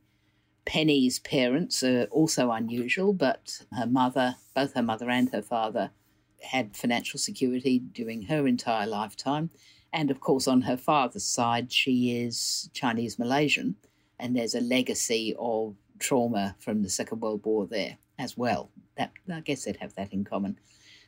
Penny's 0.68 1.20
parents 1.20 1.82
are 1.82 2.04
also 2.12 2.52
unusual, 2.52 3.14
but 3.14 3.62
her 3.72 3.88
mother, 3.88 4.36
both 4.54 4.74
her 4.74 4.84
mother 4.84 5.10
and 5.10 5.30
her 5.32 5.42
father, 5.42 5.92
had 6.42 6.76
financial 6.76 7.18
security 7.18 7.80
during 7.80 8.24
her 8.24 8.46
entire 8.46 8.86
lifetime. 8.86 9.50
And 9.94 10.12
of 10.12 10.20
course, 10.20 10.46
on 10.46 10.64
her 10.64 10.76
father's 10.76 11.26
side, 11.26 11.72
she 11.72 12.18
is 12.18 12.70
Chinese 12.74 13.18
Malaysian, 13.18 13.78
and 14.20 14.36
there's 14.36 14.54
a 14.54 14.60
legacy 14.60 15.34
of 15.40 15.76
trauma 16.00 16.58
from 16.60 16.84
the 16.84 16.90
Second 16.90 17.22
World 17.22 17.46
War 17.46 17.66
there 17.66 17.98
as 18.20 18.38
well. 18.38 18.70
That 18.98 19.12
I 19.32 19.40
guess 19.40 19.64
they'd 19.64 19.78
have 19.78 19.96
that 19.96 20.12
in 20.12 20.26
common. 20.26 20.60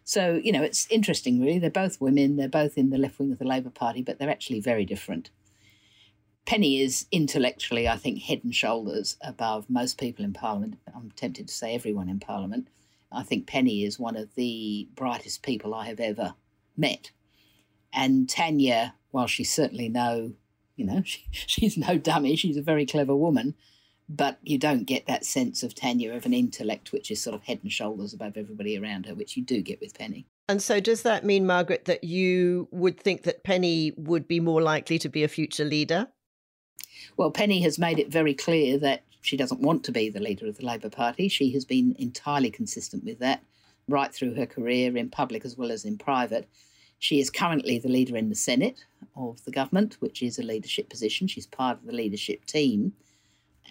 So, 0.05 0.39
you 0.41 0.53
know, 0.53 0.63
it's 0.63 0.87
interesting, 0.89 1.41
really. 1.41 1.59
They're 1.59 1.69
both 1.69 1.99
women, 1.99 2.37
they're 2.37 2.47
both 2.47 2.77
in 2.77 2.91
the 2.91 2.97
left 2.97 3.19
wing 3.19 3.33
of 3.33 3.39
the 3.39 3.45
Labor 3.45 3.69
Party, 3.71 4.01
but 4.01 4.19
they're 4.19 4.29
actually 4.29 4.61
very 4.61 4.85
different. 4.85 5.31
Penny 6.49 6.81
is 6.81 7.05
intellectually, 7.11 7.87
I 7.87 7.95
think, 7.95 8.23
head 8.23 8.41
and 8.43 8.55
shoulders 8.55 9.17
above 9.21 9.69
most 9.69 9.99
people 9.99 10.25
in 10.25 10.33
Parliament. 10.33 10.79
I'm 10.95 11.11
tempted 11.11 11.47
to 11.47 11.53
say 11.53 11.75
everyone 11.75 12.09
in 12.09 12.19
Parliament. 12.19 12.69
I 13.11 13.21
think 13.21 13.45
Penny 13.45 13.83
is 13.83 13.99
one 13.99 14.15
of 14.15 14.33
the 14.33 14.87
brightest 14.95 15.43
people 15.43 15.75
I 15.75 15.85
have 15.85 15.99
ever 15.99 16.33
met. 16.75 17.11
And 17.93 18.27
Tanya, 18.27 18.95
while 19.11 19.27
she's 19.27 19.53
certainly 19.53 19.89
no, 19.89 20.33
you 20.75 20.85
know, 20.85 21.03
she, 21.05 21.23
she's 21.31 21.77
no 21.77 21.99
dummy, 21.99 22.35
she's 22.35 22.57
a 22.57 22.63
very 22.63 22.87
clever 22.87 23.15
woman, 23.15 23.53
but 24.09 24.39
you 24.41 24.57
don't 24.57 24.85
get 24.85 25.05
that 25.05 25.25
sense 25.25 25.61
of 25.61 25.75
Tanya 25.75 26.15
of 26.15 26.25
an 26.25 26.33
intellect 26.33 26.91
which 26.91 27.11
is 27.11 27.21
sort 27.21 27.35
of 27.35 27.43
head 27.43 27.59
and 27.61 27.71
shoulders 27.71 28.11
above 28.11 28.37
everybody 28.37 28.75
around 28.75 29.05
her, 29.05 29.13
which 29.13 29.37
you 29.37 29.43
do 29.43 29.61
get 29.61 29.79
with 29.79 29.95
Penny. 29.95 30.25
And 30.47 30.63
so, 30.63 30.79
does 30.79 31.03
that 31.03 31.23
mean, 31.23 31.45
Margaret, 31.45 31.85
that 31.85 32.03
you 32.03 32.67
would 32.71 32.99
think 32.99 33.21
that 33.21 33.43
Penny 33.43 33.93
would 33.97 34.27
be 34.27 34.39
more 34.39 34.63
likely 34.63 34.97
to 34.97 35.09
be 35.09 35.23
a 35.23 35.27
future 35.27 35.63
leader? 35.63 36.07
Well, 37.17 37.31
Penny 37.31 37.61
has 37.61 37.79
made 37.79 37.99
it 37.99 38.11
very 38.11 38.33
clear 38.33 38.77
that 38.79 39.03
she 39.21 39.37
doesn't 39.37 39.61
want 39.61 39.83
to 39.83 39.91
be 39.91 40.09
the 40.09 40.19
leader 40.19 40.47
of 40.47 40.57
the 40.57 40.65
Labor 40.65 40.89
Party. 40.89 41.27
She 41.27 41.51
has 41.51 41.65
been 41.65 41.95
entirely 41.99 42.49
consistent 42.49 43.03
with 43.03 43.19
that 43.19 43.43
right 43.87 44.13
through 44.13 44.35
her 44.35 44.45
career 44.45 44.95
in 44.95 45.09
public 45.09 45.43
as 45.43 45.57
well 45.57 45.71
as 45.71 45.83
in 45.83 45.97
private. 45.97 46.47
She 46.99 47.19
is 47.19 47.29
currently 47.29 47.79
the 47.79 47.89
leader 47.89 48.15
in 48.15 48.29
the 48.29 48.35
Senate 48.35 48.85
of 49.15 49.43
the 49.45 49.51
government, 49.51 49.97
which 49.99 50.21
is 50.21 50.37
a 50.37 50.43
leadership 50.43 50.89
position. 50.89 51.27
She's 51.27 51.47
part 51.47 51.79
of 51.79 51.85
the 51.85 51.93
leadership 51.93 52.45
team. 52.45 52.93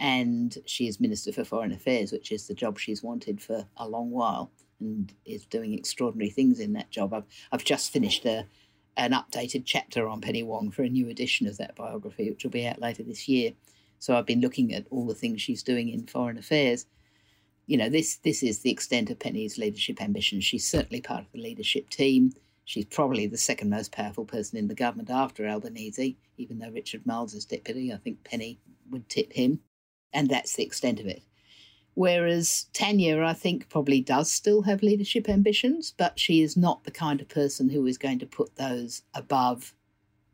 And 0.00 0.56
she 0.64 0.86
is 0.86 1.00
Minister 1.00 1.32
for 1.32 1.44
Foreign 1.44 1.72
Affairs, 1.72 2.12
which 2.12 2.30
is 2.32 2.46
the 2.46 2.54
job 2.54 2.78
she's 2.78 3.02
wanted 3.02 3.40
for 3.40 3.66
a 3.76 3.88
long 3.88 4.10
while 4.10 4.50
and 4.80 5.12
is 5.24 5.44
doing 5.44 5.74
extraordinary 5.74 6.30
things 6.30 6.60
in 6.60 6.72
that 6.74 6.90
job. 6.90 7.12
I've, 7.12 7.24
I've 7.50 7.64
just 7.64 7.92
finished 7.92 8.24
a, 8.24 8.46
an 8.98 9.12
updated 9.12 9.62
chapter 9.64 10.08
on 10.08 10.20
Penny 10.20 10.42
Wong 10.42 10.70
for 10.70 10.82
a 10.82 10.88
new 10.88 11.08
edition 11.08 11.46
of 11.46 11.56
that 11.56 11.76
biography, 11.76 12.28
which 12.28 12.42
will 12.42 12.50
be 12.50 12.66
out 12.66 12.80
later 12.80 13.04
this 13.04 13.28
year. 13.28 13.52
So 14.00 14.16
I've 14.16 14.26
been 14.26 14.40
looking 14.40 14.74
at 14.74 14.86
all 14.90 15.06
the 15.06 15.14
things 15.14 15.40
she's 15.40 15.62
doing 15.62 15.88
in 15.88 16.06
foreign 16.06 16.36
affairs. 16.36 16.84
You 17.66 17.76
know, 17.76 17.88
this 17.88 18.16
this 18.16 18.42
is 18.42 18.60
the 18.60 18.70
extent 18.70 19.08
of 19.10 19.18
Penny's 19.20 19.56
leadership 19.56 20.02
ambitions. 20.02 20.44
She's 20.44 20.66
certainly 20.66 21.00
part 21.00 21.24
of 21.24 21.32
the 21.32 21.40
leadership 21.40 21.90
team. 21.90 22.32
She's 22.64 22.84
probably 22.84 23.26
the 23.26 23.38
second 23.38 23.70
most 23.70 23.92
powerful 23.92 24.24
person 24.24 24.58
in 24.58 24.68
the 24.68 24.74
government 24.74 25.10
after 25.10 25.46
Albanese, 25.46 26.18
even 26.36 26.58
though 26.58 26.70
Richard 26.70 27.06
Marles 27.06 27.34
is 27.34 27.44
deputy. 27.44 27.92
I 27.92 27.96
think 27.96 28.24
Penny 28.24 28.58
would 28.90 29.08
tip 29.08 29.32
him. 29.32 29.60
And 30.12 30.28
that's 30.28 30.54
the 30.54 30.64
extent 30.64 31.00
of 31.00 31.06
it. 31.06 31.22
Whereas 31.98 32.66
Tanya, 32.72 33.24
I 33.24 33.32
think, 33.32 33.68
probably 33.68 34.00
does 34.00 34.30
still 34.30 34.62
have 34.62 34.84
leadership 34.84 35.28
ambitions, 35.28 35.92
but 35.96 36.16
she 36.16 36.42
is 36.42 36.56
not 36.56 36.84
the 36.84 36.92
kind 36.92 37.20
of 37.20 37.28
person 37.28 37.70
who 37.70 37.84
is 37.88 37.98
going 37.98 38.20
to 38.20 38.26
put 38.26 38.54
those 38.54 39.02
above 39.14 39.74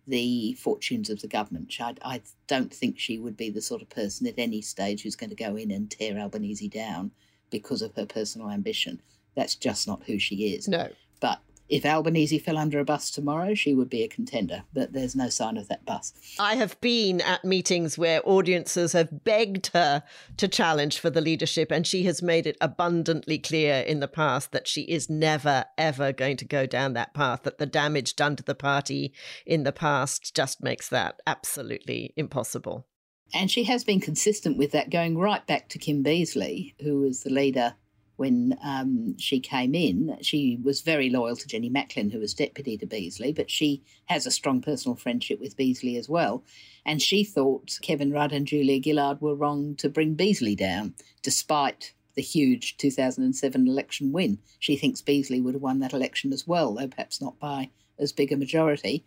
the 0.06 0.52
fortunes 0.60 1.08
of 1.08 1.22
the 1.22 1.26
government. 1.26 1.74
I, 1.80 1.94
I 2.04 2.20
don't 2.48 2.70
think 2.70 2.98
she 2.98 3.16
would 3.16 3.38
be 3.38 3.48
the 3.48 3.62
sort 3.62 3.80
of 3.80 3.88
person 3.88 4.26
at 4.26 4.34
any 4.36 4.60
stage 4.60 5.04
who's 5.04 5.16
going 5.16 5.30
to 5.30 5.36
go 5.36 5.56
in 5.56 5.70
and 5.70 5.90
tear 5.90 6.18
Albanese 6.18 6.68
down 6.68 7.12
because 7.48 7.80
of 7.80 7.94
her 7.94 8.04
personal 8.04 8.50
ambition. 8.50 9.00
That's 9.34 9.54
just 9.54 9.88
not 9.88 10.02
who 10.04 10.18
she 10.18 10.52
is. 10.52 10.68
No. 10.68 10.90
But 11.20 11.40
if 11.68 11.86
Albanese 11.86 12.38
fell 12.38 12.58
under 12.58 12.78
a 12.78 12.84
bus 12.84 13.10
tomorrow, 13.10 13.54
she 13.54 13.74
would 13.74 13.88
be 13.88 14.02
a 14.02 14.08
contender, 14.08 14.64
but 14.72 14.92
there's 14.92 15.16
no 15.16 15.28
sign 15.28 15.56
of 15.56 15.68
that 15.68 15.84
bus. 15.84 16.12
I 16.38 16.56
have 16.56 16.78
been 16.80 17.20
at 17.20 17.44
meetings 17.44 17.96
where 17.96 18.26
audiences 18.28 18.92
have 18.92 19.24
begged 19.24 19.70
her 19.72 20.02
to 20.36 20.48
challenge 20.48 20.98
for 20.98 21.10
the 21.10 21.20
leadership, 21.20 21.70
and 21.70 21.86
she 21.86 22.04
has 22.04 22.22
made 22.22 22.46
it 22.46 22.56
abundantly 22.60 23.38
clear 23.38 23.76
in 23.80 24.00
the 24.00 24.08
past 24.08 24.52
that 24.52 24.68
she 24.68 24.82
is 24.82 25.08
never, 25.08 25.64
ever 25.78 26.12
going 26.12 26.36
to 26.36 26.44
go 26.44 26.66
down 26.66 26.92
that 26.92 27.14
path, 27.14 27.44
that 27.44 27.58
the 27.58 27.66
damage 27.66 28.14
done 28.16 28.36
to 28.36 28.42
the 28.42 28.54
party 28.54 29.14
in 29.46 29.64
the 29.64 29.72
past 29.72 30.34
just 30.34 30.62
makes 30.62 30.88
that 30.88 31.20
absolutely 31.26 32.12
impossible. 32.16 32.86
And 33.32 33.50
she 33.50 33.64
has 33.64 33.84
been 33.84 34.00
consistent 34.00 34.58
with 34.58 34.72
that, 34.72 34.90
going 34.90 35.16
right 35.16 35.44
back 35.46 35.68
to 35.70 35.78
Kim 35.78 36.04
Beazley, 36.04 36.74
who 36.80 37.00
was 37.00 37.22
the 37.22 37.30
leader 37.30 37.74
when 38.16 38.56
um, 38.62 39.18
she 39.18 39.40
came 39.40 39.74
in, 39.74 40.16
she 40.20 40.58
was 40.62 40.82
very 40.82 41.10
loyal 41.10 41.36
to 41.36 41.48
Jenny 41.48 41.68
Macklin, 41.68 42.10
who 42.10 42.20
was 42.20 42.34
deputy 42.34 42.76
to 42.78 42.86
Beazley, 42.86 43.34
but 43.34 43.50
she 43.50 43.82
has 44.06 44.26
a 44.26 44.30
strong 44.30 44.60
personal 44.60 44.96
friendship 44.96 45.40
with 45.40 45.56
Beazley 45.56 45.98
as 45.98 46.08
well. 46.08 46.44
And 46.86 47.02
she 47.02 47.24
thought 47.24 47.78
Kevin 47.82 48.12
Rudd 48.12 48.32
and 48.32 48.46
Julia 48.46 48.80
Gillard 48.82 49.20
were 49.20 49.34
wrong 49.34 49.74
to 49.76 49.88
bring 49.88 50.14
Beazley 50.14 50.56
down, 50.56 50.94
despite 51.22 51.92
the 52.14 52.22
huge 52.22 52.76
2007 52.76 53.66
election 53.66 54.12
win. 54.12 54.38
She 54.60 54.76
thinks 54.76 55.02
Beazley 55.02 55.42
would 55.42 55.54
have 55.54 55.62
won 55.62 55.80
that 55.80 55.92
election 55.92 56.32
as 56.32 56.46
well, 56.46 56.74
though 56.74 56.88
perhaps 56.88 57.20
not 57.20 57.38
by 57.40 57.70
as 57.98 58.12
big 58.12 58.32
a 58.32 58.36
majority. 58.36 59.04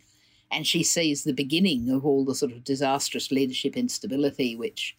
And 0.51 0.66
she 0.66 0.84
sees 0.84 1.24
the 1.24 1.34
beginning 1.34 1.89
of 1.89 2.05
all 2.05 2.26
the 2.26 2.36
sort 2.36 2.51
of 2.51 2.64
disastrous 2.64 3.32
leadership 3.32 3.76
instability 3.76 4.55
which 4.55 4.97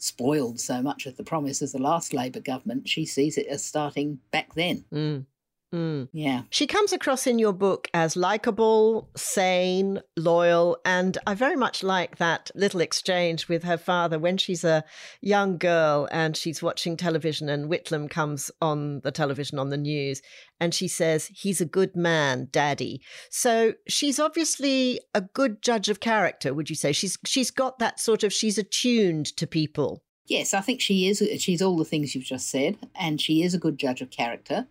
spoiled 0.00 0.58
so 0.58 0.82
much 0.82 1.06
of 1.06 1.16
the 1.16 1.22
promise 1.22 1.62
of 1.62 1.72
the 1.72 1.78
last 1.78 2.12
Labor 2.12 2.40
government, 2.40 2.88
she 2.88 3.04
sees 3.04 3.38
it 3.38 3.46
as 3.46 3.62
starting 3.62 4.18
back 4.32 4.54
then. 4.54 4.84
Mm. 4.92 5.26
Mm. 5.72 6.08
Yeah. 6.12 6.42
She 6.50 6.66
comes 6.66 6.92
across 6.92 7.26
in 7.26 7.38
your 7.38 7.52
book 7.52 7.88
as 7.94 8.16
likable, 8.16 9.08
sane, 9.16 10.00
loyal, 10.16 10.78
and 10.84 11.16
I 11.26 11.34
very 11.34 11.54
much 11.54 11.84
like 11.84 12.16
that 12.16 12.50
little 12.54 12.80
exchange 12.80 13.48
with 13.48 13.62
her 13.62 13.78
father 13.78 14.18
when 14.18 14.36
she's 14.36 14.64
a 14.64 14.84
young 15.20 15.58
girl 15.58 16.08
and 16.10 16.36
she's 16.36 16.62
watching 16.62 16.96
television 16.96 17.48
and 17.48 17.70
Whitlam 17.70 18.10
comes 18.10 18.50
on 18.60 19.00
the 19.00 19.12
television 19.12 19.58
on 19.58 19.68
the 19.68 19.76
news 19.76 20.22
and 20.58 20.74
she 20.74 20.88
says, 20.88 21.30
He's 21.32 21.60
a 21.60 21.66
good 21.66 21.94
man, 21.94 22.48
Daddy. 22.50 23.00
So 23.30 23.74
she's 23.86 24.18
obviously 24.18 25.00
a 25.14 25.20
good 25.20 25.62
judge 25.62 25.88
of 25.88 26.00
character, 26.00 26.52
would 26.52 26.68
you 26.68 26.76
say? 26.76 26.92
She's 26.92 27.16
she's 27.24 27.52
got 27.52 27.78
that 27.78 28.00
sort 28.00 28.24
of 28.24 28.32
she's 28.32 28.58
attuned 28.58 29.26
to 29.36 29.46
people. 29.46 30.02
Yes, 30.26 30.52
I 30.52 30.60
think 30.60 30.80
she 30.80 31.08
is. 31.08 31.22
She's 31.38 31.62
all 31.62 31.76
the 31.76 31.84
things 31.84 32.14
you've 32.14 32.24
just 32.24 32.50
said, 32.50 32.78
and 32.94 33.20
she 33.20 33.42
is 33.42 33.54
a 33.54 33.58
good 33.58 33.78
judge 33.78 34.00
of 34.00 34.10
character 34.10 34.68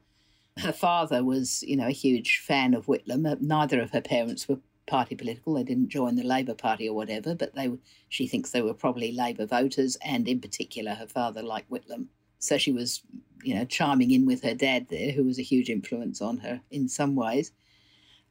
her 0.60 0.72
father 0.72 1.24
was, 1.24 1.64
you 1.64 1.76
know, 1.76 1.88
a 1.88 1.92
huge 1.92 2.40
fan 2.46 2.74
of 2.74 2.86
Whitlam. 2.86 3.30
Uh, 3.30 3.36
neither 3.40 3.82
of 3.82 3.92
her 3.92 4.02
parents 4.02 4.48
were 4.48 4.60
party 4.88 5.16
political. 5.16 5.54
They 5.54 5.64
didn't 5.64 5.90
join 5.90 6.16
the 6.16 6.24
Labor 6.24 6.56
Party 6.56 6.90
or 6.90 6.96
whatever, 6.96 7.36
but 7.36 7.56
they 7.56 7.72
she 8.10 8.28
thinks 8.28 8.52
they 8.52 8.62
were 8.62 8.74
probably 8.74 9.12
Labor 9.12 9.46
voters, 9.46 9.98
and 10.04 10.28
in 10.28 10.42
particular, 10.42 10.96
her 10.96 11.08
father 11.08 11.42
liked 11.42 11.70
Whitlam. 11.70 12.08
So 12.40 12.58
she 12.58 12.72
was, 12.72 13.02
you 13.44 13.54
know, 13.54 13.66
chiming 13.66 14.12
in 14.12 14.26
with 14.26 14.44
her 14.44 14.54
dad 14.54 14.88
there, 14.90 15.12
who 15.12 15.24
was 15.24 15.40
a 15.40 15.44
huge 15.44 15.70
influence 15.70 16.22
on 16.22 16.38
her 16.38 16.62
in 16.72 16.88
some 16.88 17.16
ways. 17.16 17.52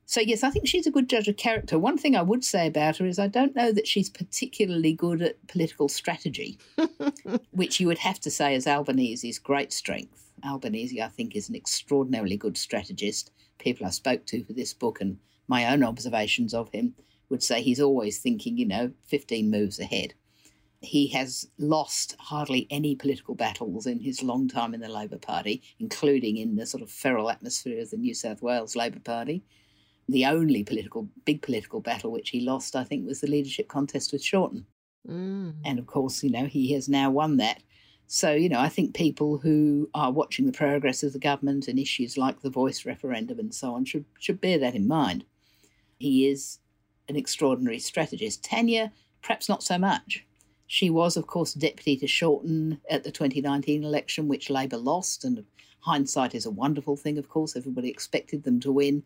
So, 0.06 0.22
yes, 0.22 0.42
I 0.42 0.48
think 0.48 0.66
she's 0.66 0.86
a 0.86 0.90
good 0.90 1.06
judge 1.06 1.28
of 1.28 1.36
character. 1.36 1.78
One 1.78 1.98
thing 1.98 2.16
I 2.16 2.22
would 2.22 2.42
say 2.42 2.66
about 2.66 2.96
her 2.96 3.04
is 3.04 3.18
I 3.18 3.26
don't 3.28 3.54
know 3.54 3.72
that 3.72 3.86
she's 3.86 4.08
particularly 4.08 4.94
good 4.94 5.20
at 5.20 5.46
political 5.48 5.90
strategy, 5.90 6.58
which 7.50 7.78
you 7.78 7.86
would 7.88 7.98
have 7.98 8.18
to 8.20 8.30
say 8.30 8.54
is 8.54 8.66
Albanese's 8.66 9.38
great 9.38 9.70
strength. 9.70 10.27
Albanese, 10.44 11.00
I 11.00 11.08
think, 11.08 11.34
is 11.34 11.48
an 11.48 11.54
extraordinarily 11.54 12.36
good 12.36 12.56
strategist. 12.56 13.30
People 13.58 13.86
I 13.86 13.90
spoke 13.90 14.26
to 14.26 14.44
for 14.44 14.52
this 14.52 14.72
book 14.72 15.00
and 15.00 15.18
my 15.48 15.72
own 15.72 15.82
observations 15.82 16.54
of 16.54 16.70
him 16.70 16.94
would 17.28 17.42
say 17.42 17.62
he's 17.62 17.80
always 17.80 18.18
thinking, 18.18 18.56
you 18.56 18.66
know, 18.66 18.92
15 19.06 19.50
moves 19.50 19.78
ahead. 19.78 20.14
He 20.80 21.08
has 21.08 21.48
lost 21.58 22.14
hardly 22.20 22.66
any 22.70 22.94
political 22.94 23.34
battles 23.34 23.86
in 23.86 23.98
his 23.98 24.22
long 24.22 24.48
time 24.48 24.74
in 24.74 24.80
the 24.80 24.88
Labor 24.88 25.18
Party, 25.18 25.62
including 25.80 26.36
in 26.36 26.56
the 26.56 26.66
sort 26.66 26.82
of 26.82 26.90
feral 26.90 27.30
atmosphere 27.30 27.80
of 27.80 27.90
the 27.90 27.96
New 27.96 28.14
South 28.14 28.42
Wales 28.42 28.76
Labor 28.76 29.00
Party. 29.00 29.42
The 30.08 30.24
only 30.24 30.62
political, 30.62 31.08
big 31.24 31.42
political 31.42 31.80
battle 31.80 32.12
which 32.12 32.30
he 32.30 32.40
lost, 32.40 32.76
I 32.76 32.84
think, 32.84 33.06
was 33.06 33.20
the 33.20 33.26
leadership 33.26 33.68
contest 33.68 34.12
with 34.12 34.22
Shorten. 34.22 34.66
Mm. 35.06 35.54
And 35.64 35.78
of 35.78 35.86
course, 35.86 36.22
you 36.22 36.30
know, 36.30 36.46
he 36.46 36.72
has 36.72 36.88
now 36.88 37.10
won 37.10 37.38
that. 37.38 37.62
So, 38.10 38.32
you 38.32 38.48
know, 38.48 38.58
I 38.58 38.70
think 38.70 38.94
people 38.94 39.36
who 39.36 39.90
are 39.94 40.10
watching 40.10 40.46
the 40.46 40.52
progress 40.52 41.02
of 41.02 41.12
the 41.12 41.18
government 41.18 41.68
and 41.68 41.78
issues 41.78 42.16
like 42.16 42.40
the 42.40 42.48
voice 42.48 42.86
referendum 42.86 43.38
and 43.38 43.54
so 43.54 43.74
on 43.74 43.84
should, 43.84 44.06
should 44.18 44.40
bear 44.40 44.58
that 44.58 44.74
in 44.74 44.88
mind. 44.88 45.26
He 45.98 46.26
is 46.26 46.58
an 47.10 47.16
extraordinary 47.16 47.78
strategist. 47.78 48.42
Tanya, 48.42 48.92
perhaps 49.20 49.46
not 49.46 49.62
so 49.62 49.76
much. 49.76 50.24
She 50.66 50.88
was, 50.88 51.18
of 51.18 51.26
course, 51.26 51.52
deputy 51.52 51.98
to 51.98 52.06
Shorten 52.06 52.80
at 52.88 53.04
the 53.04 53.10
2019 53.10 53.84
election, 53.84 54.26
which 54.26 54.48
Labor 54.48 54.78
lost. 54.78 55.24
And 55.24 55.44
hindsight 55.80 56.34
is 56.34 56.46
a 56.46 56.50
wonderful 56.50 56.96
thing, 56.96 57.18
of 57.18 57.28
course. 57.28 57.56
Everybody 57.56 57.90
expected 57.90 58.42
them 58.42 58.58
to 58.60 58.72
win. 58.72 59.02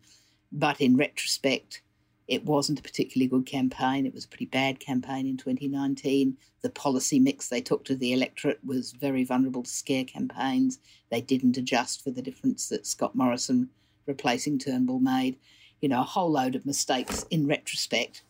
But 0.53 0.79
in 0.79 0.95
retrospect, 0.95 1.81
it 2.27 2.45
wasn't 2.45 2.79
a 2.79 2.83
particularly 2.83 3.27
good 3.27 3.45
campaign. 3.45 4.05
It 4.05 4.13
was 4.13 4.25
a 4.25 4.29
pretty 4.29 4.45
bad 4.45 4.79
campaign 4.79 5.27
in 5.27 5.37
2019. 5.37 6.37
The 6.61 6.69
policy 6.69 7.19
mix 7.19 7.49
they 7.49 7.61
took 7.61 7.83
to 7.85 7.95
the 7.95 8.13
electorate 8.13 8.59
was 8.63 8.93
very 8.93 9.23
vulnerable 9.23 9.63
to 9.63 9.69
scare 9.69 10.05
campaigns. 10.05 10.79
They 11.11 11.21
didn't 11.21 11.57
adjust 11.57 12.03
for 12.03 12.11
the 12.11 12.21
difference 12.21 12.69
that 12.69 12.87
Scott 12.87 13.15
Morrison 13.15 13.69
replacing 14.05 14.59
Turnbull 14.59 14.99
made. 14.99 15.37
You 15.81 15.89
know, 15.89 16.01
a 16.01 16.05
whole 16.05 16.31
load 16.31 16.55
of 16.55 16.65
mistakes 16.65 17.25
in 17.29 17.45
retrospect, 17.45 18.23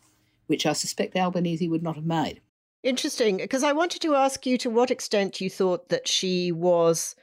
which 0.48 0.66
I 0.66 0.74
suspect 0.74 1.16
Albanese 1.16 1.70
would 1.70 1.84
not 1.84 1.96
have 1.96 2.06
made. 2.06 2.42
Interesting, 2.82 3.38
because 3.38 3.64
I 3.64 3.74
wanted 3.74 4.02
to 4.02 4.16
ask 4.16 4.46
you 4.46 4.58
to 4.58 4.70
what 4.70 4.92
extent 4.92 5.40
you 5.40 5.50
thought 5.50 5.90
that 5.90 6.08
she 6.08 6.52
was 6.52 7.16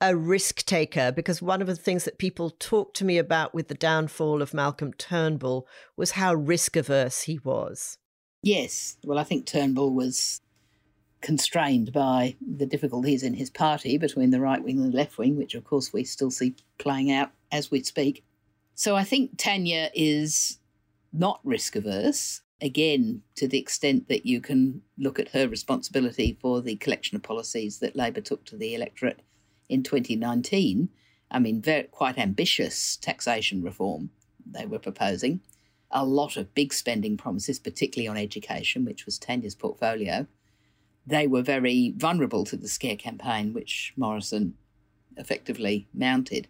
a 0.00 0.16
risk 0.16 0.64
taker 0.64 1.10
because 1.10 1.40
one 1.40 1.60
of 1.60 1.66
the 1.66 1.76
things 1.76 2.04
that 2.04 2.18
people 2.18 2.50
talked 2.50 2.96
to 2.96 3.04
me 3.04 3.18
about 3.18 3.54
with 3.54 3.68
the 3.68 3.74
downfall 3.74 4.42
of 4.42 4.52
Malcolm 4.52 4.92
Turnbull 4.92 5.66
was 5.96 6.12
how 6.12 6.34
risk 6.34 6.76
averse 6.76 7.22
he 7.22 7.38
was. 7.38 7.98
Yes. 8.42 8.96
Well, 9.04 9.18
I 9.18 9.24
think 9.24 9.46
Turnbull 9.46 9.92
was 9.92 10.40
constrained 11.22 11.92
by 11.92 12.36
the 12.40 12.66
difficulties 12.66 13.22
in 13.22 13.34
his 13.34 13.50
party 13.50 13.96
between 13.96 14.30
the 14.30 14.40
right 14.40 14.62
wing 14.62 14.78
and 14.78 14.92
the 14.92 14.96
left 14.96 15.18
wing, 15.18 15.36
which 15.36 15.54
of 15.54 15.64
course 15.64 15.92
we 15.92 16.04
still 16.04 16.30
see 16.30 16.54
playing 16.78 17.10
out 17.10 17.30
as 17.50 17.70
we 17.70 17.82
speak. 17.82 18.24
So 18.74 18.94
I 18.94 19.04
think 19.04 19.38
Tanya 19.38 19.90
is 19.94 20.58
not 21.12 21.40
risk 21.42 21.74
averse, 21.74 22.42
again, 22.60 23.22
to 23.36 23.48
the 23.48 23.58
extent 23.58 24.08
that 24.08 24.26
you 24.26 24.40
can 24.40 24.82
look 24.98 25.18
at 25.18 25.30
her 25.30 25.48
responsibility 25.48 26.36
for 26.40 26.60
the 26.60 26.76
collection 26.76 27.16
of 27.16 27.22
policies 27.22 27.78
that 27.78 27.96
Labor 27.96 28.20
took 28.20 28.44
to 28.46 28.56
the 28.56 28.74
electorate 28.74 29.20
in 29.68 29.82
2019. 29.82 30.88
I 31.30 31.38
mean, 31.38 31.60
very, 31.60 31.84
quite 31.84 32.18
ambitious 32.18 32.96
taxation 32.96 33.62
reform 33.62 34.10
they 34.48 34.66
were 34.66 34.78
proposing, 34.78 35.40
a 35.90 36.04
lot 36.04 36.36
of 36.36 36.54
big 36.54 36.72
spending 36.72 37.16
promises, 37.16 37.58
particularly 37.58 38.08
on 38.08 38.16
education, 38.16 38.84
which 38.84 39.06
was 39.06 39.18
Tanya's 39.18 39.54
portfolio. 39.54 40.26
They 41.06 41.26
were 41.26 41.42
very 41.42 41.94
vulnerable 41.96 42.44
to 42.44 42.56
the 42.56 42.68
scare 42.68 42.96
campaign, 42.96 43.52
which 43.52 43.92
Morrison 43.96 44.54
effectively 45.16 45.88
mounted. 45.94 46.48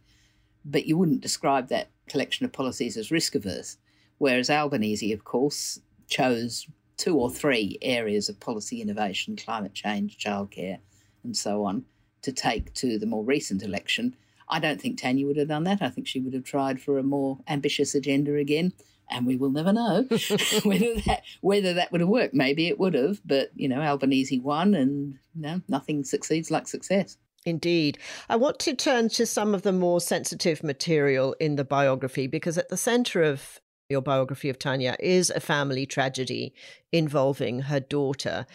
But 0.65 0.87
you 0.87 0.97
wouldn't 0.97 1.21
describe 1.21 1.69
that 1.69 1.91
collection 2.09 2.45
of 2.45 2.53
policies 2.53 2.97
as 2.97 3.11
risk 3.11 3.35
averse. 3.35 3.77
Whereas 4.19 4.51
Albanese, 4.51 5.13
of 5.13 5.25
course, 5.25 5.81
chose 6.09 6.67
two 6.97 7.17
or 7.17 7.31
three 7.31 7.79
areas 7.83 8.29
of 8.29 8.41
policy 8.41 8.81
innovation, 8.81 9.37
climate 9.37 9.75
change, 9.75 10.19
childcare, 10.19 10.79
and 11.23 11.37
so 11.37 11.65
on, 11.65 11.85
to 12.27 12.33
take 12.33 12.75
to 12.75 12.99
the 12.99 13.07
more 13.07 13.25
recent 13.25 13.63
election. 13.63 14.17
I 14.49 14.59
don't 14.59 14.81
think 14.81 14.99
Tanya 14.99 15.27
would 15.27 15.37
have 15.37 15.49
done 15.49 15.63
that. 15.65 15.81
I 15.81 15.91
think 15.91 16.09
she 16.09 16.21
would 16.21 16.35
have 16.35 16.45
tried 16.45 16.81
for 16.81 16.99
a 16.99 17.05
more 17.05 17.39
ambitious 17.47 17.95
agenda 17.95 18.35
again. 18.35 18.73
And 19.09 19.25
we 19.27 19.37
will 19.37 19.51
never 19.51 19.73
know 19.73 20.03
whether 20.65 20.95
that 21.07 21.23
whether 21.41 21.75
that 21.75 21.93
would 21.93 22.01
have 22.01 22.11
worked. 22.11 22.35
Maybe 22.35 22.67
it 22.67 22.81
would 22.81 22.95
have, 22.95 23.21
but 23.25 23.51
you 23.55 23.69
know, 23.69 23.81
Albanese 23.81 24.41
won, 24.41 24.75
and 24.75 25.19
you 25.37 25.43
know, 25.43 25.61
nothing 25.69 26.03
succeeds 26.03 26.51
like 26.51 26.67
success. 26.67 27.17
Indeed. 27.45 27.99
I 28.29 28.35
want 28.35 28.59
to 28.61 28.75
turn 28.75 29.09
to 29.11 29.25
some 29.25 29.55
of 29.55 29.63
the 29.63 29.73
more 29.73 30.01
sensitive 30.01 30.65
material 30.65 31.37
in 31.39 31.55
the 31.55 31.65
biography 31.65 32.27
because 32.27 32.59
at 32.59 32.69
the 32.69 32.77
center 32.77 33.23
of 33.23 33.61
your 33.89 34.03
biography 34.03 34.49
of 34.49 34.59
Tanya 34.59 34.97
is 34.99 35.31
a 35.31 35.39
family 35.39 35.87
tragedy 35.87 36.53
involving 36.91 37.61
her 37.61 37.79
daughter. 37.79 38.47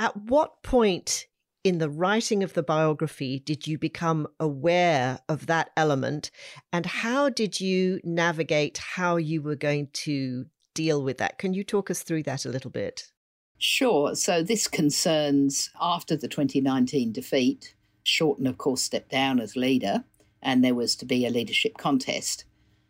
At 0.00 0.16
what 0.16 0.64
point 0.64 1.26
in 1.64 1.78
the 1.78 1.90
writing 1.90 2.42
of 2.42 2.54
the 2.54 2.62
biography 2.62 3.38
did 3.38 3.66
you 3.66 3.78
become 3.78 4.26
aware 4.40 5.20
of 5.28 5.46
that 5.46 5.70
element? 5.76 6.30
And 6.72 6.86
how 6.86 7.28
did 7.28 7.60
you 7.60 8.00
navigate 8.02 8.78
how 8.78 9.16
you 9.16 9.42
were 9.42 9.56
going 9.56 9.88
to 9.92 10.46
deal 10.74 11.02
with 11.02 11.18
that? 11.18 11.38
Can 11.38 11.54
you 11.54 11.62
talk 11.62 11.90
us 11.90 12.02
through 12.02 12.24
that 12.24 12.44
a 12.44 12.48
little 12.50 12.70
bit? 12.70 13.12
Sure. 13.58 14.16
So, 14.16 14.42
this 14.42 14.66
concerns 14.66 15.70
after 15.80 16.16
the 16.16 16.26
2019 16.26 17.12
defeat 17.12 17.74
Shorten, 18.04 18.48
of 18.48 18.58
course, 18.58 18.82
stepped 18.82 19.10
down 19.10 19.38
as 19.38 19.54
leader, 19.54 20.04
and 20.42 20.64
there 20.64 20.74
was 20.74 20.96
to 20.96 21.06
be 21.06 21.24
a 21.24 21.30
leadership 21.30 21.78
contest. 21.78 22.44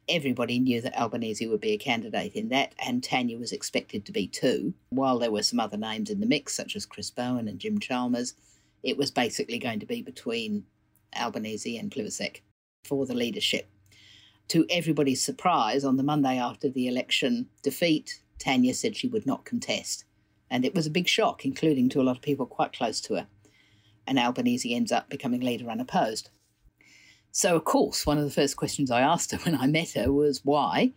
Everybody 0.08 0.58
knew 0.58 0.80
that 0.80 0.98
Albanese 0.98 1.46
would 1.46 1.60
be 1.60 1.72
a 1.72 1.78
candidate 1.78 2.32
in 2.32 2.48
that, 2.48 2.74
and 2.78 3.04
Tanya 3.04 3.38
was 3.38 3.52
expected 3.52 4.06
to 4.06 4.12
be 4.12 4.26
too. 4.26 4.72
While 4.88 5.18
there 5.18 5.30
were 5.30 5.42
some 5.42 5.60
other 5.60 5.76
names 5.76 6.08
in 6.08 6.20
the 6.20 6.26
mix, 6.26 6.56
such 6.56 6.74
as 6.74 6.86
Chris 6.86 7.10
Bowen 7.10 7.48
and 7.48 7.58
Jim 7.58 7.78
Chalmers, 7.78 8.34
it 8.82 8.96
was 8.96 9.10
basically 9.10 9.58
going 9.58 9.80
to 9.80 9.86
be 9.86 10.02
between 10.02 10.64
Albanese 11.18 11.76
and 11.76 11.90
Plibersek 11.90 12.40
for 12.84 13.06
the 13.06 13.14
leadership. 13.14 13.68
To 14.48 14.66
everybody's 14.68 15.22
surprise, 15.24 15.84
on 15.84 15.96
the 15.96 16.02
Monday 16.02 16.38
after 16.38 16.68
the 16.68 16.88
election 16.88 17.48
defeat, 17.62 18.20
Tanya 18.38 18.74
said 18.74 18.96
she 18.96 19.08
would 19.08 19.26
not 19.26 19.44
contest. 19.44 20.04
And 20.50 20.64
it 20.64 20.74
was 20.74 20.86
a 20.86 20.90
big 20.90 21.08
shock, 21.08 21.44
including 21.44 21.88
to 21.90 22.00
a 22.00 22.02
lot 22.02 22.16
of 22.16 22.22
people 22.22 22.44
quite 22.44 22.72
close 22.72 23.00
to 23.02 23.14
her 23.14 23.26
and 24.06 24.18
Albanese 24.18 24.74
ends 24.74 24.92
up 24.92 25.08
becoming 25.08 25.40
leader 25.40 25.70
unopposed. 25.70 26.30
So, 27.30 27.56
of 27.56 27.64
course, 27.64 28.04
one 28.04 28.18
of 28.18 28.24
the 28.24 28.30
first 28.30 28.56
questions 28.56 28.90
I 28.90 29.00
asked 29.00 29.32
her 29.32 29.38
when 29.44 29.56
I 29.56 29.66
met 29.66 29.92
her 29.92 30.12
was 30.12 30.44
why. 30.44 30.92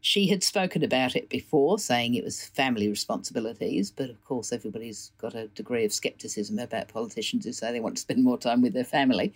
She 0.00 0.28
had 0.28 0.42
spoken 0.42 0.82
about 0.82 1.14
it 1.14 1.28
before, 1.28 1.78
saying 1.78 2.14
it 2.14 2.24
was 2.24 2.44
family 2.44 2.88
responsibilities, 2.88 3.90
but 3.90 4.08
of 4.08 4.24
course, 4.24 4.52
everybody's 4.52 5.12
got 5.18 5.34
a 5.34 5.48
degree 5.48 5.84
of 5.84 5.92
skepticism 5.92 6.58
about 6.58 6.88
politicians 6.88 7.44
who 7.44 7.52
say 7.52 7.70
they 7.70 7.80
want 7.80 7.96
to 7.96 8.02
spend 8.02 8.24
more 8.24 8.38
time 8.38 8.62
with 8.62 8.72
their 8.72 8.84
family. 8.84 9.34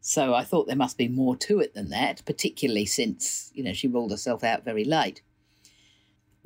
So 0.00 0.34
I 0.34 0.44
thought 0.44 0.66
there 0.66 0.76
must 0.76 0.96
be 0.96 1.08
more 1.08 1.36
to 1.36 1.60
it 1.60 1.74
than 1.74 1.90
that, 1.90 2.24
particularly 2.24 2.86
since, 2.86 3.50
you 3.54 3.62
know, 3.62 3.72
she 3.72 3.88
ruled 3.88 4.10
herself 4.10 4.42
out 4.42 4.64
very 4.64 4.84
late 4.84 5.20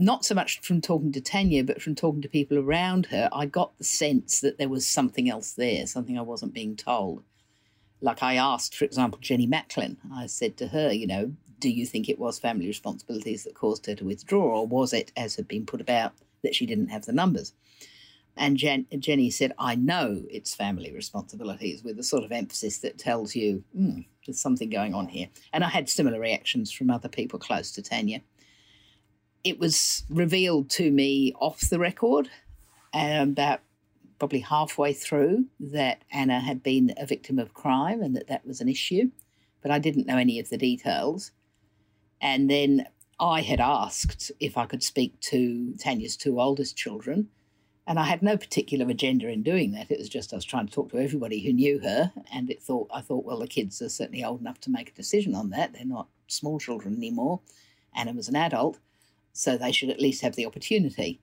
not 0.01 0.25
so 0.25 0.35
much 0.35 0.61
from 0.61 0.81
talking 0.81 1.13
to 1.13 1.21
Tanya, 1.21 1.63
but 1.63 1.83
from 1.83 1.95
talking 1.95 2.23
to 2.23 2.29
people 2.29 2.59
around 2.59 3.07
her, 3.07 3.29
I 3.33 3.45
got 3.45 3.77
the 3.77 3.85
sense 3.85 4.41
that 4.41 4.57
there 4.57 4.69
was 4.69 4.87
something 4.87 5.29
else 5.29 5.53
there, 5.53 5.87
something 5.87 6.19
I 6.19 6.23
wasn't 6.23 6.55
being 6.55 6.75
told. 6.75 7.23
Like 8.01 8.23
I 8.23 8.37
asked, 8.37 8.75
for 8.75 8.87
example, 8.87 9.21
Jenny 9.21 9.47
Macklin, 9.47 9.99
I 10.13 10.27
said 10.27 10.57
to 10.57 10.69
her, 10.69 10.91
you 10.91 11.07
know, 11.07 11.35
do 11.61 11.71
you 11.71 11.87
think 11.87 12.09
it 12.09 12.19
was 12.19 12.39
family 12.39 12.67
responsibilities 12.67 13.45
that 13.45 13.55
caused 13.55 13.87
her 13.87 13.95
to 13.95 14.05
withdraw, 14.05 14.61
or 14.61 14.67
was 14.67 14.93
it, 14.93 15.13
as 15.17 15.37
had 15.37 15.47
been 15.47 15.67
put 15.67 15.81
about, 15.81 16.13
that 16.43 16.55
she 16.55 16.67
didn't 16.67 16.89
have 16.89 17.05
the 17.05 17.13
numbers? 17.13 17.53
And 18.37 18.57
Jen, 18.57 18.87
Jenny 18.99 19.31
said, 19.31 19.53
I 19.59 19.75
know 19.75 20.23
it's 20.31 20.55
family 20.55 20.93
responsibilities, 20.93 21.85
with 21.85 21.99
a 21.99 22.03
sort 22.03 22.25
of 22.25 22.33
emphasis 22.33 22.79
that 22.79 22.99
tells 22.99 23.35
you 23.37 23.63
mm, 23.77 24.07
there's 24.27 24.41
something 24.41 24.71
going 24.71 24.95
on 24.95 25.09
here. 25.09 25.29
And 25.53 25.63
I 25.63 25.69
had 25.69 25.89
similar 25.89 26.19
reactions 26.19 26.73
from 26.73 26.91
other 26.91 27.09
people 27.09 27.39
close 27.39 27.73
to 27.73 27.83
Tanya 27.83 28.23
it 29.45 29.59
was 29.59 30.05
revealed 30.09 30.71
to 30.71 30.91
me 30.91 31.33
off 31.41 31.61
the 31.71 31.79
record 31.79 32.29
um, 32.93 33.31
about 33.31 33.61
probably 34.19 34.41
halfway 34.41 34.93
through 34.93 35.47
that 35.59 36.03
Anna 36.13 36.41
had 36.41 36.63
been 36.63 36.93
a 36.99 37.07
victim 37.07 37.39
of 37.39 37.55
crime 37.55 38.03
and 38.03 38.15
that 38.15 38.29
that 38.29 38.47
was 38.47 38.61
an 38.61 38.69
issue, 38.69 39.11
but 39.63 39.71
I 39.71 39.79
didn't 39.79 40.07
know 40.07 40.19
any 40.19 40.39
of 40.39 40.51
the 40.51 40.59
details. 40.59 41.31
And 42.21 42.51
then 42.51 42.87
I 43.19 43.43
had 43.43 43.61
asked 43.61 44.33
if 44.41 44.57
I 44.57 44.67
could 44.67 44.83
speak 44.83 45.19
to 45.21 45.75
Tanya's 45.79 46.17
two 46.17 46.41
oldest 46.41 46.77
children, 46.77 47.29
and 47.87 47.99
I 47.99 48.05
had 48.05 48.23
no 48.23 48.37
particular 48.37 48.89
agenda 48.89 49.29
in 49.29 49.43
doing 49.43 49.73
that. 49.73 49.91
It 49.91 49.99
was 49.99 50.09
just 50.09 50.33
I 50.33 50.37
was 50.37 50.45
trying 50.45 50.67
to 50.67 50.73
talk 50.73 50.91
to 50.91 50.99
everybody 50.99 51.41
who 51.41 51.53
knew 51.53 51.81
her, 51.81 52.13
and 52.33 52.51
it 52.51 52.63
thought 52.63 52.89
I 52.93 53.01
thought, 53.01 53.25
well, 53.25 53.39
the 53.39 53.47
kids 53.47 53.83
are 53.83 53.89
certainly 53.89 54.25
old 54.25 54.41
enough 54.41 54.61
to 54.61 54.71
make 54.71 54.91
a 54.91 54.95
decision 54.95 55.35
on 55.35 55.51
that. 55.51 55.73
They're 55.73 55.85
not 55.85 56.09
small 56.29 56.59
children 56.59 56.97
anymore. 56.97 57.41
Anna 57.95 58.13
was 58.13 58.29
an 58.29 58.37
adult 58.37 58.79
so 59.33 59.57
they 59.57 59.73
should 59.73 59.91
at 59.91 60.01
least 60.01 60.23
have 60.23 60.37
the 60.37 60.47
opportunity. 60.47 61.21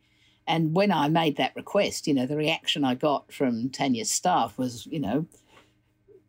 And 0.47 0.73
when 0.73 0.91
I 0.91 1.09
made 1.09 1.37
that 1.37 1.55
request, 1.55 2.07
you 2.07 2.13
know, 2.13 2.25
the 2.25 2.37
reaction 2.37 2.83
I 2.83 2.95
got 2.95 3.31
from 3.31 3.69
Tanya's 3.69 4.11
staff 4.11 4.57
was, 4.57 4.85
you 4.87 4.99
know, 4.99 5.25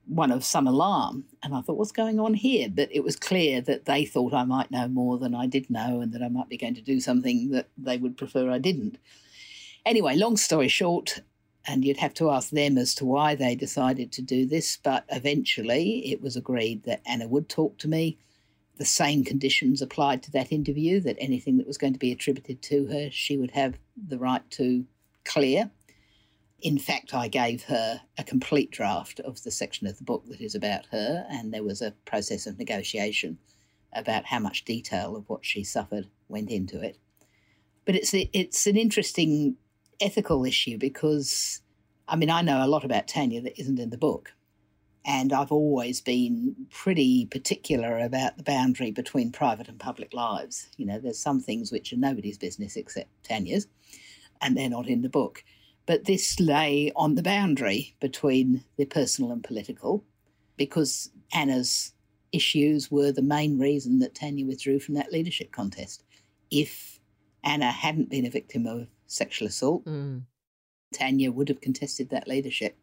one 0.09 0.33
of 0.33 0.45
some 0.45 0.67
alarm. 0.67 1.25
And 1.43 1.55
I 1.55 1.61
thought, 1.61 1.77
what's 1.77 1.93
going 1.93 2.19
on 2.19 2.35
here? 2.35 2.69
But 2.69 2.89
it 2.91 3.05
was 3.05 3.17
clear 3.17 3.61
that 3.63 3.85
they 3.85 4.05
thought 4.05 4.35
I 4.35 4.45
might 4.45 4.71
know 4.71 4.89
more 4.89 5.19
than 5.19 5.35
I 5.35 5.47
did 5.47 5.71
know 5.71 6.01
and 6.01 6.13
that 6.13 6.23
I 6.23 6.29
might 6.29 6.49
be 6.49 6.57
going 6.57 6.75
to 6.75 6.81
do 6.81 7.01
something 7.01 7.51
that 7.51 7.69
they 7.77 7.99
would 7.99 8.17
prefer 8.17 8.51
I 8.51 8.59
didn't. 8.59 8.99
Anyway, 9.85 10.17
long 10.17 10.37
story 10.37 10.69
short, 10.69 11.21
and 11.67 11.85
you'd 11.85 11.99
have 11.99 12.15
to 12.15 12.31
ask 12.31 12.51
them 12.51 12.79
as 12.79 12.95
to 12.95 13.05
why 13.05 13.35
they 13.35 13.55
decided 13.55 14.11
to 14.13 14.23
do 14.23 14.47
this, 14.47 14.79
but 14.83 15.05
eventually 15.11 16.11
it 16.11 16.23
was 16.23 16.37
agreed 16.37 16.85
that 16.85 17.03
Anna 17.07 17.29
would 17.29 17.49
talk 17.49 17.79
to 17.79 17.89
me 17.89 18.19
the 18.79 18.85
same 18.85 19.25
conditions 19.25 19.83
applied 19.83 20.23
to 20.23 20.31
that 20.33 20.53
interview, 20.53 21.01
that 21.01 21.17
anything 21.19 21.59
that 21.59 21.67
was 21.67 21.77
going 21.77 21.93
to 21.93 21.99
be 21.99 22.13
attributed 22.13 22.63
to 22.63 22.87
her, 22.87 23.11
she 23.11 23.37
would 23.37 23.51
have 23.51 23.75
the 23.97 24.19
right 24.19 24.49
to 24.53 24.85
clear. 25.25 25.71
In 26.61 26.79
fact, 26.79 27.15
I 27.15 27.29
gave 27.29 27.65
her 27.65 28.01
a 28.17 28.25
complete 28.25 28.71
draft 28.73 29.21
of 29.21 29.43
the 29.45 29.51
section 29.51 29.87
of 29.87 29.97
the 29.99 30.05
book 30.05 30.25
that 30.29 30.41
is 30.41 30.57
about 30.57 30.87
her, 30.87 31.25
and 31.31 31.53
there 31.53 31.63
was 31.63 31.81
a 31.81 31.95
process 32.05 32.47
of 32.47 32.59
negotiation 32.59 33.39
about 33.93 34.27
how 34.27 34.41
much 34.41 34.65
detail 34.65 35.17
of 35.17 35.29
what 35.29 35.45
she 35.45 35.63
suffered 35.63 36.09
went 36.29 36.51
into 36.51 36.81
it. 36.81 36.99
But 37.85 37.95
it's 37.95 38.13
it's 38.13 38.67
an 38.67 38.77
interesting 38.77 39.57
ethical 40.01 40.45
issue 40.45 40.79
because, 40.79 41.63
I 42.09 42.17
mean, 42.17 42.29
I 42.29 42.43
know 42.43 42.65
a 42.65 42.67
lot 42.67 42.85
about 42.85 43.09
Tanya 43.09 43.41
that 43.43 43.59
isn't 43.59 43.79
in 43.79 43.91
the 43.91 43.97
book, 43.97 44.35
and 45.05 45.33
I've 45.33 45.53
always 45.53 46.01
been 46.01 46.67
pretty 46.71 47.27
particular 47.27 47.99
about 47.99 48.37
the 48.37 48.43
boundary 48.43 48.91
between 48.91 49.31
private 49.31 49.69
and 49.69 49.79
public 49.79 50.13
lives. 50.13 50.69
You 50.77 50.87
know, 50.87 50.99
there's 50.99 51.21
some 51.21 51.41
things 51.41 51.71
which 51.71 51.93
are 51.93 51.97
nobody's 51.97 52.37
business 52.37 52.77
except 52.77 53.09
Tanya's, 53.23 53.69
and 54.41 54.57
they're 54.57 54.69
not 54.69 54.89
in 54.89 55.03
the 55.03 55.09
book. 55.09 55.45
But 55.89 56.05
this 56.05 56.39
lay 56.39 56.93
on 56.95 57.15
the 57.15 57.23
boundary 57.23 57.97
between 57.99 58.63
the 58.77 58.85
personal 58.85 59.33
and 59.33 59.43
political 59.43 60.05
because 60.59 61.11
Anna's 61.33 61.95
issues 62.31 62.91
were 62.91 63.11
the 63.11 63.23
main 63.23 63.59
reason 63.59 63.99
that 64.01 64.15
Tanya 64.15 64.45
withdrew 64.45 64.81
from 64.81 64.97
that 64.97 65.13
leadership 65.13 65.51
contest. 65.51 66.05
If 66.51 67.01
Anna 67.43 67.71
hadn't 67.71 68.11
been 68.11 68.27
a 68.27 68.31
victim 68.31 68.67
of 68.67 68.89
sexual 69.07 69.49
assault, 69.49 69.87
mm. 69.87 70.25
Tanya 70.93 71.33
would 71.33 71.49
have 71.49 71.63
contested 71.63 72.11
that 72.11 72.29
leadership. 72.29 72.77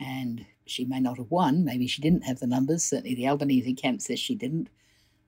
And 0.00 0.44
she 0.66 0.84
may 0.84 0.98
not 0.98 1.18
have 1.18 1.30
won. 1.30 1.64
Maybe 1.64 1.86
she 1.86 2.02
didn't 2.02 2.24
have 2.24 2.40
the 2.40 2.48
numbers. 2.48 2.82
Certainly, 2.82 3.14
the 3.14 3.28
Albanese 3.28 3.74
camp 3.74 4.02
says 4.02 4.18
she 4.18 4.34
didn't. 4.34 4.68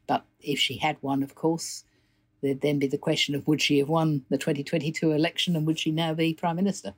But 0.08 0.24
if 0.40 0.58
she 0.58 0.78
had 0.78 0.96
won, 1.00 1.22
of 1.22 1.36
course, 1.36 1.84
there'd 2.44 2.60
then 2.60 2.78
be 2.78 2.86
the 2.86 2.98
question 2.98 3.34
of 3.34 3.46
would 3.48 3.62
she 3.62 3.78
have 3.78 3.88
won 3.88 4.24
the 4.28 4.38
2022 4.38 5.12
election 5.12 5.56
and 5.56 5.66
would 5.66 5.78
she 5.78 5.90
now 5.90 6.14
be 6.14 6.34
Prime 6.34 6.56
Minister? 6.56 6.94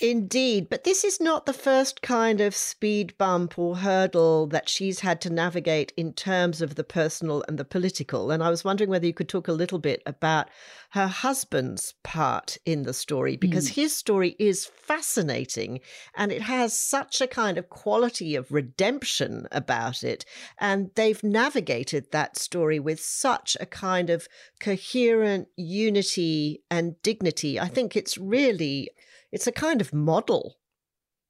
Indeed, 0.00 0.68
but 0.68 0.84
this 0.84 1.04
is 1.04 1.20
not 1.20 1.46
the 1.46 1.52
first 1.52 2.02
kind 2.02 2.40
of 2.40 2.54
speed 2.54 3.16
bump 3.18 3.58
or 3.58 3.76
hurdle 3.76 4.46
that 4.48 4.68
she's 4.68 5.00
had 5.00 5.20
to 5.22 5.30
navigate 5.30 5.92
in 5.96 6.12
terms 6.12 6.60
of 6.60 6.74
the 6.74 6.84
personal 6.84 7.44
and 7.48 7.58
the 7.58 7.64
political. 7.64 8.30
And 8.30 8.42
I 8.42 8.50
was 8.50 8.64
wondering 8.64 8.90
whether 8.90 9.06
you 9.06 9.14
could 9.14 9.28
talk 9.28 9.48
a 9.48 9.52
little 9.52 9.78
bit 9.78 10.02
about 10.06 10.48
her 10.90 11.06
husband's 11.06 11.94
part 12.04 12.56
in 12.64 12.82
the 12.82 12.92
story, 12.92 13.36
because 13.36 13.70
mm. 13.70 13.74
his 13.74 13.96
story 13.96 14.36
is 14.38 14.66
fascinating 14.66 15.80
and 16.14 16.32
it 16.32 16.42
has 16.42 16.78
such 16.78 17.20
a 17.20 17.26
kind 17.26 17.58
of 17.58 17.68
quality 17.68 18.34
of 18.34 18.52
redemption 18.52 19.46
about 19.52 20.02
it. 20.02 20.24
And 20.58 20.90
they've 20.94 21.22
navigated 21.22 22.12
that 22.12 22.36
story 22.36 22.78
with 22.78 23.00
such 23.00 23.56
a 23.60 23.66
kind 23.66 24.10
of 24.10 24.28
coherent 24.60 25.48
unity 25.56 26.62
and 26.70 27.00
dignity. 27.02 27.58
I 27.58 27.68
think 27.68 27.96
it's 27.96 28.18
really 28.18 28.90
it's 29.32 29.46
a 29.46 29.52
kind 29.52 29.80
of 29.80 29.92
model 29.92 30.56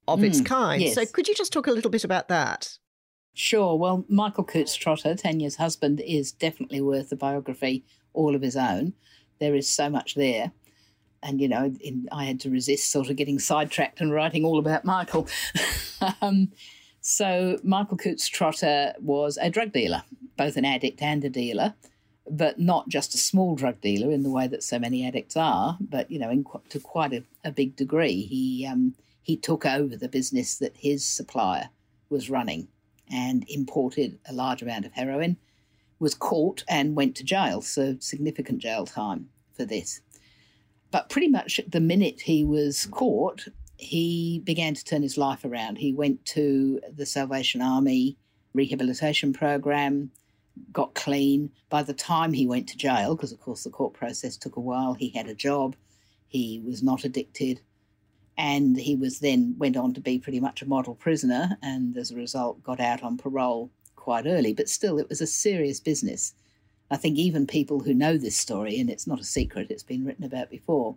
of 0.08 0.20
mm, 0.20 0.24
its 0.24 0.40
kind. 0.40 0.82
Yes. 0.82 0.94
So 0.94 1.04
could 1.06 1.28
you 1.28 1.34
just 1.34 1.52
talk 1.52 1.66
a 1.66 1.72
little 1.72 1.90
bit 1.90 2.04
about 2.04 2.28
that? 2.28 2.78
Sure. 3.34 3.76
Well, 3.76 4.04
Michael 4.08 4.44
Coutts 4.44 4.74
Trotter, 4.74 5.14
Tanya's 5.14 5.56
husband, 5.56 6.00
is 6.00 6.32
definitely 6.32 6.80
worth 6.80 7.12
a 7.12 7.16
biography 7.16 7.84
all 8.14 8.34
of 8.34 8.42
his 8.42 8.56
own. 8.56 8.94
There 9.40 9.54
is 9.54 9.68
so 9.68 9.90
much 9.90 10.14
there. 10.14 10.52
And, 11.22 11.40
you 11.40 11.48
know, 11.48 11.74
in, 11.80 12.08
I 12.12 12.24
had 12.24 12.40
to 12.40 12.50
resist 12.50 12.90
sort 12.90 13.10
of 13.10 13.16
getting 13.16 13.38
sidetracked 13.38 14.00
and 14.00 14.12
writing 14.12 14.44
all 14.44 14.58
about 14.58 14.84
Michael. 14.84 15.28
um, 16.22 16.52
so, 17.00 17.58
Michael 17.62 17.96
Coutts 17.96 18.28
Trotter 18.28 18.94
was 19.00 19.38
a 19.40 19.50
drug 19.50 19.72
dealer, 19.72 20.02
both 20.36 20.56
an 20.56 20.64
addict 20.64 21.02
and 21.02 21.24
a 21.24 21.30
dealer 21.30 21.74
but 22.30 22.58
not 22.58 22.88
just 22.88 23.14
a 23.14 23.18
small 23.18 23.54
drug 23.54 23.80
dealer 23.80 24.12
in 24.12 24.22
the 24.22 24.30
way 24.30 24.46
that 24.48 24.62
so 24.62 24.78
many 24.78 25.06
addicts 25.06 25.36
are, 25.36 25.76
but 25.80 26.10
you 26.10 26.18
know, 26.18 26.30
in, 26.30 26.44
to 26.68 26.80
quite 26.80 27.12
a, 27.12 27.22
a 27.44 27.52
big 27.52 27.76
degree. 27.76 28.22
He 28.22 28.66
um, 28.66 28.94
he 29.22 29.36
took 29.36 29.66
over 29.66 29.96
the 29.96 30.08
business 30.08 30.56
that 30.58 30.76
his 30.76 31.04
supplier 31.04 31.70
was 32.08 32.30
running 32.30 32.68
and 33.10 33.44
imported 33.48 34.18
a 34.28 34.32
large 34.32 34.62
amount 34.62 34.86
of 34.86 34.92
heroin. 34.92 35.36
Was 35.98 36.14
caught 36.14 36.62
and 36.68 36.94
went 36.94 37.16
to 37.16 37.24
jail, 37.24 37.62
so 37.62 37.96
significant 38.00 38.58
jail 38.58 38.84
time 38.84 39.30
for 39.54 39.64
this. 39.64 40.02
But 40.90 41.08
pretty 41.08 41.28
much 41.28 41.60
the 41.66 41.80
minute 41.80 42.20
he 42.20 42.44
was 42.44 42.86
caught, 42.86 43.48
he 43.78 44.42
began 44.44 44.74
to 44.74 44.84
turn 44.84 45.02
his 45.02 45.16
life 45.16 45.44
around. 45.44 45.78
He 45.78 45.92
went 45.92 46.24
to 46.26 46.80
the 46.94 47.06
Salvation 47.06 47.62
Army 47.62 48.18
rehabilitation 48.52 49.32
program 49.32 50.10
got 50.72 50.94
clean. 50.94 51.50
By 51.68 51.82
the 51.82 51.94
time 51.94 52.32
he 52.32 52.46
went 52.46 52.68
to 52.68 52.76
jail, 52.76 53.14
because 53.14 53.32
of 53.32 53.40
course 53.40 53.64
the 53.64 53.70
court 53.70 53.94
process 53.94 54.36
took 54.36 54.56
a 54.56 54.60
while, 54.60 54.94
he 54.94 55.10
had 55.10 55.28
a 55.28 55.34
job. 55.34 55.76
He 56.28 56.62
was 56.64 56.82
not 56.82 57.04
addicted. 57.04 57.60
And 58.38 58.78
he 58.78 58.96
was 58.96 59.20
then 59.20 59.54
went 59.58 59.76
on 59.76 59.94
to 59.94 60.00
be 60.00 60.18
pretty 60.18 60.40
much 60.40 60.60
a 60.60 60.68
model 60.68 60.94
prisoner 60.94 61.56
and 61.62 61.96
as 61.96 62.10
a 62.10 62.16
result 62.16 62.62
got 62.62 62.80
out 62.80 63.02
on 63.02 63.16
parole 63.16 63.70
quite 63.94 64.26
early. 64.26 64.52
But 64.52 64.68
still, 64.68 64.98
it 64.98 65.08
was 65.08 65.20
a 65.20 65.26
serious 65.26 65.80
business. 65.80 66.34
I 66.90 66.96
think 66.96 67.18
even 67.18 67.46
people 67.46 67.80
who 67.80 67.94
know 67.94 68.16
this 68.16 68.36
story, 68.36 68.78
and 68.78 68.88
it's 68.88 69.06
not 69.06 69.20
a 69.20 69.24
secret, 69.24 69.70
it's 69.70 69.82
been 69.82 70.04
written 70.04 70.24
about 70.24 70.50
before, 70.50 70.96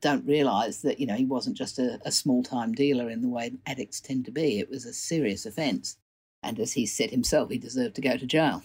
don't 0.00 0.26
realise 0.26 0.82
that, 0.82 1.00
you 1.00 1.06
know, 1.06 1.14
he 1.14 1.24
wasn't 1.24 1.56
just 1.56 1.78
a, 1.78 1.98
a 2.04 2.12
small 2.12 2.42
time 2.42 2.72
dealer 2.72 3.10
in 3.10 3.22
the 3.22 3.28
way 3.28 3.52
addicts 3.66 4.00
tend 4.00 4.24
to 4.26 4.30
be. 4.30 4.60
It 4.60 4.70
was 4.70 4.84
a 4.84 4.92
serious 4.92 5.46
offence. 5.46 5.96
And 6.42 6.60
as 6.60 6.74
he 6.74 6.86
said 6.86 7.10
himself, 7.10 7.50
he 7.50 7.58
deserved 7.58 7.96
to 7.96 8.02
go 8.02 8.16
to 8.16 8.26
jail. 8.26 8.62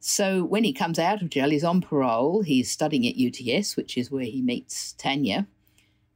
So 0.00 0.44
when 0.44 0.64
he 0.64 0.72
comes 0.72 0.98
out 0.98 1.22
of 1.22 1.30
jail, 1.30 1.50
he's 1.50 1.64
on 1.64 1.80
parole. 1.80 2.42
He's 2.42 2.70
studying 2.70 3.06
at 3.06 3.16
UTS, 3.16 3.76
which 3.76 3.96
is 3.96 4.10
where 4.10 4.24
he 4.24 4.42
meets 4.42 4.92
Tanya. 4.92 5.46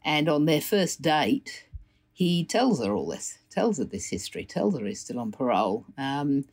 And 0.04 0.28
on 0.28 0.44
their 0.44 0.60
first 0.60 1.02
date, 1.02 1.66
he 2.12 2.44
tells 2.44 2.84
her 2.84 2.92
all 2.92 3.08
this, 3.08 3.38
tells 3.50 3.78
her 3.78 3.84
this 3.84 4.08
history, 4.08 4.44
tells 4.44 4.78
her 4.78 4.84
he's 4.84 5.00
still 5.00 5.18
on 5.18 5.32
parole. 5.32 5.86
Um, 5.98 6.44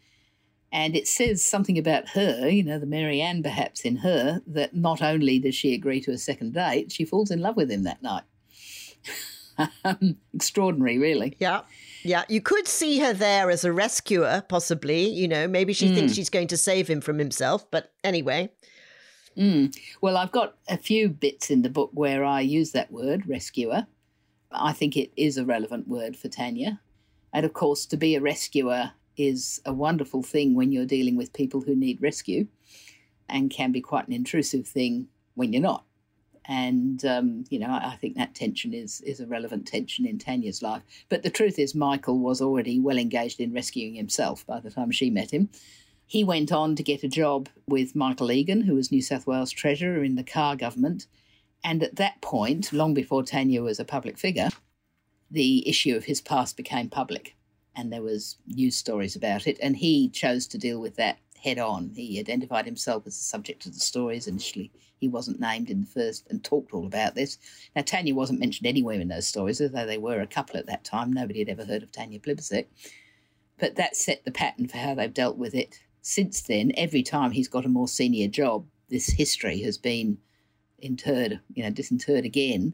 and 0.72 0.96
it 0.96 1.08
says 1.08 1.44
something 1.44 1.78
about 1.78 2.10
her, 2.10 2.50
you 2.50 2.64
know, 2.64 2.80
the 2.80 2.86
Marianne 2.86 3.42
perhaps 3.42 3.82
in 3.82 3.98
her, 3.98 4.42
that 4.48 4.76
not 4.76 5.02
only 5.02 5.40
does 5.40 5.56
she 5.56 5.74
agree 5.74 6.02
to 6.02 6.12
a 6.12 6.18
second 6.18 6.54
date, 6.54 6.92
she 6.92 7.06
falls 7.06 7.32
in 7.32 7.42
love 7.42 7.56
with 7.56 7.72
him 7.72 7.84
that 7.84 8.02
night. 8.02 8.24
Um, 9.84 10.18
extraordinary, 10.36 11.00
really. 11.00 11.36
Yeah. 11.40 11.62
Yeah, 12.04 12.24
you 12.30 12.42
could 12.42 12.68
see 12.68 13.00
her 13.00 13.14
there 13.14 13.50
as 13.50 13.66
a 13.66 13.72
rescuer, 13.72 14.44
possibly. 14.48 15.10
You 15.10 15.28
know, 15.28 15.48
maybe 15.48 15.74
she 15.74 15.90
mm. 15.90 15.96
thinks 15.96 16.14
she's 16.14 16.30
going 16.30 16.48
to 16.48 16.58
save 16.58 16.88
him 16.88 17.02
from 17.02 17.18
himself. 17.18 17.70
But 17.70 17.92
anyway. 18.04 18.50
Mm. 19.38 19.76
Well, 20.02 20.18
I've 20.18 20.32
got 20.32 20.56
a 20.68 20.78
few 20.78 21.10
bits 21.10 21.50
in 21.50 21.62
the 21.62 21.70
book 21.70 21.92
where 21.94 22.24
I 22.24 22.42
use 22.42 22.72
that 22.72 22.92
word, 22.92 23.28
rescuer. 23.28 23.88
I 24.52 24.74
think 24.74 24.96
it 24.96 25.12
is 25.16 25.38
a 25.38 25.46
relevant 25.46 25.88
word 25.88 26.16
for 26.16 26.28
Tanya. 26.28 26.80
And 27.34 27.46
of 27.46 27.54
course, 27.54 27.86
to 27.88 27.98
be 27.98 28.16
a 28.16 28.22
rescuer 28.22 28.92
is 29.18 29.62
a 29.66 29.74
wonderful 29.74 30.24
thing 30.24 30.56
when 30.56 30.72
you're 30.72 30.86
dealing 30.86 31.18
with 31.18 31.34
people 31.34 31.62
who 31.62 31.76
need 31.76 32.02
rescue 32.02 32.48
and 33.30 33.52
can 33.52 33.72
be 33.72 33.82
quite 33.82 34.08
an 34.08 34.14
intrusive 34.14 34.68
thing 34.68 35.08
when 35.36 35.54
you're 35.54 35.62
not 35.62 35.84
and 36.48 37.04
um, 37.06 37.44
you 37.50 37.60
know 37.60 37.68
I, 37.68 37.92
I, 37.94 37.96
think 37.98 38.16
that 38.16 38.34
tension 38.34 38.74
is 38.74 39.02
is 39.02 39.20
a 39.20 39.28
relevant 39.28 39.68
tension 39.68 40.06
in 40.06 40.18
Tanya's 40.18 40.62
life. 40.62 40.84
But 41.10 41.24
the 41.24 41.30
truth 41.30 41.60
is, 41.60 41.76
Michael 41.76 42.20
was 42.20 42.42
already 42.42 42.80
well 42.80 42.98
engaged 42.98 43.40
in 43.40 43.54
rescuing 43.54 43.96
himself 43.96 44.46
by 44.46 44.60
the 44.60 44.72
time 44.72 44.92
she 44.92 45.10
met 45.10 45.32
him. 45.32 45.50
He 46.06 46.24
went 46.24 46.52
on 46.52 46.76
to 46.78 46.84
get 46.84 47.04
a 47.04 47.10
job 47.10 47.50
with 47.68 47.96
Michael 47.96 48.32
Egan, 48.32 48.62
who 48.62 48.76
was 48.76 48.92
New 48.92 49.02
South 49.02 49.28
Wales 49.28 49.52
Treasurer 49.52 50.04
in 50.04 50.16
the 50.16 50.24
Carr 50.24 50.56
government, 50.56 51.06
and 51.64 51.84
at 51.84 51.98
that 51.98 52.22
point, 52.22 52.72
long 52.72 52.94
before 52.94 53.24
Tanya 53.24 53.62
was 53.62 53.80
a 53.80 53.86
public 53.86 54.18
figure, 54.18 54.50
the 55.30 55.68
issue 55.68 55.96
of 55.96 56.06
his 56.06 56.22
past 56.22 56.56
became 56.56 56.90
public, 56.90 57.36
and 57.76 57.92
there 57.92 58.02
was 58.02 58.38
news 58.48 58.78
stories 58.78 59.18
about 59.18 59.48
it, 59.48 59.58
and 59.62 59.76
he 59.76 60.08
chose 60.08 60.48
to 60.48 60.58
deal 60.58 60.80
with 60.80 60.96
that 60.96 61.20
head 61.48 61.60
on. 61.60 61.92
He 61.96 62.20
identified 62.20 62.66
himself 62.66 63.08
as 63.08 63.18
the 63.18 63.24
subject 63.24 63.66
of 63.66 63.74
the 63.74 63.80
stories. 63.80 64.28
Initially, 64.28 64.72
he 65.00 65.08
wasn't 65.08 65.40
named 65.40 65.70
in 65.70 65.82
the 65.82 65.88
first 65.88 66.28
and 66.30 66.44
talked 66.44 66.74
all 66.74 66.86
about 66.86 67.16
this. 67.16 67.38
Now, 67.76 67.84
Tanya 67.84 68.14
wasn't 68.16 68.40
mentioned 68.40 68.68
anywhere 68.68 69.00
in 69.00 69.08
those 69.08 69.28
stories, 69.28 69.62
although 69.62 69.86
they 69.86 69.98
were 69.98 70.22
a 70.22 70.28
couple 70.28 70.58
at 70.58 70.66
that 70.68 70.84
time. 70.84 71.14
Nobody 71.14 71.40
had 71.40 71.50
ever 71.50 71.66
heard 71.66 71.84
of 71.84 71.92
Tanya 71.92 72.20
Plibersek. 72.20 72.66
But 73.60 73.76
that 73.76 73.96
set 73.96 74.26
the 74.26 74.32
pattern 74.32 74.68
for 74.68 74.78
how 74.78 74.96
they've 74.96 75.14
dealt 75.14 75.38
with 75.38 75.56
it. 75.56 75.80
Since 76.02 76.42
then, 76.42 76.72
every 76.76 77.04
time 77.04 77.32
he's 77.32 77.48
got 77.48 77.66
a 77.66 77.70
more 77.70 77.88
senior 77.88 78.28
job, 78.28 78.66
this 78.90 79.08
history 79.08 79.62
has 79.62 79.78
been 79.78 80.18
interred, 80.80 81.40
you 81.54 81.64
know, 81.64 81.70
disinterred 81.70 82.26
again 82.26 82.74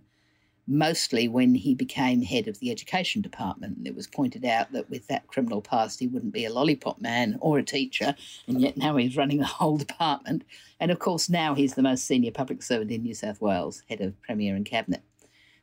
mostly 0.67 1.27
when 1.27 1.55
he 1.55 1.75
became 1.75 2.21
head 2.21 2.47
of 2.47 2.59
the 2.59 2.71
education 2.71 3.21
department. 3.21 3.79
It 3.85 3.95
was 3.95 4.07
pointed 4.07 4.45
out 4.45 4.71
that 4.71 4.89
with 4.89 5.07
that 5.07 5.27
criminal 5.27 5.61
past, 5.61 5.99
he 5.99 6.07
wouldn't 6.07 6.33
be 6.33 6.45
a 6.45 6.53
lollipop 6.53 7.01
man 7.01 7.37
or 7.41 7.59
a 7.59 7.63
teacher, 7.63 8.15
and 8.47 8.61
yet 8.61 8.77
now 8.77 8.95
he's 8.95 9.17
running 9.17 9.39
the 9.39 9.45
whole 9.45 9.77
department. 9.77 10.43
And 10.79 10.91
of 10.91 10.99
course, 10.99 11.29
now 11.29 11.53
he's 11.53 11.73
the 11.73 11.81
most 11.81 12.05
senior 12.05 12.31
public 12.31 12.61
servant 12.61 12.91
in 12.91 13.03
New 13.03 13.13
South 13.13 13.41
Wales, 13.41 13.83
head 13.89 14.01
of 14.01 14.19
Premier 14.21 14.55
and 14.55 14.65
Cabinet. 14.65 15.03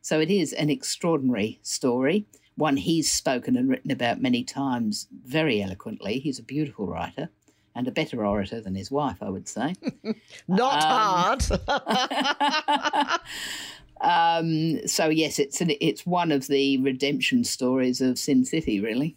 So 0.03 0.20
it 0.20 0.30
is 0.30 0.53
an 0.53 0.70
extraordinary 0.70 1.61
story, 1.62 2.26
one 2.57 2.76
he's 2.76 3.11
spoken 3.11 3.57
and 3.57 3.68
written 3.68 3.90
about 3.90 4.20
many 4.20 4.44
times 4.44 5.09
very 5.24 5.62
eloquently. 5.62 6.18
He's 6.18 6.38
a 6.38 6.42
beautiful 6.42 6.86
writer 6.86 7.30
and 7.74 7.86
a 7.86 7.92
better 7.92 8.26
orator 8.26 8.61
than 8.61 8.74
his 8.74 8.90
wife, 8.90 9.18
I 9.22 9.30
would 9.30 9.48
say. 9.48 9.74
Not 10.48 10.82
um, 10.82 11.38
hard. 11.68 13.20
Um, 14.01 14.86
so 14.86 15.09
yes, 15.09 15.38
it's 15.38 15.61
an, 15.61 15.72
it's 15.80 16.07
one 16.07 16.32
of 16.32 16.46
the 16.46 16.78
redemption 16.78 17.44
stories 17.44 18.01
of 18.01 18.18
Sin 18.18 18.44
City, 18.44 18.80
really. 18.80 19.16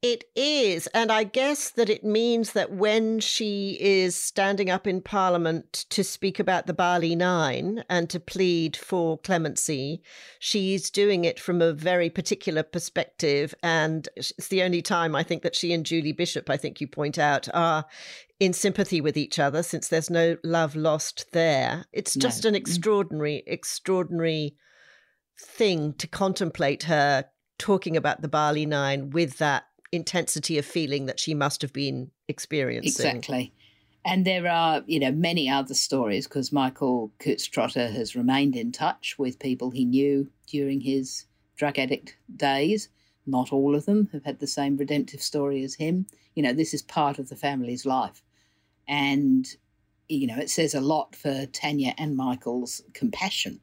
It 0.00 0.24
is. 0.36 0.86
And 0.88 1.10
I 1.10 1.24
guess 1.24 1.70
that 1.70 1.90
it 1.90 2.04
means 2.04 2.52
that 2.52 2.70
when 2.70 3.18
she 3.18 3.76
is 3.80 4.14
standing 4.14 4.70
up 4.70 4.86
in 4.86 5.02
Parliament 5.02 5.86
to 5.90 6.04
speak 6.04 6.38
about 6.38 6.68
the 6.68 6.72
Bali 6.72 7.16
Nine 7.16 7.82
and 7.90 8.08
to 8.10 8.20
plead 8.20 8.76
for 8.76 9.18
clemency, 9.18 10.00
she's 10.38 10.88
doing 10.88 11.24
it 11.24 11.40
from 11.40 11.60
a 11.60 11.72
very 11.72 12.10
particular 12.10 12.62
perspective. 12.62 13.56
And 13.60 14.08
it's 14.14 14.46
the 14.46 14.62
only 14.62 14.82
time 14.82 15.16
I 15.16 15.24
think 15.24 15.42
that 15.42 15.56
she 15.56 15.72
and 15.72 15.84
Julie 15.84 16.12
Bishop, 16.12 16.48
I 16.48 16.56
think 16.56 16.80
you 16.80 16.86
point 16.86 17.18
out, 17.18 17.48
are 17.52 17.84
in 18.38 18.52
sympathy 18.52 19.00
with 19.00 19.16
each 19.16 19.40
other 19.40 19.64
since 19.64 19.88
there's 19.88 20.10
no 20.10 20.36
love 20.44 20.76
lost 20.76 21.26
there. 21.32 21.86
It's 21.92 22.14
just 22.14 22.44
no. 22.44 22.48
an 22.50 22.54
mm. 22.54 22.58
extraordinary, 22.58 23.42
extraordinary 23.48 24.54
thing 25.40 25.94
to 25.94 26.06
contemplate 26.06 26.84
her 26.84 27.24
talking 27.58 27.96
about 27.96 28.22
the 28.22 28.28
Bali 28.28 28.64
Nine 28.64 29.10
with 29.10 29.38
that 29.38 29.64
intensity 29.92 30.58
of 30.58 30.66
feeling 30.66 31.06
that 31.06 31.20
she 31.20 31.34
must 31.34 31.62
have 31.62 31.72
been 31.72 32.10
experiencing. 32.28 33.06
Exactly. 33.06 33.52
And 34.04 34.24
there 34.24 34.46
are, 34.46 34.82
you 34.86 35.00
know, 35.00 35.12
many 35.12 35.50
other 35.50 35.74
stories 35.74 36.26
because 36.26 36.52
Michael 36.52 37.12
Coutts 37.18 37.46
Trotter 37.46 37.88
has 37.88 38.16
remained 38.16 38.56
in 38.56 38.72
touch 38.72 39.16
with 39.18 39.38
people 39.38 39.70
he 39.70 39.84
knew 39.84 40.30
during 40.46 40.80
his 40.80 41.26
drug 41.56 41.78
addict 41.78 42.16
days. 42.34 42.88
Not 43.26 43.52
all 43.52 43.74
of 43.74 43.84
them 43.84 44.08
have 44.12 44.24
had 44.24 44.38
the 44.38 44.46
same 44.46 44.76
redemptive 44.76 45.20
story 45.20 45.62
as 45.62 45.74
him. 45.74 46.06
You 46.34 46.42
know, 46.42 46.52
this 46.52 46.72
is 46.72 46.82
part 46.82 47.18
of 47.18 47.28
the 47.28 47.36
family's 47.36 47.84
life. 47.84 48.22
And, 48.86 49.46
you 50.08 50.26
know, 50.26 50.38
it 50.38 50.48
says 50.48 50.74
a 50.74 50.80
lot 50.80 51.14
for 51.14 51.44
Tanya 51.46 51.94
and 51.98 52.16
Michael's 52.16 52.80
compassion. 52.94 53.60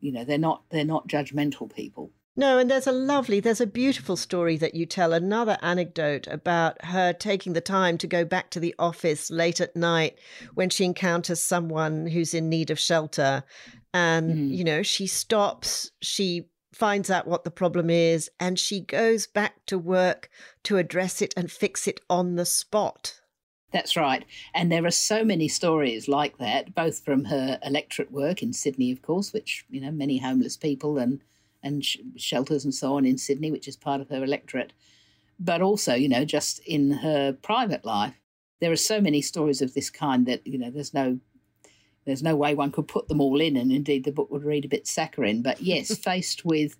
You 0.00 0.12
know, 0.12 0.24
they're 0.24 0.38
not 0.38 0.62
they're 0.70 0.84
not 0.84 1.08
judgmental 1.08 1.74
people. 1.74 2.10
No, 2.38 2.56
and 2.56 2.70
there's 2.70 2.86
a 2.86 2.92
lovely, 2.92 3.40
there's 3.40 3.60
a 3.60 3.66
beautiful 3.66 4.14
story 4.14 4.56
that 4.58 4.76
you 4.76 4.86
tell, 4.86 5.12
another 5.12 5.58
anecdote 5.60 6.28
about 6.28 6.84
her 6.84 7.12
taking 7.12 7.52
the 7.52 7.60
time 7.60 7.98
to 7.98 8.06
go 8.06 8.24
back 8.24 8.50
to 8.50 8.60
the 8.60 8.76
office 8.78 9.28
late 9.28 9.60
at 9.60 9.74
night 9.74 10.16
when 10.54 10.70
she 10.70 10.84
encounters 10.84 11.40
someone 11.40 12.06
who's 12.06 12.34
in 12.34 12.48
need 12.48 12.70
of 12.70 12.78
shelter. 12.78 13.42
And, 13.92 14.32
mm. 14.52 14.56
you 14.56 14.62
know, 14.62 14.84
she 14.84 15.08
stops, 15.08 15.90
she 16.00 16.48
finds 16.72 17.10
out 17.10 17.26
what 17.26 17.42
the 17.42 17.50
problem 17.50 17.90
is, 17.90 18.30
and 18.38 18.56
she 18.56 18.82
goes 18.82 19.26
back 19.26 19.66
to 19.66 19.76
work 19.76 20.30
to 20.62 20.76
address 20.76 21.20
it 21.20 21.34
and 21.36 21.50
fix 21.50 21.88
it 21.88 22.00
on 22.08 22.36
the 22.36 22.46
spot. 22.46 23.20
That's 23.72 23.96
right. 23.96 24.24
And 24.54 24.70
there 24.70 24.86
are 24.86 24.92
so 24.92 25.24
many 25.24 25.48
stories 25.48 26.06
like 26.06 26.38
that, 26.38 26.72
both 26.72 27.04
from 27.04 27.24
her 27.24 27.58
electorate 27.64 28.12
work 28.12 28.44
in 28.44 28.52
Sydney, 28.52 28.92
of 28.92 29.02
course, 29.02 29.32
which, 29.32 29.64
you 29.68 29.80
know, 29.80 29.90
many 29.90 30.18
homeless 30.18 30.56
people 30.56 30.98
and 30.98 31.20
and 31.62 31.84
sh- 31.84 31.98
shelters 32.16 32.64
and 32.64 32.74
so 32.74 32.96
on 32.96 33.04
in 33.04 33.18
Sydney, 33.18 33.50
which 33.50 33.68
is 33.68 33.76
part 33.76 34.00
of 34.00 34.08
her 34.08 34.22
electorate, 34.22 34.72
but 35.38 35.62
also, 35.62 35.94
you 35.94 36.08
know, 36.08 36.24
just 36.24 36.60
in 36.60 36.90
her 36.90 37.32
private 37.32 37.84
life. 37.84 38.14
There 38.60 38.72
are 38.72 38.76
so 38.76 39.00
many 39.00 39.22
stories 39.22 39.62
of 39.62 39.74
this 39.74 39.88
kind 39.88 40.26
that, 40.26 40.46
you 40.46 40.58
know, 40.58 40.70
there's 40.70 40.94
no 40.94 41.18
there's 42.04 42.22
no 42.22 42.34
way 42.36 42.54
one 42.54 42.72
could 42.72 42.88
put 42.88 43.06
them 43.08 43.20
all 43.20 43.38
in, 43.38 43.54
and 43.54 43.70
indeed 43.70 44.04
the 44.04 44.12
book 44.12 44.30
would 44.30 44.42
read 44.42 44.64
a 44.64 44.68
bit 44.68 44.86
saccharine. 44.86 45.42
But 45.42 45.60
yes, 45.60 45.94
faced 45.98 46.44
with 46.44 46.78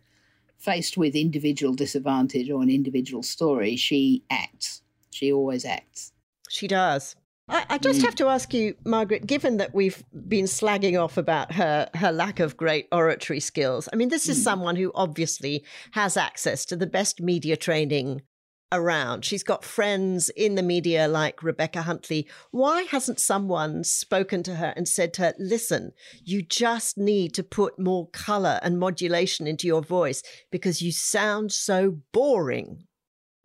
faced 0.56 0.96
with 0.96 1.14
individual 1.14 1.74
disadvantage 1.74 2.50
or 2.50 2.62
an 2.62 2.70
individual 2.70 3.22
story, 3.22 3.76
she 3.76 4.24
acts. 4.30 4.82
She 5.10 5.30
always 5.32 5.64
acts. 5.64 6.12
She 6.48 6.66
does. 6.66 7.14
I, 7.48 7.64
I 7.70 7.78
just 7.78 8.00
mm. 8.00 8.04
have 8.04 8.14
to 8.16 8.26
ask 8.26 8.52
you, 8.52 8.74
Margaret, 8.84 9.26
given 9.26 9.56
that 9.56 9.74
we've 9.74 10.04
been 10.28 10.44
slagging 10.44 11.02
off 11.02 11.16
about 11.16 11.52
her 11.52 11.88
her 11.94 12.12
lack 12.12 12.40
of 12.40 12.56
great 12.56 12.88
oratory 12.92 13.40
skills, 13.40 13.88
I 13.92 13.96
mean, 13.96 14.08
this 14.08 14.28
is 14.28 14.38
mm. 14.40 14.44
someone 14.44 14.76
who 14.76 14.92
obviously 14.94 15.64
has 15.92 16.16
access 16.16 16.64
to 16.66 16.76
the 16.76 16.86
best 16.86 17.20
media 17.20 17.56
training 17.56 18.22
around. 18.70 19.24
She's 19.24 19.42
got 19.42 19.64
friends 19.64 20.28
in 20.30 20.54
the 20.54 20.62
media 20.62 21.08
like 21.08 21.42
Rebecca 21.42 21.82
Huntley. 21.82 22.28
Why 22.50 22.82
hasn't 22.82 23.20
someone 23.20 23.84
spoken 23.84 24.42
to 24.44 24.56
her 24.56 24.72
and 24.76 24.86
said 24.86 25.14
to 25.14 25.22
her, 25.22 25.34
listen, 25.38 25.92
you 26.24 26.42
just 26.42 26.98
need 26.98 27.34
to 27.34 27.42
put 27.42 27.78
more 27.78 28.08
color 28.08 28.60
and 28.62 28.78
modulation 28.78 29.46
into 29.46 29.66
your 29.66 29.82
voice 29.82 30.22
because 30.50 30.82
you 30.82 30.92
sound 30.92 31.52
so 31.52 31.98
boring? 32.12 32.84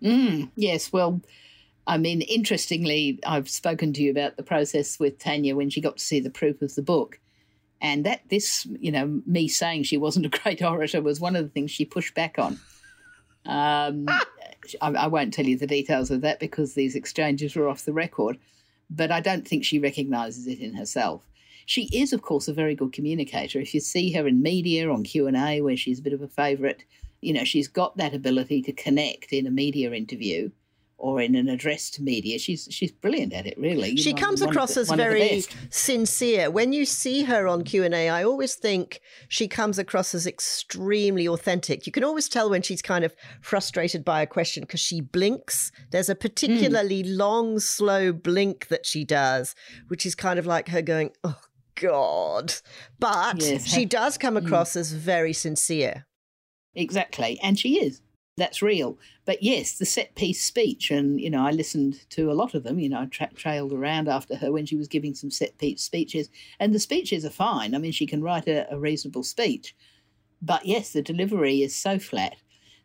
Mm, 0.03 0.51
yes, 0.55 0.91
well, 0.91 1.21
I 1.86 1.97
mean, 1.97 2.21
interestingly, 2.21 3.19
I've 3.25 3.49
spoken 3.49 3.91
to 3.93 4.01
you 4.01 4.11
about 4.11 4.38
the 4.38 4.43
process 4.43 4.99
with 4.99 5.19
Tanya 5.19 5.55
when 5.55 5.69
she 5.69 5.81
got 5.81 5.97
to 5.97 6.03
see 6.03 6.19
the 6.19 6.29
proof 6.29 6.61
of 6.61 6.75
the 6.75 6.81
book. 6.81 7.19
And 7.81 8.05
that 8.05 8.21
this, 8.29 8.65
you 8.79 8.91
know, 8.91 9.21
me 9.25 9.49
saying 9.49 9.84
she 9.84 9.97
wasn't 9.97 10.25
a 10.25 10.29
great 10.29 10.61
orator 10.63 11.01
was 11.01 11.19
one 11.19 11.36
of 11.36 11.43
the 11.43 11.49
things 11.49 11.71
she 11.71 11.86
pushed 11.86 12.15
back 12.15 12.39
on. 12.39 12.59
Um, 13.45 14.05
I, 14.81 14.91
I, 14.93 15.07
won't 15.07 15.34
tell 15.34 15.45
you 15.45 15.57
the 15.57 15.67
details 15.67 16.09
of 16.09 16.21
that 16.21 16.39
because 16.39 16.73
these 16.73 16.95
exchanges 16.95 17.57
were 17.57 17.67
off 17.67 17.84
the 17.84 17.91
record, 17.91 18.38
but 18.89 19.11
I 19.11 19.19
don't 19.19 19.45
think 19.45 19.65
she 19.65 19.79
recognises 19.79 20.47
it 20.47 20.59
in 20.59 20.75
herself. 20.75 21.27
She 21.65 21.89
is, 21.91 22.13
of 22.13 22.21
course, 22.21 22.47
a 22.47 22.53
very 22.53 22.73
good 22.73 22.93
communicator. 22.93 23.59
If 23.59 23.73
you 23.73 23.81
see 23.81 24.13
her 24.13 24.25
in 24.25 24.41
media 24.41 24.89
on 24.89 25.03
Q 25.03 25.27
and 25.27 25.36
A, 25.36 25.59
where 25.59 25.75
she's 25.75 25.99
a 25.99 26.03
bit 26.03 26.13
of 26.13 26.21
a 26.21 26.27
favourite, 26.29 26.86
you 27.19 27.34
know, 27.34 27.43
she's 27.43 27.67
got 27.67 27.97
that 27.97 28.13
ability 28.13 28.61
to 28.61 28.71
connect 28.71 29.34
in 29.34 29.45
a 29.45 29.51
media 29.51 29.91
interview 29.91 30.49
or 31.03 31.19
in 31.19 31.35
an 31.35 31.49
address 31.49 31.89
to 31.89 32.01
media. 32.01 32.39
She's 32.39 32.65
she's 32.71 32.93
brilliant 32.93 33.33
at 33.33 33.45
it, 33.45 33.57
really. 33.57 33.89
You 33.89 33.97
she 33.97 34.13
know, 34.13 34.21
comes 34.21 34.41
across 34.41 34.75
the, 34.75 34.81
as 34.81 34.89
very 34.89 35.43
sincere. 35.69 36.49
When 36.49 36.71
you 36.71 36.85
see 36.85 37.23
her 37.23 37.45
on 37.45 37.65
Q 37.65 37.83
and 37.83 37.93
A, 37.93 38.07
I 38.07 38.23
always 38.23 38.55
think 38.55 39.01
she 39.27 39.49
comes 39.49 39.77
across 39.77 40.15
as 40.15 40.25
extremely 40.25 41.27
authentic. 41.27 41.85
You 41.85 41.91
can 41.91 42.05
always 42.05 42.29
tell 42.29 42.49
when 42.49 42.61
she's 42.61 42.81
kind 42.81 43.03
of 43.03 43.13
frustrated 43.41 44.05
by 44.05 44.21
a 44.21 44.25
question 44.25 44.61
because 44.61 44.79
she 44.79 45.01
blinks. 45.01 45.73
There's 45.91 46.07
a 46.07 46.15
particularly 46.15 47.03
mm. 47.03 47.17
long, 47.17 47.59
slow 47.59 48.13
blink 48.13 48.69
that 48.69 48.85
she 48.85 49.03
does, 49.03 49.55
which 49.89 50.05
is 50.05 50.15
kind 50.15 50.39
of 50.39 50.45
like 50.45 50.69
her 50.69 50.81
going, 50.81 51.11
"Oh 51.25 51.41
God," 51.75 52.53
but 52.97 53.41
yes. 53.41 53.67
she 53.67 53.83
does 53.83 54.17
come 54.17 54.37
hmm. 54.37 54.45
across 54.45 54.71
mm. 54.71 54.77
as 54.77 54.93
very 54.93 55.33
sincere. 55.33 56.05
Exactly, 56.75 57.37
and 57.43 57.59
she 57.59 57.83
is 57.83 57.99
that's 58.36 58.61
real. 58.61 58.97
But 59.25 59.43
yes, 59.43 59.77
the 59.77 59.86
set 59.86 60.15
piece 60.15 60.43
speech, 60.43 60.89
and 60.89 61.21
you 61.21 61.29
know, 61.29 61.45
I 61.45 61.51
listened 61.51 62.09
to 62.11 62.31
a 62.31 62.34
lot 62.34 62.53
of 62.53 62.63
them. 62.63 62.79
You 62.79 62.89
know, 62.89 63.01
I 63.01 63.05
tra- 63.05 63.34
trailed 63.36 63.73
around 63.73 64.07
after 64.07 64.36
her 64.38 64.51
when 64.51 64.65
she 64.65 64.75
was 64.75 64.88
giving 64.88 65.13
some 65.13 65.31
set 65.31 65.57
piece 65.57 65.81
speeches, 65.84 66.29
and 66.59 66.73
the 66.73 66.79
speeches 66.79 67.23
are 67.25 67.29
fine. 67.29 67.75
I 67.75 67.77
mean, 67.77 67.91
she 67.91 68.07
can 68.07 68.23
write 68.23 68.47
a, 68.47 68.71
a 68.73 68.79
reasonable 68.79 69.23
speech, 69.23 69.75
but 70.41 70.65
yes, 70.65 70.91
the 70.91 71.01
delivery 71.01 71.61
is 71.61 71.75
so 71.75 71.99
flat. 71.99 72.36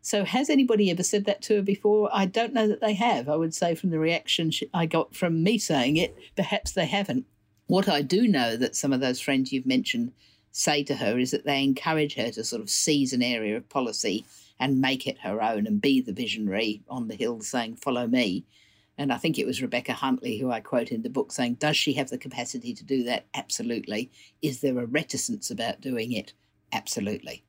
So, 0.02 0.24
has 0.24 0.50
anybody 0.50 0.90
ever 0.90 1.02
said 1.02 1.24
that 1.24 1.42
to 1.42 1.56
her 1.56 1.62
before? 1.62 2.10
I 2.12 2.26
don't 2.26 2.54
know 2.54 2.68
that 2.68 2.80
they 2.80 2.94
have. 2.94 3.28
I 3.28 3.36
would 3.36 3.54
say 3.54 3.74
from 3.74 3.90
the 3.90 3.98
reaction 3.98 4.50
I 4.74 4.86
got 4.86 5.14
from 5.14 5.42
me 5.42 5.58
saying 5.58 5.96
it, 5.96 6.16
perhaps 6.36 6.72
they 6.72 6.86
haven't. 6.86 7.26
What 7.66 7.88
I 7.88 8.02
do 8.02 8.28
know 8.28 8.56
that 8.56 8.76
some 8.76 8.92
of 8.92 9.00
those 9.00 9.20
friends 9.20 9.52
you've 9.52 9.66
mentioned 9.66 10.12
say 10.52 10.82
to 10.84 10.96
her 10.96 11.18
is 11.18 11.30
that 11.30 11.44
they 11.44 11.62
encourage 11.62 12.14
her 12.14 12.30
to 12.30 12.44
sort 12.44 12.62
of 12.62 12.70
seize 12.70 13.12
an 13.12 13.22
area 13.22 13.56
of 13.56 13.68
policy 13.68 14.24
and 14.60 14.80
make 14.80 15.06
it 15.06 15.18
her 15.20 15.42
own 15.42 15.66
and 15.66 15.80
be 15.80 16.00
the 16.00 16.12
visionary 16.12 16.82
on 16.88 17.08
the 17.08 17.14
hill 17.14 17.40
saying, 17.40 17.76
Follow 17.76 18.06
me. 18.06 18.44
And 18.96 19.12
I 19.12 19.16
think 19.16 19.38
it 19.38 19.46
was 19.46 19.62
Rebecca 19.62 19.92
Huntley 19.92 20.38
who 20.38 20.50
I 20.50 20.60
quote 20.60 20.90
in 20.90 21.02
the 21.02 21.10
book 21.10 21.30
saying, 21.32 21.54
Does 21.54 21.76
she 21.76 21.92
have 21.94 22.10
the 22.10 22.18
capacity 22.18 22.74
to 22.74 22.84
do 22.84 23.04
that? 23.04 23.26
Absolutely. 23.34 24.10
Is 24.42 24.60
there 24.60 24.78
a 24.78 24.86
reticence 24.86 25.50
about 25.50 25.80
doing 25.80 26.12
it? 26.12 26.32
Absolutely. 26.72 27.44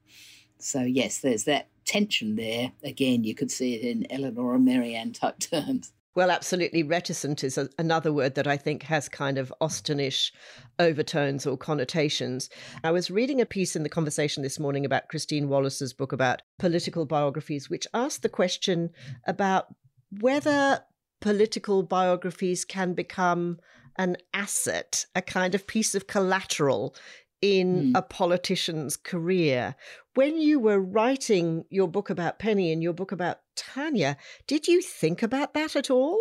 So, 0.60 0.82
yes, 0.82 1.20
there's 1.20 1.46
that 1.46 1.70
tension 1.86 2.36
there. 2.36 2.72
Again, 2.84 3.24
you 3.24 3.34
could 3.34 3.50
see 3.50 3.76
it 3.76 3.82
in 3.82 4.12
Elinor 4.12 4.56
and 4.56 4.66
Marianne 4.66 5.14
type 5.14 5.40
terms. 5.40 5.92
Well, 6.20 6.32
absolutely. 6.32 6.84
Reticent 6.84 7.46
is 7.46 7.58
a, 7.58 7.70
another 7.80 8.12
word 8.12 8.36
that 8.36 8.46
I 8.46 8.58
think 8.58 8.84
has 8.84 9.08
kind 9.08 9.38
of 9.38 9.54
Austenish 9.62 10.34
overtones 10.78 11.48
or 11.48 11.56
connotations. 11.56 12.50
I 12.84 12.92
was 12.92 13.10
reading 13.10 13.40
a 13.40 13.46
piece 13.46 13.74
in 13.74 13.84
the 13.84 13.90
conversation 13.90 14.44
this 14.44 14.60
morning 14.60 14.84
about 14.84 15.08
Christine 15.08 15.48
Wallace's 15.48 15.94
book 15.94 16.12
about 16.12 16.42
political 16.58 17.06
biographies, 17.06 17.70
which 17.70 17.88
asked 17.94 18.22
the 18.22 18.28
question 18.28 18.90
about 19.28 19.74
whether 20.20 20.84
political 21.22 21.84
biographies 21.84 22.66
can 22.66 22.96
become 22.96 23.58
an 23.98 24.18
asset, 24.34 25.06
a 25.16 25.22
kind 25.22 25.56
of 25.56 25.68
piece 25.68 25.96
of 25.96 26.08
collateral 26.08 26.98
in 27.42 27.94
mm. 27.94 27.98
a 27.98 28.02
politician's 28.02 28.98
career. 28.98 29.74
When 30.16 30.42
you 30.42 30.60
were 30.60 30.82
writing 30.82 31.64
your 31.70 31.88
book 31.88 32.10
about 32.10 32.40
Penny 32.40 32.74
and 32.74 32.84
your 32.84 32.92
book 32.92 33.14
about 33.14 33.40
Tanya, 33.60 34.18
did 34.48 34.68
you 34.68 34.82
think 34.82 35.22
about 35.22 35.54
that 35.54 35.76
at 35.76 35.90
all? 35.90 36.20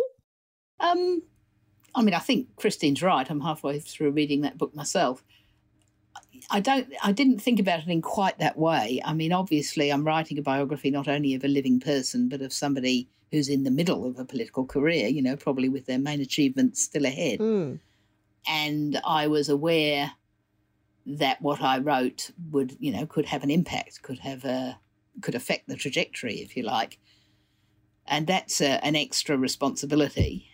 Um, 0.79 1.23
I 1.95 2.01
mean, 2.01 2.13
I 2.13 2.19
think 2.19 2.55
Christine's 2.55 3.01
right. 3.01 3.29
I'm 3.29 3.41
halfway 3.41 3.79
through 3.79 4.11
reading 4.11 4.41
that 4.41 4.57
book 4.57 4.75
myself. 4.75 5.23
I 6.49 6.59
don't. 6.59 6.87
I 7.03 7.11
didn't 7.11 7.39
think 7.39 7.59
about 7.59 7.79
it 7.79 7.87
in 7.87 8.01
quite 8.01 8.39
that 8.39 8.57
way. 8.57 9.01
I 9.03 9.13
mean, 9.13 9.33
obviously, 9.33 9.89
I'm 9.89 10.05
writing 10.05 10.37
a 10.37 10.41
biography 10.41 10.89
not 10.89 11.07
only 11.07 11.33
of 11.35 11.43
a 11.43 11.47
living 11.47 11.79
person, 11.79 12.29
but 12.29 12.41
of 12.41 12.53
somebody 12.53 13.09
who's 13.31 13.49
in 13.49 13.63
the 13.63 13.71
middle 13.71 14.05
of 14.05 14.17
a 14.17 14.25
political 14.25 14.65
career. 14.65 15.07
You 15.07 15.21
know, 15.21 15.35
probably 15.35 15.69
with 15.69 15.85
their 15.85 15.99
main 15.99 16.21
achievements 16.21 16.81
still 16.81 17.05
ahead. 17.05 17.39
Mm. 17.39 17.79
And 18.47 19.01
I 19.05 19.27
was 19.27 19.49
aware 19.49 20.11
that 21.05 21.41
what 21.41 21.61
I 21.61 21.79
wrote 21.79 22.31
would, 22.51 22.77
you 22.79 22.91
know, 22.91 23.05
could 23.05 23.25
have 23.25 23.43
an 23.43 23.51
impact, 23.51 24.01
could 24.01 24.19
have 24.19 24.45
a, 24.45 24.79
could 25.21 25.35
affect 25.35 25.67
the 25.67 25.75
trajectory, 25.75 26.35
if 26.35 26.55
you 26.55 26.63
like, 26.63 26.99
and 28.09 28.27
that's 28.27 28.59
a, 28.61 28.83
an 28.83 28.95
extra 28.95 29.37
responsibility 29.37 30.47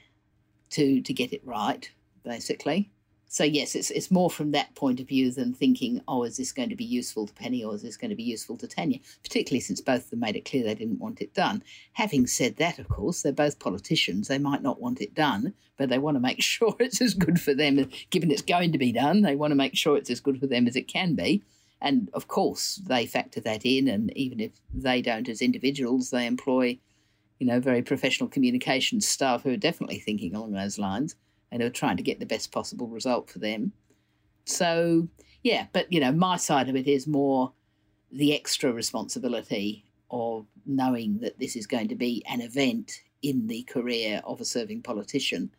to 0.72 1.02
to 1.02 1.14
get 1.14 1.34
it 1.34 1.42
right, 1.46 1.90
basically. 2.24 2.92
So 3.28 3.44
yes, 3.44 3.76
it's 3.76 3.92
it's 3.92 4.12
more 4.12 4.30
from 4.30 4.52
that 4.52 4.76
point 4.76 5.00
of 5.00 5.08
view 5.08 5.32
than 5.32 5.54
thinking, 5.54 6.02
oh, 6.08 6.24
is 6.24 6.38
this 6.38 6.52
going 6.52 6.70
to 6.70 6.76
be 6.76 6.86
useful 6.86 7.28
to 7.28 7.34
Penny 7.34 7.64
or 7.64 7.76
is 7.76 7.82
this 7.82 7.98
going 7.98 8.10
to 8.10 8.16
be 8.16 8.24
useful 8.24 8.56
to 8.58 8.68
Tanya? 8.68 9.00
Particularly 9.24 9.60
since 9.60 9.82
both 9.82 10.06
of 10.06 10.10
them 10.12 10.20
made 10.20 10.36
it 10.36 10.46
clear 10.46 10.64
they 10.64 10.76
didn't 10.76 11.00
want 11.00 11.22
it 11.22 11.34
done. 11.34 11.64
Having 11.94 12.28
said 12.28 12.58
that, 12.58 12.80
of 12.80 12.88
course, 12.88 13.22
they're 13.22 13.34
both 13.34 13.60
politicians. 13.60 14.28
They 14.28 14.38
might 14.38 14.62
not 14.62 14.80
want 14.80 15.02
it 15.02 15.14
done, 15.14 15.54
but 15.78 15.90
they 15.90 15.98
want 15.98 16.16
to 16.16 16.22
make 16.22 16.42
sure 16.44 16.76
it's 16.80 17.02
as 17.02 17.14
good 17.14 17.42
for 17.42 17.54
them, 17.54 17.90
given 18.10 18.32
it's 18.32 18.42
going 18.42 18.72
to 18.72 18.78
be 18.78 18.92
done. 18.92 19.22
They 19.22 19.36
want 19.36 19.52
to 19.52 19.56
make 19.56 19.76
sure 19.76 19.98
it's 19.98 20.12
as 20.12 20.22
good 20.22 20.40
for 20.40 20.48
them 20.48 20.68
as 20.68 20.76
it 20.76 20.88
can 20.88 21.16
be. 21.16 21.44
And 21.82 22.10
of 22.14 22.28
course, 22.28 22.82
they 22.88 23.06
factor 23.06 23.42
that 23.42 23.66
in. 23.66 23.88
And 23.88 24.16
even 24.18 24.40
if 24.40 24.52
they 24.74 25.02
don't 25.02 25.30
as 25.30 25.42
individuals, 25.42 26.10
they 26.10 26.26
employ, 26.26 26.80
you 27.40 27.48
know, 27.48 27.60
very 27.60 27.82
professional 27.82 28.30
communication 28.30 29.02
staff 29.02 29.44
who 29.44 29.52
are 29.52 29.58
definitely 29.58 30.00
thinking 30.00 30.36
along 30.36 30.52
those 30.52 30.80
lines 30.80 31.16
and 31.52 31.62
are 31.62 31.70
trying 31.70 31.98
to 31.98 32.04
get 32.04 32.20
the 32.20 32.26
best 32.26 32.52
possible 32.52 32.88
result 32.88 33.30
for 33.30 33.40
them. 33.40 33.72
So, 34.46 35.08
yeah, 35.44 35.68
but 35.74 35.92
you 35.92 36.00
know, 36.00 36.12
my 36.12 36.38
side 36.38 36.70
of 36.70 36.76
it 36.76 36.88
is 36.88 37.08
more 37.08 37.52
the 38.12 38.34
extra 38.34 38.72
responsibility 38.72 39.86
of 40.10 40.46
knowing 40.66 41.20
that 41.20 41.40
this 41.40 41.56
is 41.56 41.68
going 41.68 41.88
to 41.90 41.96
be 41.96 42.24
an 42.30 42.42
event 42.42 43.02
in 43.22 43.48
the 43.48 43.64
career 43.64 44.22
of 44.24 44.40
a 44.40 44.46
serving 44.46 44.82
politician. 44.82 45.52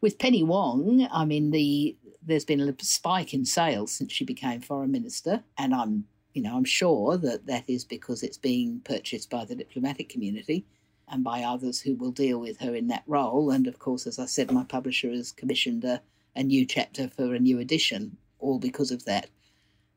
With 0.00 0.18
Penny 0.18 0.42
Wong, 0.42 1.08
I 1.10 1.24
mean, 1.24 1.50
the 1.50 1.96
there's 2.22 2.44
been 2.44 2.60
a 2.60 2.74
spike 2.84 3.34
in 3.34 3.44
sales 3.44 3.92
since 3.92 4.12
she 4.12 4.24
became 4.24 4.60
foreign 4.60 4.90
minister, 4.90 5.42
and 5.58 5.74
I'm 5.74 6.04
You 6.34 6.42
know, 6.42 6.56
I'm 6.56 6.64
sure 6.64 7.18
that 7.18 7.46
that 7.46 7.68
is 7.68 7.84
because 7.84 8.22
it's 8.22 8.38
being 8.38 8.80
purchased 8.84 9.30
by 9.30 9.44
the 9.44 9.56
diplomatic 9.56 10.08
community 10.08 10.64
and 11.10 11.24
by 11.24 11.42
others 11.42 11.80
who 11.80 11.94
will 11.96 12.12
deal 12.12 12.38
with 12.38 12.58
her 12.60 12.74
in 12.74 12.88
that 12.88 13.04
role. 13.06 13.50
And 13.50 13.66
of 13.66 13.78
course, 13.78 14.06
as 14.06 14.18
I 14.18 14.26
said, 14.26 14.50
my 14.50 14.64
publisher 14.64 15.10
has 15.10 15.32
commissioned 15.32 15.84
a, 15.84 16.00
a 16.36 16.42
new 16.42 16.64
chapter 16.64 17.08
for 17.08 17.34
a 17.34 17.40
new 17.40 17.58
edition, 17.58 18.16
all 18.38 18.58
because 18.58 18.90
of 18.90 19.04
that. 19.04 19.28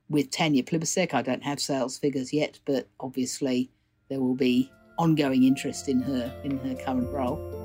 With 0.09 0.31
Tanya 0.31 0.63
Plibersek, 0.63 1.13
I 1.13 1.21
don't 1.21 1.43
have 1.43 1.59
sales 1.59 1.97
figures 1.97 2.33
yet, 2.33 2.59
but 2.65 2.87
obviously 2.99 3.69
there 4.09 4.19
will 4.19 4.35
be 4.35 4.71
ongoing 4.99 5.43
interest 5.43 5.89
in 5.89 6.01
her 6.01 6.33
in 6.43 6.57
her 6.59 6.75
current 6.75 7.09
role. 7.11 7.62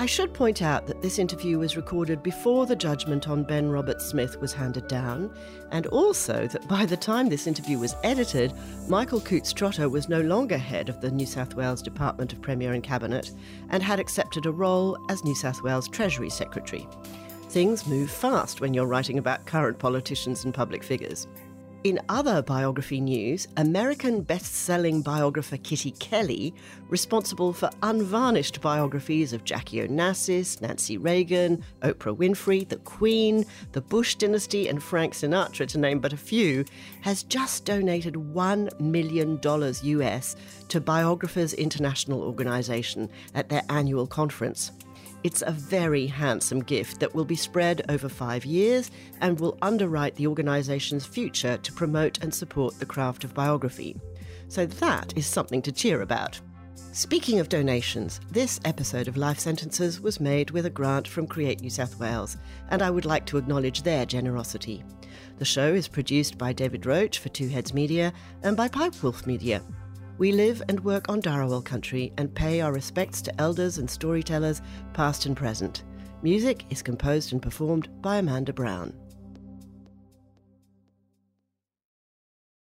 I 0.00 0.06
should 0.06 0.32
point 0.32 0.62
out 0.62 0.86
that 0.86 1.02
this 1.02 1.18
interview 1.18 1.58
was 1.58 1.76
recorded 1.76 2.22
before 2.22 2.64
the 2.64 2.74
judgment 2.74 3.28
on 3.28 3.42
Ben 3.42 3.70
Roberts-Smith 3.70 4.40
was 4.40 4.54
handed 4.54 4.88
down, 4.88 5.30
and 5.72 5.86
also 5.88 6.46
that 6.46 6.66
by 6.66 6.86
the 6.86 6.96
time 6.96 7.28
this 7.28 7.46
interview 7.46 7.78
was 7.78 7.94
edited, 8.02 8.54
Michael 8.88 9.20
Coutts 9.20 9.52
Trotter 9.52 9.90
was 9.90 10.08
no 10.08 10.22
longer 10.22 10.56
head 10.56 10.88
of 10.88 11.02
the 11.02 11.10
New 11.10 11.26
South 11.26 11.54
Wales 11.54 11.82
Department 11.82 12.32
of 12.32 12.40
Premier 12.40 12.72
and 12.72 12.82
Cabinet 12.82 13.32
and 13.68 13.82
had 13.82 14.00
accepted 14.00 14.46
a 14.46 14.50
role 14.50 14.96
as 15.10 15.22
New 15.22 15.34
South 15.34 15.62
Wales 15.62 15.86
Treasury 15.86 16.30
Secretary. 16.30 16.88
Things 17.50 17.86
move 17.86 18.10
fast 18.10 18.62
when 18.62 18.72
you're 18.72 18.86
writing 18.86 19.18
about 19.18 19.44
current 19.44 19.78
politicians 19.78 20.46
and 20.46 20.54
public 20.54 20.82
figures. 20.82 21.26
In 21.82 21.98
other 22.10 22.42
biography 22.42 23.00
news, 23.00 23.48
American 23.56 24.20
best 24.20 24.54
selling 24.54 25.00
biographer 25.00 25.56
Kitty 25.56 25.92
Kelley, 25.92 26.52
responsible 26.90 27.54
for 27.54 27.70
unvarnished 27.82 28.60
biographies 28.60 29.32
of 29.32 29.44
Jackie 29.44 29.78
Onassis, 29.78 30.60
Nancy 30.60 30.98
Reagan, 30.98 31.64
Oprah 31.80 32.14
Winfrey, 32.14 32.68
the 32.68 32.76
Queen, 32.76 33.46
the 33.72 33.80
Bush 33.80 34.16
dynasty, 34.16 34.68
and 34.68 34.82
Frank 34.82 35.14
Sinatra, 35.14 35.66
to 35.68 35.78
name 35.78 36.00
but 36.00 36.12
a 36.12 36.18
few, 36.18 36.66
has 37.00 37.22
just 37.22 37.64
donated 37.64 38.12
$1 38.12 38.78
million 38.78 39.40
US 39.42 40.36
to 40.68 40.82
Biographers 40.82 41.54
International 41.54 42.20
Organization 42.20 43.08
at 43.34 43.48
their 43.48 43.62
annual 43.70 44.06
conference. 44.06 44.72
It's 45.22 45.42
a 45.42 45.50
very 45.50 46.06
handsome 46.06 46.62
gift 46.62 47.00
that 47.00 47.14
will 47.14 47.26
be 47.26 47.36
spread 47.36 47.82
over 47.90 48.08
five 48.08 48.46
years 48.46 48.90
and 49.20 49.38
will 49.38 49.58
underwrite 49.60 50.16
the 50.16 50.26
organisation's 50.26 51.04
future 51.04 51.58
to 51.58 51.72
promote 51.72 52.22
and 52.22 52.34
support 52.34 52.78
the 52.78 52.86
craft 52.86 53.24
of 53.24 53.34
biography. 53.34 54.00
So 54.48 54.64
that 54.64 55.12
is 55.16 55.26
something 55.26 55.60
to 55.62 55.72
cheer 55.72 56.00
about. 56.00 56.40
Speaking 56.92 57.38
of 57.38 57.50
donations, 57.50 58.20
this 58.30 58.58
episode 58.64 59.08
of 59.08 59.16
Life 59.16 59.38
Sentences 59.38 60.00
was 60.00 60.20
made 60.20 60.50
with 60.50 60.66
a 60.66 60.70
grant 60.70 61.06
from 61.06 61.26
Create 61.26 61.60
New 61.60 61.70
South 61.70 62.00
Wales, 62.00 62.36
and 62.70 62.80
I 62.80 62.90
would 62.90 63.04
like 63.04 63.26
to 63.26 63.36
acknowledge 63.36 63.82
their 63.82 64.06
generosity. 64.06 64.82
The 65.38 65.44
show 65.44 65.72
is 65.72 65.86
produced 65.86 66.38
by 66.38 66.52
David 66.52 66.86
Roach 66.86 67.18
for 67.18 67.28
Two 67.28 67.48
Heads 67.48 67.74
Media 67.74 68.12
and 68.42 68.56
by 68.56 68.68
Pipe 68.68 69.00
Wolf 69.02 69.26
Media. 69.26 69.62
We 70.20 70.32
live 70.32 70.62
and 70.68 70.84
work 70.84 71.08
on 71.08 71.22
Dharawal 71.22 71.64
country 71.64 72.12
and 72.18 72.34
pay 72.34 72.60
our 72.60 72.74
respects 72.74 73.22
to 73.22 73.40
elders 73.40 73.78
and 73.78 73.88
storytellers, 73.88 74.60
past 74.92 75.24
and 75.24 75.34
present. 75.34 75.84
Music 76.22 76.66
is 76.68 76.82
composed 76.82 77.32
and 77.32 77.40
performed 77.40 77.88
by 78.02 78.18
Amanda 78.18 78.52
Brown. 78.52 78.92